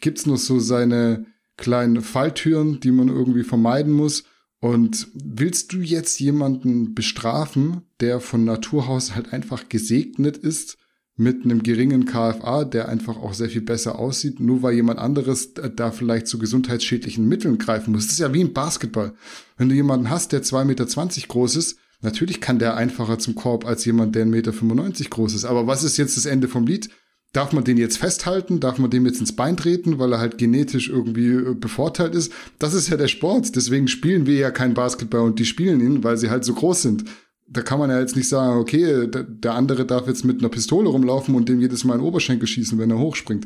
gibt's 0.01 0.27
noch 0.27 0.37
so 0.37 0.59
seine 0.59 1.25
kleinen 1.57 2.01
Falltüren, 2.01 2.79
die 2.79 2.91
man 2.91 3.07
irgendwie 3.07 3.43
vermeiden 3.43 3.91
muss. 3.91 4.25
Und 4.59 5.07
willst 5.13 5.73
du 5.73 5.79
jetzt 5.79 6.19
jemanden 6.19 6.93
bestrafen, 6.93 7.81
der 7.99 8.19
von 8.19 8.43
Naturhaus 8.43 9.15
halt 9.15 9.33
einfach 9.33 9.67
gesegnet 9.67 10.37
ist 10.37 10.77
mit 11.17 11.43
einem 11.43 11.63
geringen 11.63 12.05
KFA, 12.05 12.63
der 12.63 12.87
einfach 12.87 13.17
auch 13.17 13.33
sehr 13.33 13.49
viel 13.49 13.61
besser 13.61 13.97
aussieht, 13.97 14.39
nur 14.39 14.61
weil 14.61 14.75
jemand 14.75 14.99
anderes 14.99 15.53
da 15.53 15.91
vielleicht 15.91 16.27
zu 16.27 16.37
gesundheitsschädlichen 16.37 17.27
Mitteln 17.27 17.57
greifen 17.57 17.91
muss. 17.91 18.05
Das 18.05 18.13
ist 18.13 18.19
ja 18.19 18.33
wie 18.33 18.41
im 18.41 18.53
Basketball. 18.53 19.13
Wenn 19.57 19.67
du 19.67 19.75
jemanden 19.75 20.11
hast, 20.11 20.31
der 20.31 20.43
2,20 20.43 20.65
Meter 20.65 20.85
groß 21.27 21.55
ist, 21.55 21.79
natürlich 22.01 22.39
kann 22.39 22.59
der 22.59 22.77
einfacher 22.77 23.17
zum 23.17 23.33
Korb 23.33 23.65
als 23.65 23.83
jemand, 23.83 24.15
der 24.15 24.25
1,95 24.25 24.29
Meter 24.29 25.09
groß 25.09 25.33
ist. 25.33 25.45
Aber 25.45 25.65
was 25.65 25.83
ist 25.83 25.97
jetzt 25.97 26.17
das 26.17 26.27
Ende 26.27 26.47
vom 26.47 26.67
Lied? 26.67 26.89
Darf 27.33 27.51
man 27.51 27.63
den 27.63 27.77
jetzt 27.77 27.97
festhalten? 27.97 28.59
Darf 28.59 28.77
man 28.77 28.91
dem 28.91 29.07
jetzt 29.07 29.19
ins 29.19 29.35
Bein 29.35 29.57
treten, 29.57 29.97
weil 29.97 30.13
er 30.13 30.19
halt 30.19 30.37
genetisch 30.37 30.87
irgendwie 30.87 31.29
äh, 31.29 31.55
bevorteilt 31.55 32.13
ist? 32.13 32.31
Das 32.59 32.75
ist 32.75 32.89
ja 32.89 32.95
der 32.95 33.07
Sport. 33.07 33.55
Deswegen 33.55 33.87
spielen 33.87 34.27
wir 34.27 34.35
ja 34.35 34.51
kein 34.51 34.75
Basketball 34.75 35.21
und 35.21 35.39
die 35.39 35.45
spielen 35.45 35.81
ihn, 35.81 36.03
weil 36.03 36.17
sie 36.17 36.29
halt 36.29 36.45
so 36.45 36.53
groß 36.53 36.83
sind 36.83 37.05
da 37.49 37.61
kann 37.61 37.79
man 37.79 37.89
ja 37.89 37.99
jetzt 37.99 38.15
nicht 38.15 38.27
sagen, 38.27 38.59
okay, 38.59 39.07
der 39.07 39.53
andere 39.53 39.85
darf 39.85 40.07
jetzt 40.07 40.25
mit 40.25 40.39
einer 40.39 40.49
Pistole 40.49 40.89
rumlaufen 40.89 41.35
und 41.35 41.47
dem 41.47 41.61
jedes 41.61 41.83
Mal 41.83 41.95
in 41.95 42.01
den 42.01 42.07
Oberschenkel 42.07 42.47
schießen, 42.47 42.77
wenn 42.77 42.91
er 42.91 42.99
hochspringt. 42.99 43.45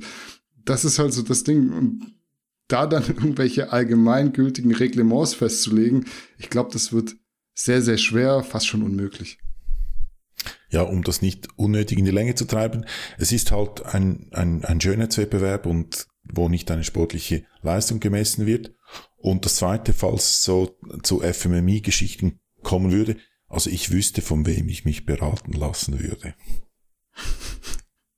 Das 0.66 0.86
ist 0.86 1.00
halt 1.00 1.14
so 1.14 1.22
das 1.22 1.44
Ding. 1.44 1.72
Und 1.72 2.14
da 2.68 2.88
dann 2.88 3.04
irgendwelche 3.08 3.72
allgemeingültigen 3.72 4.74
Reglements 4.74 5.34
festzulegen, 5.34 6.06
ich 6.38 6.50
glaube, 6.50 6.72
das 6.74 6.92
wird 6.92 7.16
sehr, 7.54 7.82
sehr 7.82 7.98
schwer, 7.98 8.44
fast 8.44 8.68
schon 8.68 8.82
unmöglich. 8.82 9.38
Ja, 10.70 10.82
um 10.84 11.04
das 11.04 11.22
nicht 11.22 11.50
unnötig 11.58 12.00
in 12.00 12.06
die 12.06 12.12
Länge 12.12 12.34
zu 12.34 12.46
treiben. 12.46 12.86
Es 13.18 13.32
ist 13.32 13.52
halt 13.52 13.86
ein, 13.86 14.30
ein, 14.32 14.64
ein 14.64 14.82
Schönheitswettbewerb 14.82 15.66
und 15.66 16.08
wo 16.24 16.50
nicht 16.50 16.72
eine 16.72 16.84
sportliche 16.84 17.46
Leistung 17.62 18.00
gemessen 18.00 18.46
wird. 18.46 18.74
Und 19.18 19.46
das 19.46 19.58
zweite, 19.58 19.94
falls 19.94 20.24
es 20.24 20.44
so 20.44 20.78
zu 21.04 21.22
FMMI-Geschichten 21.22 22.40
kommen 22.64 22.92
würde, 22.92 23.18
also 23.52 23.70
ich 23.70 23.92
wüsste, 23.92 24.22
von 24.22 24.46
wem 24.46 24.70
ich 24.70 24.86
mich 24.86 25.06
beraten 25.06 25.54
lassen 25.54 26.00
würde. 26.00 26.34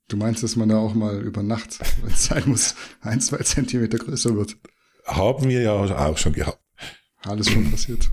Du 0.08 0.18
meinst, 0.18 0.44
dass 0.44 0.56
man 0.56 0.70
da 0.70 0.78
auch 0.78 0.94
mal 0.94 1.22
über 1.22 1.44
Nacht, 1.44 1.80
wenn 2.02 2.14
es 2.14 2.26
sein 2.26 2.44
muss, 2.46 2.76
ein, 3.02 3.20
zwei 3.20 3.38
Zentimeter 3.38 3.98
größer 3.98 4.36
wird? 4.36 4.58
Haben 5.06 5.50
wir 5.50 5.62
ja 5.62 5.74
auch 5.74 6.18
schon 6.18 6.34
gehabt. 6.34 6.60
Alles 7.24 7.50
schon 7.50 7.70
passiert. 7.72 8.10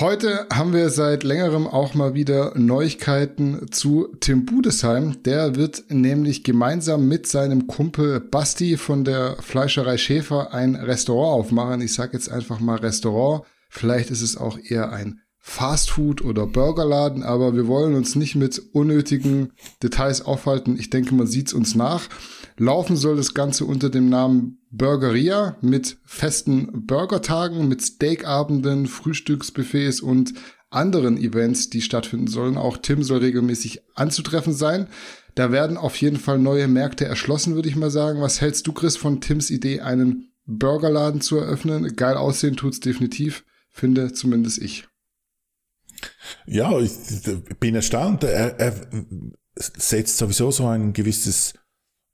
Heute 0.00 0.46
haben 0.50 0.72
wir 0.72 0.88
seit 0.88 1.22
längerem 1.22 1.66
auch 1.66 1.92
mal 1.92 2.14
wieder 2.14 2.58
Neuigkeiten 2.58 3.70
zu 3.70 4.08
Tim 4.20 4.46
Budesheim. 4.46 5.22
Der 5.22 5.54
wird 5.54 5.84
nämlich 5.90 6.44
gemeinsam 6.44 7.08
mit 7.08 7.26
seinem 7.26 7.66
Kumpel 7.66 8.18
Basti 8.18 8.78
von 8.78 9.04
der 9.04 9.36
Fleischerei 9.42 9.98
Schäfer 9.98 10.54
ein 10.54 10.76
Restaurant 10.76 11.44
aufmachen. 11.44 11.82
Ich 11.82 11.92
sage 11.92 12.14
jetzt 12.14 12.30
einfach 12.30 12.58
mal 12.58 12.78
Restaurant. 12.78 13.44
Vielleicht 13.68 14.10
ist 14.10 14.22
es 14.22 14.38
auch 14.38 14.58
eher 14.58 14.92
ein 14.92 15.20
Fastfood 15.44 16.22
oder 16.22 16.46
Burgerladen, 16.46 17.24
aber 17.24 17.54
wir 17.54 17.66
wollen 17.66 17.94
uns 17.96 18.14
nicht 18.14 18.36
mit 18.36 18.62
unnötigen 18.72 19.52
Details 19.82 20.24
aufhalten. 20.24 20.78
Ich 20.78 20.88
denke, 20.88 21.16
man 21.16 21.26
sieht's 21.26 21.52
uns 21.52 21.74
nach. 21.74 22.08
Laufen 22.58 22.96
soll 22.96 23.16
das 23.16 23.34
Ganze 23.34 23.64
unter 23.64 23.90
dem 23.90 24.08
Namen 24.08 24.60
Burgeria 24.70 25.56
mit 25.60 25.98
festen 26.04 26.86
Burgertagen, 26.86 27.66
mit 27.66 27.82
Steakabenden, 27.82 28.86
Frühstücksbuffets 28.86 30.00
und 30.00 30.32
anderen 30.70 31.18
Events, 31.18 31.70
die 31.70 31.82
stattfinden 31.82 32.28
sollen. 32.28 32.56
Auch 32.56 32.76
Tim 32.76 33.02
soll 33.02 33.18
regelmäßig 33.18 33.82
anzutreffen 33.96 34.54
sein. 34.54 34.86
Da 35.34 35.50
werden 35.50 35.76
auf 35.76 35.96
jeden 35.96 36.18
Fall 36.18 36.38
neue 36.38 36.68
Märkte 36.68 37.04
erschlossen, 37.04 37.56
würde 37.56 37.68
ich 37.68 37.74
mal 37.74 37.90
sagen. 37.90 38.20
Was 38.20 38.40
hältst 38.40 38.68
du, 38.68 38.72
Chris, 38.72 38.96
von 38.96 39.20
Tims 39.20 39.50
Idee, 39.50 39.80
einen 39.80 40.30
Burgerladen 40.46 41.20
zu 41.20 41.36
eröffnen? 41.36 41.96
Geil 41.96 42.16
aussehen 42.16 42.56
tut's 42.56 42.78
definitiv, 42.78 43.44
finde 43.72 44.12
zumindest 44.12 44.58
ich. 44.62 44.86
Ja, 46.46 46.78
ich 46.80 46.92
bin 47.60 47.74
erstaunt. 47.74 48.24
Er, 48.24 48.58
er 48.58 48.74
setzt 49.56 50.18
sowieso 50.18 50.50
so 50.50 50.66
ein 50.66 50.92
gewisses 50.92 51.54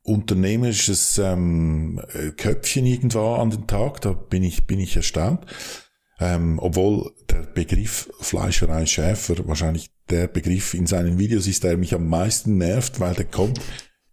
unternehmerisches 0.02 1.18
ähm, 1.18 2.00
Köpfchen 2.36 2.86
irgendwo 2.86 3.34
an 3.34 3.50
den 3.50 3.66
Tag. 3.66 4.00
Da 4.00 4.12
bin 4.12 4.42
ich, 4.42 4.66
bin 4.66 4.80
ich 4.80 4.96
erstaunt. 4.96 5.46
Ähm, 6.20 6.58
obwohl 6.60 7.12
der 7.30 7.42
Begriff 7.42 8.10
Fleischerei 8.20 8.86
Schäfer 8.86 9.46
wahrscheinlich 9.46 9.90
der 10.10 10.26
Begriff 10.26 10.74
in 10.74 10.86
seinen 10.86 11.18
Videos 11.18 11.46
ist, 11.46 11.62
der 11.62 11.76
mich 11.76 11.94
am 11.94 12.08
meisten 12.08 12.58
nervt, 12.58 12.98
weil 12.98 13.14
der 13.14 13.26
kommt 13.26 13.60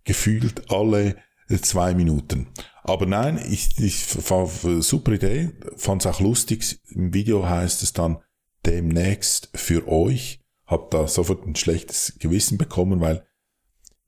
gefühlt 0.03 0.71
alle 0.71 1.15
zwei 1.61 1.95
Minuten. 1.95 2.47
Aber 2.84 3.05
nein, 3.05 3.39
ich, 3.49 3.80
ich 3.80 4.05
super 4.05 5.11
Idee, 5.13 5.51
fand 5.78 6.05
es 6.05 6.11
auch 6.11 6.19
lustig. 6.19 6.80
Im 6.89 7.13
Video 7.13 7.47
heißt 7.47 7.82
es 7.82 7.93
dann 7.93 8.17
demnächst 8.66 9.49
für 9.53 9.88
euch. 9.88 10.41
Hab 10.66 10.91
da 10.91 11.07
sofort 11.07 11.45
ein 11.45 11.55
schlechtes 11.55 12.18
Gewissen 12.20 12.57
bekommen, 12.57 12.99
weil 12.99 13.26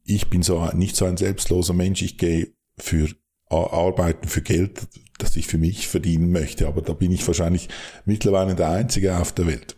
ich 0.03 0.29
bin 0.29 0.41
so 0.41 0.65
nicht 0.73 0.95
so 0.95 1.05
ein 1.05 1.17
selbstloser 1.17 1.73
Mensch. 1.73 2.01
Ich 2.01 2.17
gehe 2.17 2.53
für 2.77 3.09
Arbeiten 3.49 4.27
für 4.27 4.41
Geld, 4.41 4.87
das 5.19 5.35
ich 5.35 5.47
für 5.47 5.57
mich 5.57 5.87
verdienen 5.87 6.31
möchte. 6.31 6.67
Aber 6.67 6.81
da 6.81 6.93
bin 6.93 7.11
ich 7.11 7.25
wahrscheinlich 7.27 7.69
mittlerweile 8.05 8.55
der 8.55 8.69
Einzige 8.69 9.17
auf 9.17 9.31
der 9.31 9.47
Welt. 9.47 9.75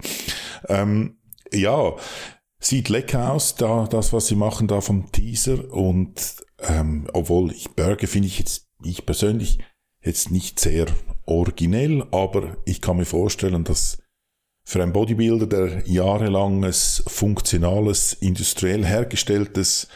Ähm, 0.68 1.18
ja, 1.52 1.96
sieht 2.60 2.90
lecker 2.90 3.32
aus, 3.32 3.56
da, 3.56 3.88
das, 3.88 4.14
was 4.14 4.28
sie 4.28 4.36
machen 4.36 4.68
da 4.68 4.82
vom 4.82 5.12
Teaser. 5.12 5.72
Und 5.72 6.38
ähm, 6.60 7.08
obwohl 7.14 7.52
ich 7.52 7.72
Burger 7.72 8.08
finde 8.08 8.28
ich 8.28 8.40
jetzt, 8.40 8.68
ich 8.84 9.06
persönlich 9.06 9.60
jetzt 10.02 10.32
nicht 10.32 10.60
sehr 10.60 10.88
originell, 11.26 12.06
aber 12.12 12.58
ich 12.66 12.82
kann 12.82 12.98
mir 12.98 13.06
vorstellen, 13.06 13.64
dass 13.64 14.00
für 14.70 14.84
einen 14.84 14.94
Bodybuilder, 14.94 15.48
der 15.48 15.88
jahrelanges, 15.88 17.04
funktionales, 17.08 18.14
industriell 18.14 18.86
hergestelltes 18.86 19.88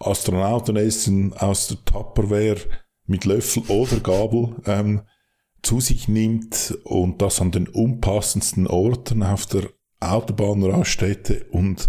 Astronautenessen 0.00 1.32
aus 1.32 1.68
der 1.68 1.82
Tupperware 1.86 2.58
mit 3.06 3.24
Löffel 3.24 3.62
oder 3.68 4.00
Gabel 4.00 4.56
ähm, 4.66 5.00
zu 5.62 5.80
sich 5.80 6.08
nimmt 6.08 6.76
und 6.84 7.22
das 7.22 7.40
an 7.40 7.52
den 7.52 7.68
unpassendsten 7.68 8.66
Orten 8.66 9.22
auf 9.22 9.46
der 9.46 9.70
Autobahnraststätte 10.00 11.46
und 11.50 11.88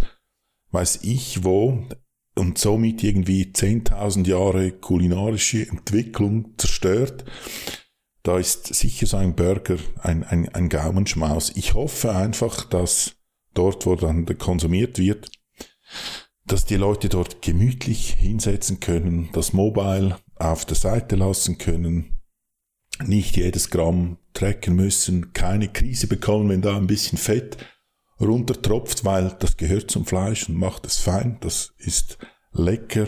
weiß 0.72 1.00
ich 1.04 1.44
wo 1.44 1.84
und 2.36 2.58
somit 2.58 3.04
irgendwie 3.04 3.52
10.000 3.54 4.26
Jahre 4.26 4.72
kulinarische 4.72 5.68
Entwicklung 5.68 6.54
zerstört, 6.58 7.26
da 8.24 8.38
ist 8.38 8.74
sicher 8.74 9.06
so 9.06 9.18
ein 9.18 9.36
Burger 9.36 9.78
ein, 10.02 10.24
ein, 10.24 10.50
ein 10.50 10.70
Gaumenschmaus. 10.70 11.52
Ich 11.56 11.74
hoffe 11.74 12.14
einfach, 12.14 12.66
dass 12.66 13.16
dort, 13.54 13.86
wo 13.86 13.96
dann 13.96 14.26
konsumiert 14.38 14.98
wird, 14.98 15.32
dass 16.46 16.66
die 16.66 16.76
Leute 16.76 17.10
dort 17.10 17.42
gemütlich 17.42 18.14
hinsetzen 18.14 18.80
können, 18.80 19.30
das 19.34 19.54
Mobile 19.54 20.18
auf 20.36 20.66
der 20.66 20.76
Seite 20.76 21.16
lassen 21.16 21.58
können, 21.58 22.22
nicht 23.06 23.38
jedes 23.38 23.70
Gramm 23.70 24.18
trecken 24.34 24.76
müssen, 24.76 25.34
keine 25.34 25.70
Krise 25.70 26.08
bekommen, 26.08 26.50
wenn 26.50 26.62
da 26.62 26.76
ein 26.76 26.88
bisschen 26.88 27.18
Fett 27.18 27.58
runtertropft, 28.20 29.06
weil 29.06 29.36
das 29.40 29.58
gehört 29.58 29.92
zum 29.92 30.06
Fleisch 30.06 30.50
und 30.50 30.56
macht 30.56 30.86
es 30.86 30.98
fein, 30.98 31.38
das 31.40 31.74
ist 31.78 32.18
lecker 32.52 33.08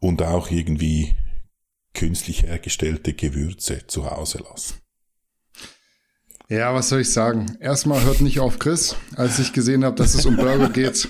und 0.00 0.22
auch 0.22 0.50
irgendwie 0.50 1.16
künstlich 1.94 2.42
hergestellte 2.42 3.14
Gewürze 3.14 3.86
zu 3.86 4.10
Hause 4.10 4.44
lassen. 4.48 4.74
Ja, 6.50 6.74
was 6.74 6.90
soll 6.90 7.00
ich 7.00 7.10
sagen? 7.10 7.56
Erstmal 7.58 8.04
hört 8.04 8.20
nicht 8.20 8.38
auf 8.38 8.58
Chris. 8.58 8.96
Als 9.16 9.38
ich 9.38 9.54
gesehen 9.54 9.82
habe, 9.82 9.96
dass 9.96 10.14
es 10.14 10.26
um 10.26 10.36
Burger 10.36 10.68
geht, 10.68 11.08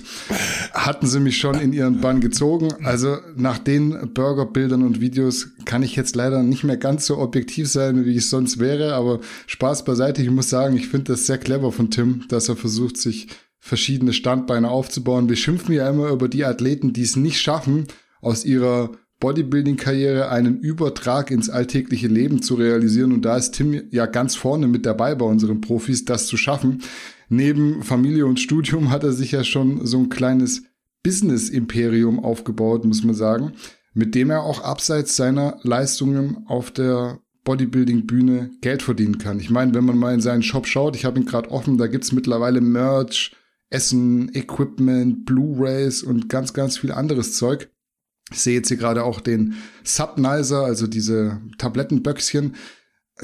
hatten 0.73 1.07
sie 1.07 1.19
mich 1.19 1.37
schon 1.37 1.59
in 1.59 1.73
ihren 1.73 1.99
Bann 1.99 2.21
gezogen. 2.21 2.73
Also 2.85 3.17
nach 3.35 3.57
den 3.57 4.13
Burgerbildern 4.13 4.81
und 4.81 5.01
Videos 5.01 5.49
kann 5.65 5.83
ich 5.83 5.97
jetzt 5.97 6.15
leider 6.15 6.41
nicht 6.41 6.63
mehr 6.63 6.77
ganz 6.77 7.05
so 7.05 7.17
objektiv 7.17 7.67
sein, 7.69 8.05
wie 8.05 8.15
ich 8.15 8.29
sonst 8.29 8.59
wäre. 8.59 8.95
Aber 8.95 9.19
Spaß 9.47 9.83
beiseite. 9.83 10.21
Ich 10.21 10.31
muss 10.31 10.49
sagen, 10.49 10.77
ich 10.77 10.87
finde 10.87 11.11
das 11.11 11.25
sehr 11.25 11.37
clever 11.37 11.73
von 11.73 11.91
Tim, 11.91 12.23
dass 12.29 12.47
er 12.47 12.55
versucht, 12.55 12.95
sich 12.95 13.27
verschiedene 13.59 14.13
Standbeine 14.13 14.69
aufzubauen. 14.69 15.27
Wir 15.27 15.35
schimpfen 15.35 15.75
ja 15.75 15.89
immer 15.89 16.11
über 16.11 16.29
die 16.29 16.45
Athleten, 16.45 16.93
die 16.93 17.01
es 17.01 17.17
nicht 17.17 17.41
schaffen, 17.41 17.87
aus 18.21 18.45
ihrer 18.45 18.91
Bodybuilding-Karriere 19.19 20.29
einen 20.29 20.59
Übertrag 20.59 21.31
ins 21.31 21.49
alltägliche 21.49 22.07
Leben 22.07 22.41
zu 22.41 22.55
realisieren. 22.55 23.13
Und 23.13 23.23
da 23.23 23.37
ist 23.37 23.51
Tim 23.51 23.81
ja 23.89 24.05
ganz 24.05 24.35
vorne 24.35 24.67
mit 24.67 24.85
dabei 24.85 25.15
bei 25.15 25.25
unseren 25.25 25.61
Profis, 25.61 26.05
das 26.05 26.27
zu 26.27 26.37
schaffen. 26.37 26.81
Neben 27.29 27.81
Familie 27.83 28.25
und 28.25 28.39
Studium 28.39 28.91
hat 28.91 29.03
er 29.03 29.13
sich 29.13 29.31
ja 29.31 29.43
schon 29.43 29.85
so 29.85 29.97
ein 29.97 30.09
kleines 30.09 30.63
Business-Imperium 31.03 32.19
aufgebaut, 32.19 32.85
muss 32.85 33.03
man 33.03 33.15
sagen, 33.15 33.53
mit 33.93 34.15
dem 34.15 34.29
er 34.29 34.43
auch 34.43 34.61
abseits 34.63 35.15
seiner 35.15 35.59
Leistungen 35.63 36.45
auf 36.47 36.71
der 36.71 37.19
Bodybuilding-Bühne 37.45 38.51
Geld 38.61 38.81
verdienen 38.81 39.19
kann. 39.19 39.39
Ich 39.39 39.49
meine, 39.49 39.73
wenn 39.73 39.85
man 39.85 39.97
mal 39.97 40.13
in 40.13 40.21
seinen 40.21 40.43
Shop 40.43 40.67
schaut, 40.67 40.95
ich 40.95 41.05
habe 41.05 41.19
ihn 41.19 41.25
gerade 41.25 41.51
offen, 41.51 41.77
da 41.77 41.87
gibt's 41.87 42.11
mittlerweile 42.11 42.59
Merch, 42.59 43.35
Essen, 43.69 44.33
Equipment, 44.33 45.25
Blu-rays 45.25 46.03
und 46.03 46.27
ganz, 46.27 46.53
ganz 46.53 46.77
viel 46.77 46.91
anderes 46.91 47.37
Zeug. 47.37 47.69
Ich 48.31 48.41
sehe 48.41 48.55
jetzt 48.55 48.69
hier 48.69 48.77
gerade 48.77 49.03
auch 49.03 49.21
den 49.21 49.55
Subnizer, 49.83 50.63
also 50.63 50.87
diese 50.87 51.41
Tablettenböckschen. 51.57 52.55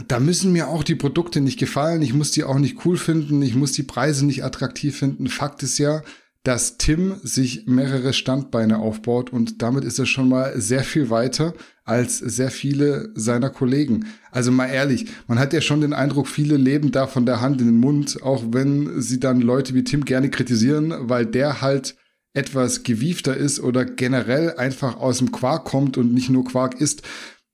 Da 0.07 0.19
müssen 0.19 0.53
mir 0.53 0.67
auch 0.67 0.83
die 0.83 0.95
Produkte 0.95 1.41
nicht 1.41 1.59
gefallen. 1.59 2.01
Ich 2.01 2.13
muss 2.13 2.31
die 2.31 2.43
auch 2.43 2.59
nicht 2.59 2.85
cool 2.85 2.97
finden. 2.97 3.41
Ich 3.41 3.55
muss 3.55 3.73
die 3.73 3.83
Preise 3.83 4.25
nicht 4.25 4.43
attraktiv 4.43 4.97
finden. 4.97 5.27
Fakt 5.27 5.63
ist 5.63 5.79
ja, 5.79 6.03
dass 6.43 6.77
Tim 6.77 7.15
sich 7.21 7.67
mehrere 7.67 8.13
Standbeine 8.13 8.79
aufbaut 8.79 9.31
und 9.31 9.61
damit 9.61 9.83
ist 9.83 9.99
er 9.99 10.07
schon 10.07 10.27
mal 10.27 10.59
sehr 10.59 10.83
viel 10.83 11.09
weiter 11.09 11.53
als 11.83 12.17
sehr 12.17 12.49
viele 12.49 13.11
seiner 13.15 13.49
Kollegen. 13.49 14.07
Also 14.31 14.51
mal 14.51 14.67
ehrlich, 14.67 15.07
man 15.27 15.37
hat 15.37 15.53
ja 15.53 15.61
schon 15.61 15.81
den 15.81 15.93
Eindruck, 15.93 16.27
viele 16.27 16.57
leben 16.57 16.91
da 16.91 17.05
von 17.05 17.25
der 17.25 17.41
Hand 17.41 17.61
in 17.61 17.67
den 17.67 17.79
Mund, 17.79 18.23
auch 18.23 18.43
wenn 18.51 19.01
sie 19.01 19.19
dann 19.19 19.41
Leute 19.41 19.75
wie 19.75 19.83
Tim 19.83 20.05
gerne 20.05 20.29
kritisieren, 20.29 20.93
weil 21.01 21.25
der 21.25 21.61
halt 21.61 21.95
etwas 22.33 22.83
gewiefter 22.83 23.35
ist 23.35 23.59
oder 23.59 23.85
generell 23.85 24.55
einfach 24.55 24.97
aus 24.97 25.17
dem 25.17 25.31
Quark 25.31 25.65
kommt 25.65 25.97
und 25.97 26.13
nicht 26.13 26.29
nur 26.29 26.45
Quark 26.45 26.79
ist. 26.79 27.03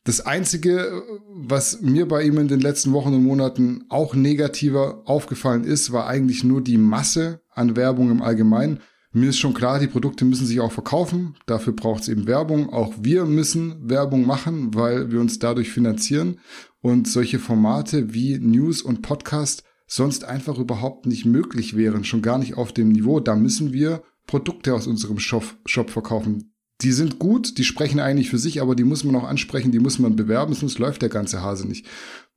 Das 0.04 0.22
Einzige, 0.22 1.04
was 1.34 1.82
mir 1.82 2.08
bei 2.08 2.24
ihm 2.24 2.38
in 2.38 2.48
den 2.48 2.62
letzten 2.62 2.94
Wochen 2.94 3.14
und 3.14 3.24
Monaten 3.24 3.84
auch 3.90 4.16
negativer 4.16 5.02
aufgefallen 5.06 5.66
ist, 5.66 5.92
war 5.92 6.08
eigentlich 6.08 6.44
nur 6.44 6.62
die 6.64 6.78
Masse 6.78 7.42
an 7.50 7.76
Werbung 7.76 8.12
im 8.12 8.22
Allgemeinen. 8.22 8.80
Mir 9.12 9.30
ist 9.30 9.40
schon 9.40 9.54
klar, 9.54 9.80
die 9.80 9.88
Produkte 9.88 10.26
müssen 10.26 10.46
sich 10.46 10.60
auch 10.60 10.72
verkaufen. 10.72 11.36
Dafür 11.46 11.74
braucht 11.74 12.04
es 12.04 12.08
eben 12.08 12.28
Werbung. 12.28 12.72
Auch 12.72 12.94
wir 13.02 13.26
müssen 13.26 13.90
Werbung 13.90 14.26
machen, 14.26 14.76
weil 14.76 15.12
wir 15.12 15.20
uns 15.20 15.40
dadurch 15.40 15.72
finanzieren. 15.72 16.40
Und 16.82 17.08
solche 17.08 17.40
Formate 17.40 18.14
wie 18.14 18.38
News 18.38 18.82
und 18.82 19.02
Podcast 19.02 19.64
sonst 19.88 20.24
einfach 20.24 20.58
überhaupt 20.60 21.06
nicht 21.06 21.26
möglich 21.26 21.76
wären, 21.76 22.04
schon 22.04 22.22
gar 22.22 22.38
nicht 22.38 22.56
auf 22.56 22.72
dem 22.74 22.90
Niveau. 22.90 23.20
Da 23.20 23.36
müssen 23.36 23.74
wir 23.74 24.04
Produkte 24.28 24.76
aus 24.76 24.86
unserem 24.86 25.20
Shop, 25.20 25.44
Shop 25.66 25.90
verkaufen. 25.90 26.54
Die 26.82 26.92
sind 26.92 27.18
gut, 27.18 27.58
die 27.58 27.64
sprechen 27.64 28.00
eigentlich 28.00 28.30
für 28.30 28.38
sich, 28.38 28.62
aber 28.62 28.76
die 28.76 28.84
muss 28.84 29.04
man 29.04 29.16
auch 29.16 29.24
ansprechen, 29.24 29.72
die 29.72 29.80
muss 29.80 29.98
man 29.98 30.16
bewerben, 30.16 30.54
sonst 30.54 30.78
läuft 30.78 31.02
der 31.02 31.10
ganze 31.10 31.42
Hase 31.42 31.68
nicht. 31.68 31.88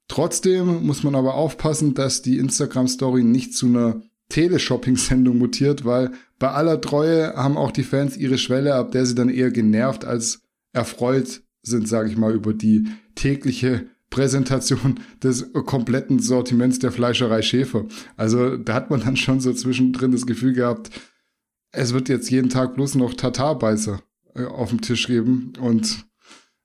Trotzdem 0.09 0.87
muss 0.87 1.03
man 1.03 1.15
aber 1.15 1.35
aufpassen, 1.35 1.95
dass 1.95 2.23
die 2.23 2.39
Instagram-Story 2.39 3.23
nicht 3.23 3.55
zu 3.55 3.67
einer 3.67 4.03
Teleshopping-Sendung 4.31 5.37
mutiert, 5.37 5.85
weil 5.85 6.13
bei 6.39 6.51
aller 6.51 6.81
Treue 6.81 7.35
haben 7.35 7.59
auch 7.59 7.71
die 7.71 7.83
Fans 7.83 8.17
ihre 8.17 8.39
Schwelle, 8.39 8.75
ab 8.75 8.93
der 8.93 9.05
sie 9.05 9.15
dann 9.15 9.29
eher 9.29 9.51
genervt 9.51 10.05
als 10.05 10.43
erfreut 10.73 11.43
sind, 11.63 11.87
sage 11.87 12.09
ich 12.09 12.17
mal, 12.17 12.35
über 12.35 12.55
die 12.55 12.89
tägliche 13.15 13.87
Präsentation 14.09 14.99
des 15.23 15.53
kompletten 15.53 16.19
Sortiments 16.19 16.79
der 16.79 16.91
Fleischerei 16.91 17.43
Schäfer. 17.43 17.85
Also 18.17 18.57
da 18.57 18.75
hat 18.75 18.91
man 18.91 19.01
dann 19.01 19.17
schon 19.17 19.41
so 19.41 19.53
zwischendrin 19.53 20.13
das 20.13 20.27
Gefühl 20.27 20.55
gehabt, 20.55 20.91
es 21.73 21.93
wird 21.93 22.09
jetzt 22.09 22.31
jeden 22.31 22.51
Tag 22.51 22.75
bloß 22.75 22.97
noch 22.97 23.15
Tatarbeißer 23.15 24.01
äh, 24.35 24.45
auf 24.45 24.71
dem 24.71 24.81
Tisch 24.81 25.07
geben 25.07 25.53
und 25.61 26.05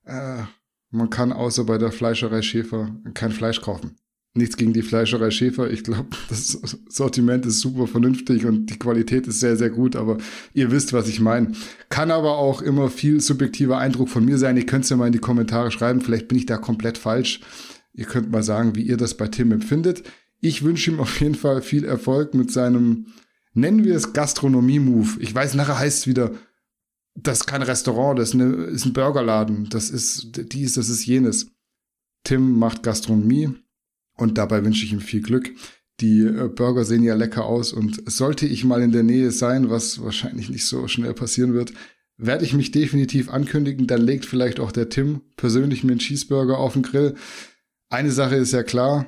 äh, 0.04 0.42
man 0.90 1.10
kann 1.10 1.32
außer 1.32 1.64
bei 1.64 1.78
der 1.78 1.92
Fleischerei 1.92 2.42
Schäfer 2.42 2.94
kein 3.14 3.32
Fleisch 3.32 3.60
kaufen. 3.60 3.96
Nichts 4.34 4.56
gegen 4.58 4.74
die 4.74 4.82
Fleischerei 4.82 5.30
Schäfer. 5.30 5.70
Ich 5.70 5.82
glaube, 5.82 6.08
das 6.28 6.58
Sortiment 6.88 7.46
ist 7.46 7.60
super 7.60 7.86
vernünftig 7.86 8.44
und 8.44 8.66
die 8.66 8.78
Qualität 8.78 9.26
ist 9.26 9.40
sehr, 9.40 9.56
sehr 9.56 9.70
gut, 9.70 9.96
aber 9.96 10.18
ihr 10.52 10.70
wisst, 10.70 10.92
was 10.92 11.08
ich 11.08 11.20
meine. 11.20 11.52
Kann 11.88 12.10
aber 12.10 12.38
auch 12.38 12.62
immer 12.62 12.90
viel 12.90 13.20
subjektiver 13.20 13.78
Eindruck 13.78 14.08
von 14.08 14.24
mir 14.24 14.38
sein. 14.38 14.56
Ihr 14.56 14.66
könnt 14.66 14.84
es 14.84 14.90
ja 14.90 14.96
mal 14.96 15.06
in 15.06 15.12
die 15.12 15.18
Kommentare 15.18 15.70
schreiben. 15.70 16.00
Vielleicht 16.00 16.28
bin 16.28 16.38
ich 16.38 16.46
da 16.46 16.58
komplett 16.58 16.98
falsch. 16.98 17.40
Ihr 17.94 18.04
könnt 18.04 18.30
mal 18.30 18.42
sagen, 18.42 18.76
wie 18.76 18.82
ihr 18.82 18.98
das 18.98 19.16
bei 19.16 19.26
Tim 19.28 19.52
empfindet. 19.52 20.02
Ich 20.40 20.62
wünsche 20.62 20.90
ihm 20.90 21.00
auf 21.00 21.18
jeden 21.20 21.34
Fall 21.34 21.62
viel 21.62 21.84
Erfolg 21.84 22.34
mit 22.34 22.52
seinem, 22.52 23.06
nennen 23.56 23.84
wir 23.84 23.96
es 23.96 24.12
Gastronomie-Move. 24.12 25.20
Ich 25.20 25.34
weiß, 25.34 25.54
nachher 25.54 25.78
heißt 25.78 26.00
es 26.00 26.06
wieder, 26.06 26.32
das 27.14 27.40
ist 27.40 27.46
kein 27.46 27.62
Restaurant, 27.62 28.18
das 28.18 28.28
ist, 28.28 28.34
eine, 28.34 28.52
ist 28.66 28.84
ein 28.84 28.92
Burgerladen, 28.92 29.68
das 29.70 29.90
ist 29.90 30.52
dies, 30.52 30.74
das 30.74 30.88
ist 30.88 31.06
jenes. 31.06 31.50
Tim 32.24 32.58
macht 32.58 32.82
Gastronomie 32.82 33.50
und 34.16 34.36
dabei 34.38 34.64
wünsche 34.64 34.84
ich 34.84 34.92
ihm 34.92 35.00
viel 35.00 35.22
Glück. 35.22 35.52
Die 36.00 36.20
äh, 36.20 36.48
Burger 36.48 36.84
sehen 36.84 37.02
ja 37.02 37.14
lecker 37.14 37.46
aus 37.46 37.72
und 37.72 38.02
sollte 38.10 38.46
ich 38.46 38.64
mal 38.64 38.82
in 38.82 38.92
der 38.92 39.02
Nähe 39.02 39.30
sein, 39.30 39.70
was 39.70 40.02
wahrscheinlich 40.02 40.50
nicht 40.50 40.66
so 40.66 40.88
schnell 40.88 41.14
passieren 41.14 41.54
wird, 41.54 41.72
werde 42.18 42.44
ich 42.44 42.52
mich 42.52 42.70
definitiv 42.70 43.30
ankündigen. 43.30 43.86
Dann 43.86 44.02
legt 44.02 44.26
vielleicht 44.26 44.60
auch 44.60 44.72
der 44.72 44.90
Tim 44.90 45.22
persönlich 45.36 45.84
mir 45.84 45.92
einen 45.92 46.00
Cheeseburger 46.00 46.58
auf 46.58 46.74
den 46.74 46.82
Grill. 46.82 47.14
Eine 47.88 48.10
Sache 48.10 48.36
ist 48.36 48.52
ja 48.52 48.62
klar, 48.62 49.06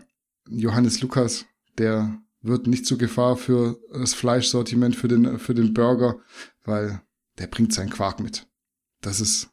Johannes 0.48 1.02
Lukas, 1.02 1.44
der 1.76 2.18
wird 2.40 2.66
nicht 2.66 2.86
zur 2.86 2.98
Gefahr 2.98 3.36
für 3.36 3.78
das 3.92 4.14
Fleischsortiment 4.14 4.96
für 4.96 5.08
den, 5.08 5.38
für 5.38 5.54
den 5.54 5.74
Burger, 5.74 6.18
weil 6.64 7.02
der 7.38 7.46
bringt 7.46 7.72
seinen 7.72 7.90
Quark 7.90 8.20
mit. 8.20 8.46
Das 9.00 9.20
ist 9.20 9.50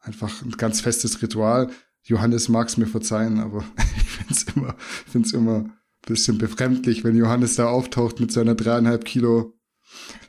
einfach 0.00 0.42
ein 0.42 0.52
ganz 0.52 0.80
festes 0.80 1.22
Ritual. 1.22 1.70
Johannes 2.02 2.48
mag 2.48 2.68
es 2.68 2.76
mir 2.76 2.86
verzeihen, 2.86 3.40
aber 3.40 3.64
ich 3.96 4.10
finde 4.10 4.32
es 4.32 4.42
immer, 4.44 4.76
find's 4.78 5.32
immer 5.32 5.56
ein 5.56 5.72
bisschen 6.06 6.38
befremdlich, 6.38 7.04
wenn 7.04 7.16
Johannes 7.16 7.56
da 7.56 7.68
auftaucht 7.68 8.20
mit 8.20 8.32
seiner 8.32 8.54
dreieinhalb 8.54 9.04
Kilo 9.04 9.54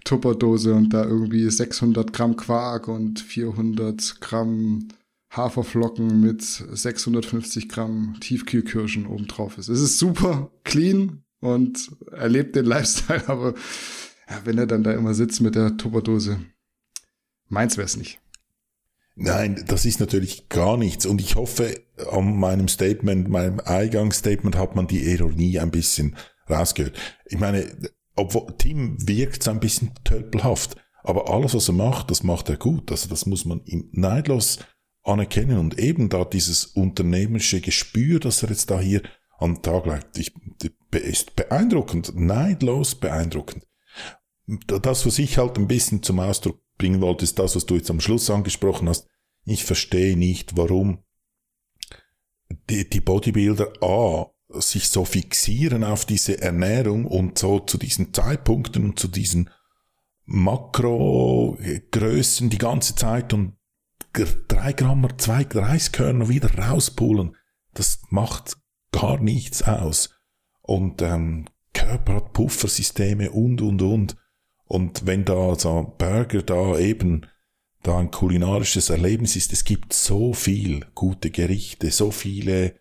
Tupperdose 0.04 0.74
und 0.74 0.89
da 0.89 1.04
irgendwie 1.06 1.50
600 1.50 2.14
Gramm 2.14 2.36
Quark 2.36 2.88
und 2.88 3.20
400 3.20 4.22
Gramm 4.22 4.89
Haferflocken 5.32 6.22
mit 6.22 6.41
650 6.41 7.68
Gramm 7.68 8.16
Tiefkühlkirschen 8.22 9.08
obendrauf 9.08 9.58
ist. 9.58 9.70
Es 9.70 9.82
ist 9.82 9.98
super 9.98 10.52
clean 10.64 11.24
und 11.40 11.92
er 12.12 12.30
lebt 12.30 12.56
den 12.56 12.66
Lifestyle, 12.66 13.24
aber 13.28 13.54
ja, 14.30 14.42
wenn 14.44 14.58
er 14.58 14.68
dann 14.68 14.84
da 14.84 14.92
immer 14.92 15.14
sitzt 15.14 15.42
mit 15.42 15.56
der 15.56 15.78
Tupperdose, 15.78 16.40
Meins 17.48 17.78
wäre 17.78 17.86
es 17.86 17.98
nicht. 17.98 18.20
Nein, 19.16 19.64
das 19.68 19.86
ist 19.86 20.00
natürlich 20.00 20.50
gar 20.50 20.78
nichts. 20.78 21.06
Und 21.06 21.22
ich 21.22 21.36
hoffe, 21.36 21.82
an 22.12 22.38
meinem 22.38 22.68
Statement, 22.68 23.30
meinem 23.30 23.62
Eingangsstatement 23.62 24.58
hat 24.58 24.76
man 24.76 24.88
die 24.88 25.10
Ironie 25.10 25.60
ein 25.60 25.72
bisschen 25.72 26.18
rausgehört. 26.50 26.98
Ich 27.26 27.40
meine, 27.40 27.66
obwohl 28.16 28.54
Tim 28.58 28.98
wirkt 29.08 29.48
ein 29.48 29.60
bisschen 29.60 29.92
tölpelhaft, 30.04 30.76
aber 31.04 31.30
alles, 31.30 31.54
was 31.54 31.70
er 31.70 31.76
macht, 31.76 32.12
das 32.12 32.24
macht 32.24 32.50
er 32.50 32.58
gut. 32.58 32.92
Also 32.92 33.08
das 33.08 33.26
muss 33.26 33.46
man 33.46 33.62
ihm 33.66 33.90
neidlos 33.94 34.60
anerkennen 35.04 35.60
und 35.60 35.80
eben 35.80 36.10
da 36.10 36.26
dieses 36.26 36.66
unternehmerische 36.66 37.62
Gespür, 37.62 38.20
das 38.20 38.44
er 38.44 38.50
jetzt 38.50 38.72
da 38.72 38.80
hier 38.80 39.02
den 39.40 39.62
Tag 39.62 39.86
legt, 39.86 40.18
ich, 40.18 40.34
ist 40.92 41.36
beeindruckend, 41.36 42.14
neidlos 42.16 42.96
beeindruckend. 42.96 43.68
Das, 44.68 45.06
was 45.06 45.20
ich 45.20 45.38
halt 45.38 45.58
ein 45.58 45.68
bisschen 45.68 46.04
zum 46.04 46.20
Ausdruck 46.20 46.62
bringen 46.78 47.02
wollte, 47.02 47.24
ist 47.24 47.40
das, 47.40 47.56
was 47.56 47.66
du 47.66 47.76
jetzt 47.76 47.90
am 47.90 48.00
Schluss 48.00 48.30
angesprochen 48.30 48.88
hast. 48.88 49.08
Ich 49.44 49.66
verstehe 49.66 50.18
nicht, 50.18 50.56
warum 50.56 51.00
die, 52.70 52.88
die 52.90 53.02
Bodybuilder 53.02 53.74
A 53.82 54.28
sich 54.50 54.90
so 54.90 55.06
fixieren 55.06 55.84
auf 55.84 56.06
diese 56.06 56.40
Ernährung 56.42 57.06
und 57.06 57.40
so 57.40 57.60
zu 57.60 57.78
diesen 57.78 58.14
Zeitpunkten 58.14 58.86
und 58.86 59.00
zu 59.00 59.08
diesen 59.08 59.50
Makrogrößen 60.26 62.50
die 62.50 62.58
ganze 62.58 62.96
Zeit 62.96 63.32
und 63.34 63.58
drei 64.48 64.74
Gramm, 64.74 65.08
zwei 65.18 65.44
Reiskörner 65.44 66.30
wieder 66.30 66.58
rauspulen. 66.58 67.36
Das 67.74 68.00
macht 68.10 68.58
gar 68.92 69.20
nichts 69.20 69.64
aus. 69.64 70.10
Und 70.62 71.02
ähm, 71.02 71.46
Körper 71.74 72.16
hat 72.16 72.34
Puffersysteme 72.34 73.32
und, 73.32 73.62
und, 73.62 73.82
und. 73.82 74.16
Und 74.66 75.06
wenn 75.06 75.26
da 75.26 75.56
so 75.56 75.94
Burger 75.98 76.42
da 76.42 76.80
eben 76.80 77.28
da 77.84 78.00
ein 78.00 78.10
kulinarisches 78.10 78.90
Erlebnis 78.90 79.36
ist, 79.36 79.54
es 79.54 79.64
gibt 79.64 79.94
so 79.94 80.34
viel 80.34 80.86
gute 80.96 81.30
Gerichte, 81.30 81.92
so 81.92 82.10
viele 82.10 82.80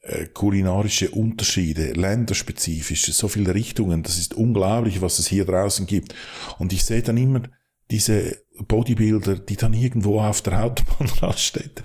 äh, 0.00 0.26
kulinarische 0.26 1.10
Unterschiede, 1.10 1.92
länderspezifische, 1.92 3.12
so 3.12 3.28
viele 3.28 3.54
Richtungen, 3.54 4.02
das 4.02 4.18
ist 4.18 4.34
unglaublich, 4.34 5.00
was 5.02 5.20
es 5.20 5.28
hier 5.28 5.44
draußen 5.44 5.86
gibt. 5.86 6.14
Und 6.58 6.72
ich 6.72 6.84
sehe 6.84 7.02
dann 7.02 7.16
immer 7.16 7.42
diese 7.90 8.42
Bodybuilder, 8.58 9.38
die 9.38 9.56
dann 9.56 9.74
irgendwo 9.74 10.20
auf 10.20 10.42
der 10.42 10.64
Autobahnraststätte 10.64 11.82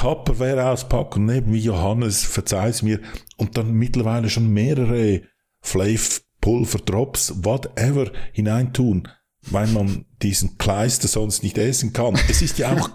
Tupperware 0.00 0.70
auspacken, 0.70 1.26
neben 1.26 1.52
wie 1.52 1.58
Johannes, 1.58 2.24
verzeih's 2.24 2.80
mir, 2.80 3.00
und 3.36 3.58
dann 3.58 3.72
mittlerweile 3.72 4.30
schon 4.30 4.48
mehrere 4.48 5.20
Flav 5.60 6.22
Pulver, 6.40 6.78
Drops, 6.78 7.44
whatever 7.44 8.10
hineintun, 8.32 9.08
weil 9.42 9.66
man 9.66 10.06
diesen 10.22 10.56
Kleister 10.56 11.06
sonst 11.06 11.42
nicht 11.42 11.58
essen 11.58 11.92
kann. 11.92 12.18
Es 12.30 12.40
ist 12.40 12.56
ja 12.56 12.72
auch, 12.72 12.88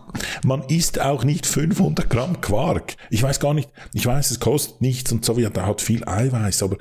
man 0.44 0.64
isst 0.64 1.00
auch 1.00 1.24
nicht 1.24 1.46
500 1.46 2.10
Gramm 2.10 2.42
Quark. 2.42 2.96
Ich 3.12 3.22
weiß 3.22 3.40
gar 3.40 3.54
nicht, 3.54 3.70
ich 3.94 4.08
weiß, 4.08 4.32
es 4.32 4.40
kostet 4.40 4.82
nichts 4.82 5.12
und 5.12 5.24
so, 5.24 5.38
ja, 5.38 5.52
da 5.52 5.68
hat 5.68 5.82
viel 5.82 6.08
Eiweiß, 6.08 6.64
aber 6.64 6.78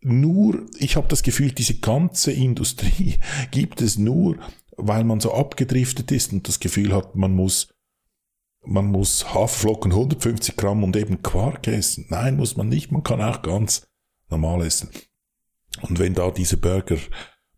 nur, 0.00 0.66
ich 0.78 0.96
habe 0.96 1.06
das 1.06 1.22
Gefühl, 1.22 1.52
diese 1.52 1.78
ganze 1.78 2.32
Industrie 2.32 3.20
gibt 3.52 3.82
es 3.82 3.98
nur, 3.98 4.38
weil 4.76 5.04
man 5.04 5.20
so 5.20 5.32
abgedriftet 5.32 6.10
ist 6.10 6.32
und 6.32 6.48
das 6.48 6.58
Gefühl 6.58 6.92
hat, 6.92 7.14
man 7.14 7.36
muss 7.36 7.68
man 8.64 8.86
muss 8.86 9.32
Haferflocken 9.32 9.92
150 9.92 10.56
Gramm 10.56 10.84
und 10.84 10.96
eben 10.96 11.22
Quark 11.22 11.66
essen. 11.68 12.06
Nein, 12.08 12.36
muss 12.36 12.56
man 12.56 12.68
nicht. 12.68 12.92
Man 12.92 13.02
kann 13.02 13.20
auch 13.22 13.42
ganz 13.42 13.86
normal 14.28 14.66
essen. 14.66 14.90
Und 15.82 15.98
wenn 15.98 16.14
da 16.14 16.30
diese 16.30 16.56
Burger, 16.56 16.98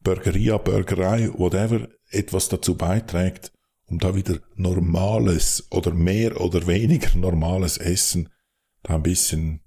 Burgeria, 0.03 0.59
Burgerei, 0.59 1.31
whatever, 1.37 1.89
etwas 2.11 2.49
dazu 2.49 2.77
beiträgt, 2.77 3.53
um 3.87 3.99
da 3.99 4.15
wieder 4.15 4.39
normales 4.55 5.67
oder 5.71 5.93
mehr 5.93 6.41
oder 6.41 6.67
weniger 6.67 7.17
normales 7.19 7.77
Essen 7.77 8.29
da 8.83 8.95
ein 8.95 9.03
bisschen 9.03 9.61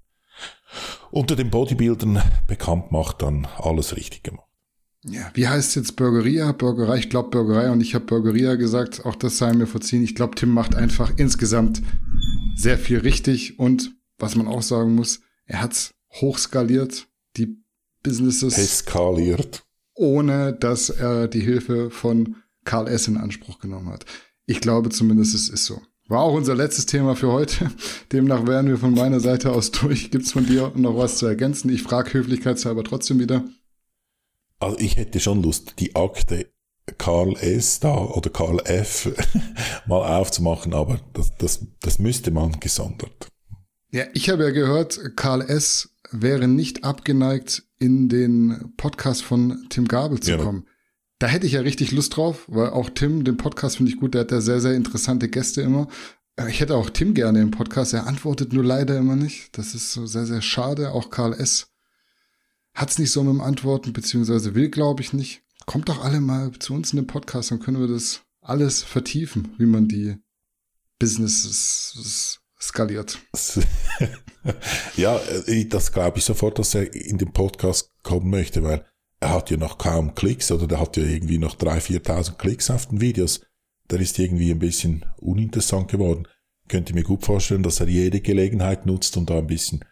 unter 1.10 1.36
den 1.36 1.50
Bodybuildern 1.50 2.22
bekannt 2.46 2.90
macht, 2.90 3.22
dann 3.22 3.46
alles 3.58 3.96
richtig 3.96 4.24
gemacht. 4.24 4.43
Ja, 5.04 5.30
wie 5.34 5.46
heißt 5.46 5.76
jetzt 5.76 5.96
Burgeria? 5.96 6.52
Burgerei, 6.52 6.96
ich 6.98 7.10
glaube 7.10 7.30
Burgerei 7.30 7.70
und 7.70 7.80
ich 7.80 7.94
habe 7.94 8.06
Burgeria 8.06 8.54
gesagt, 8.54 9.04
auch 9.04 9.14
das 9.14 9.36
sei 9.36 9.52
mir 9.52 9.66
verziehen. 9.66 10.02
Ich 10.02 10.14
glaube, 10.14 10.34
Tim 10.34 10.50
macht 10.50 10.74
einfach 10.74 11.12
insgesamt 11.16 11.82
sehr 12.56 12.78
viel 12.78 12.98
richtig 12.98 13.58
und 13.58 13.94
was 14.18 14.34
man 14.34 14.48
auch 14.48 14.62
sagen 14.62 14.94
muss, 14.94 15.20
er 15.44 15.60
hat's 15.60 15.94
hochskaliert. 16.10 17.06
Die 17.36 17.58
Businesses 18.02 18.56
eskaliert, 18.56 19.64
ohne 19.94 20.52
dass 20.52 20.88
er 20.88 21.28
die 21.28 21.40
Hilfe 21.40 21.90
von 21.90 22.36
Karl 22.64 22.88
S. 22.88 23.08
in 23.08 23.16
Anspruch 23.16 23.58
genommen 23.58 23.90
hat. 23.90 24.06
Ich 24.46 24.60
glaube 24.60 24.90
zumindest, 24.90 25.34
es 25.34 25.48
ist 25.48 25.66
so. 25.66 25.82
War 26.06 26.20
auch 26.20 26.34
unser 26.34 26.54
letztes 26.54 26.86
Thema 26.86 27.16
für 27.16 27.32
heute. 27.32 27.70
Demnach 28.12 28.46
wären 28.46 28.68
wir 28.68 28.78
von 28.78 28.94
meiner 28.94 29.20
Seite 29.20 29.52
aus 29.52 29.70
durch. 29.72 30.10
Gibt's 30.10 30.32
von 30.32 30.46
dir 30.46 30.72
noch 30.76 30.96
was 30.96 31.18
zu 31.18 31.26
ergänzen? 31.26 31.70
Ich 31.70 31.82
frage 31.82 32.14
höflichkeitshalber 32.14 32.84
trotzdem 32.84 33.18
wieder. 33.18 33.44
Also 34.64 34.78
ich 34.78 34.96
hätte 34.96 35.20
schon 35.20 35.42
Lust, 35.42 35.74
die 35.78 35.94
Akte 35.94 36.50
Karl 36.96 37.36
S. 37.36 37.80
da 37.80 37.96
oder 37.96 38.30
Karl 38.30 38.60
F. 38.64 39.12
mal 39.86 40.18
aufzumachen, 40.18 40.72
aber 40.72 41.00
das, 41.12 41.32
das, 41.36 41.66
das 41.80 41.98
müsste 41.98 42.30
man 42.30 42.58
gesondert. 42.60 43.28
Ja, 43.90 44.04
ich 44.14 44.30
habe 44.30 44.44
ja 44.44 44.50
gehört, 44.50 44.98
Karl 45.16 45.42
S. 45.42 45.90
wäre 46.10 46.48
nicht 46.48 46.82
abgeneigt, 46.82 47.64
in 47.78 48.08
den 48.08 48.72
Podcast 48.78 49.22
von 49.22 49.66
Tim 49.68 49.86
Gabel 49.86 50.20
zu 50.20 50.30
ja. 50.30 50.36
kommen. 50.38 50.66
Da 51.18 51.26
hätte 51.26 51.46
ich 51.46 51.52
ja 51.52 51.60
richtig 51.60 51.92
Lust 51.92 52.16
drauf, 52.16 52.44
weil 52.48 52.70
auch 52.70 52.88
Tim, 52.88 53.22
den 53.24 53.36
Podcast 53.36 53.76
finde 53.76 53.92
ich 53.92 54.00
gut, 54.00 54.14
der 54.14 54.22
hat 54.22 54.32
da 54.32 54.40
sehr, 54.40 54.60
sehr 54.60 54.74
interessante 54.74 55.28
Gäste 55.28 55.60
immer. 55.60 55.88
Äh, 56.36 56.48
ich 56.48 56.60
hätte 56.60 56.76
auch 56.76 56.88
Tim 56.88 57.12
gerne 57.12 57.42
im 57.42 57.50
Podcast, 57.50 57.92
er 57.92 58.06
antwortet 58.06 58.54
nur 58.54 58.64
leider 58.64 58.96
immer 58.96 59.16
nicht. 59.16 59.56
Das 59.58 59.74
ist 59.74 59.92
so 59.92 60.06
sehr, 60.06 60.24
sehr 60.24 60.42
schade. 60.42 60.92
Auch 60.92 61.10
Karl 61.10 61.34
S. 61.34 61.73
hat 62.74 62.90
es 62.90 62.98
nicht 62.98 63.12
so 63.12 63.22
mit 63.22 63.32
dem 63.32 63.40
Antworten, 63.40 63.92
beziehungsweise 63.92 64.54
will, 64.54 64.68
glaube 64.68 65.02
ich, 65.02 65.12
nicht. 65.12 65.42
Kommt 65.66 65.88
doch 65.88 66.04
alle 66.04 66.20
mal 66.20 66.52
zu 66.58 66.74
uns 66.74 66.92
in 66.92 66.96
den 66.96 67.06
Podcast, 67.06 67.50
dann 67.50 67.60
können 67.60 67.80
wir 67.80 67.88
das 67.88 68.22
alles 68.40 68.82
vertiefen, 68.82 69.54
wie 69.58 69.66
man 69.66 69.88
die 69.88 70.16
Business 70.98 72.40
skaliert. 72.60 73.18
ja, 74.96 75.18
äh, 75.46 75.64
das 75.66 75.92
glaube 75.92 76.18
ich 76.18 76.24
sofort, 76.24 76.58
dass 76.58 76.74
er 76.74 76.94
in 76.94 77.18
den 77.18 77.32
Podcast 77.32 77.90
kommen 78.02 78.30
möchte, 78.30 78.62
weil 78.62 78.84
er 79.20 79.30
hat 79.30 79.50
ja 79.50 79.56
noch 79.56 79.78
kaum 79.78 80.14
Klicks 80.14 80.50
oder 80.50 80.66
der 80.66 80.80
hat 80.80 80.96
ja 80.96 81.04
irgendwie 81.04 81.38
noch 81.38 81.56
3.000, 81.56 82.02
4.000 82.02 82.36
Klicks 82.36 82.70
auf 82.70 82.86
den 82.86 83.00
Videos. 83.00 83.40
Der 83.90 84.00
ist 84.00 84.18
irgendwie 84.18 84.50
ein 84.50 84.58
bisschen 84.58 85.06
uninteressant 85.16 85.90
geworden. 85.90 86.26
Könnte 86.68 86.94
mir 86.94 87.04
gut 87.04 87.24
vorstellen, 87.24 87.62
dass 87.62 87.80
er 87.80 87.88
jede 87.88 88.20
Gelegenheit 88.20 88.86
nutzt, 88.86 89.16
um 89.16 89.26
da 89.26 89.38
ein 89.38 89.46
bisschen 89.46 89.84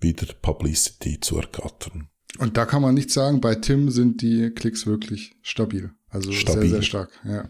wieder 0.00 0.32
Publicity 0.34 1.20
zu 1.20 1.38
ergattern. 1.38 2.08
Und 2.38 2.56
da 2.56 2.66
kann 2.66 2.82
man 2.82 2.94
nicht 2.94 3.10
sagen, 3.10 3.40
bei 3.40 3.54
Tim 3.54 3.90
sind 3.90 4.22
die 4.22 4.50
Klicks 4.50 4.86
wirklich 4.86 5.36
stabil. 5.42 5.92
Also 6.08 6.32
stabil. 6.32 6.62
sehr, 6.62 6.70
sehr 6.70 6.82
stark, 6.82 7.10
ja. 7.24 7.48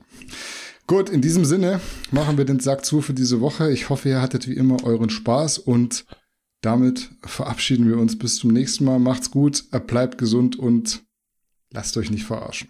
Gut, 0.86 1.08
in 1.08 1.22
diesem 1.22 1.46
Sinne 1.46 1.80
machen 2.10 2.36
wir 2.36 2.44
den 2.44 2.60
Sack 2.60 2.84
zu 2.84 3.00
für 3.00 3.14
diese 3.14 3.40
Woche. 3.40 3.70
Ich 3.70 3.88
hoffe, 3.88 4.10
ihr 4.10 4.20
hattet 4.20 4.46
wie 4.46 4.54
immer 4.54 4.84
euren 4.84 5.08
Spaß 5.08 5.58
und 5.58 6.04
damit 6.60 7.10
verabschieden 7.22 7.88
wir 7.88 7.98
uns 7.98 8.18
bis 8.18 8.36
zum 8.36 8.50
nächsten 8.50 8.84
Mal. 8.84 8.98
Macht's 8.98 9.30
gut, 9.30 9.64
bleibt 9.86 10.18
gesund 10.18 10.56
und 10.58 11.02
lasst 11.70 11.96
euch 11.96 12.10
nicht 12.10 12.24
verarschen. 12.24 12.68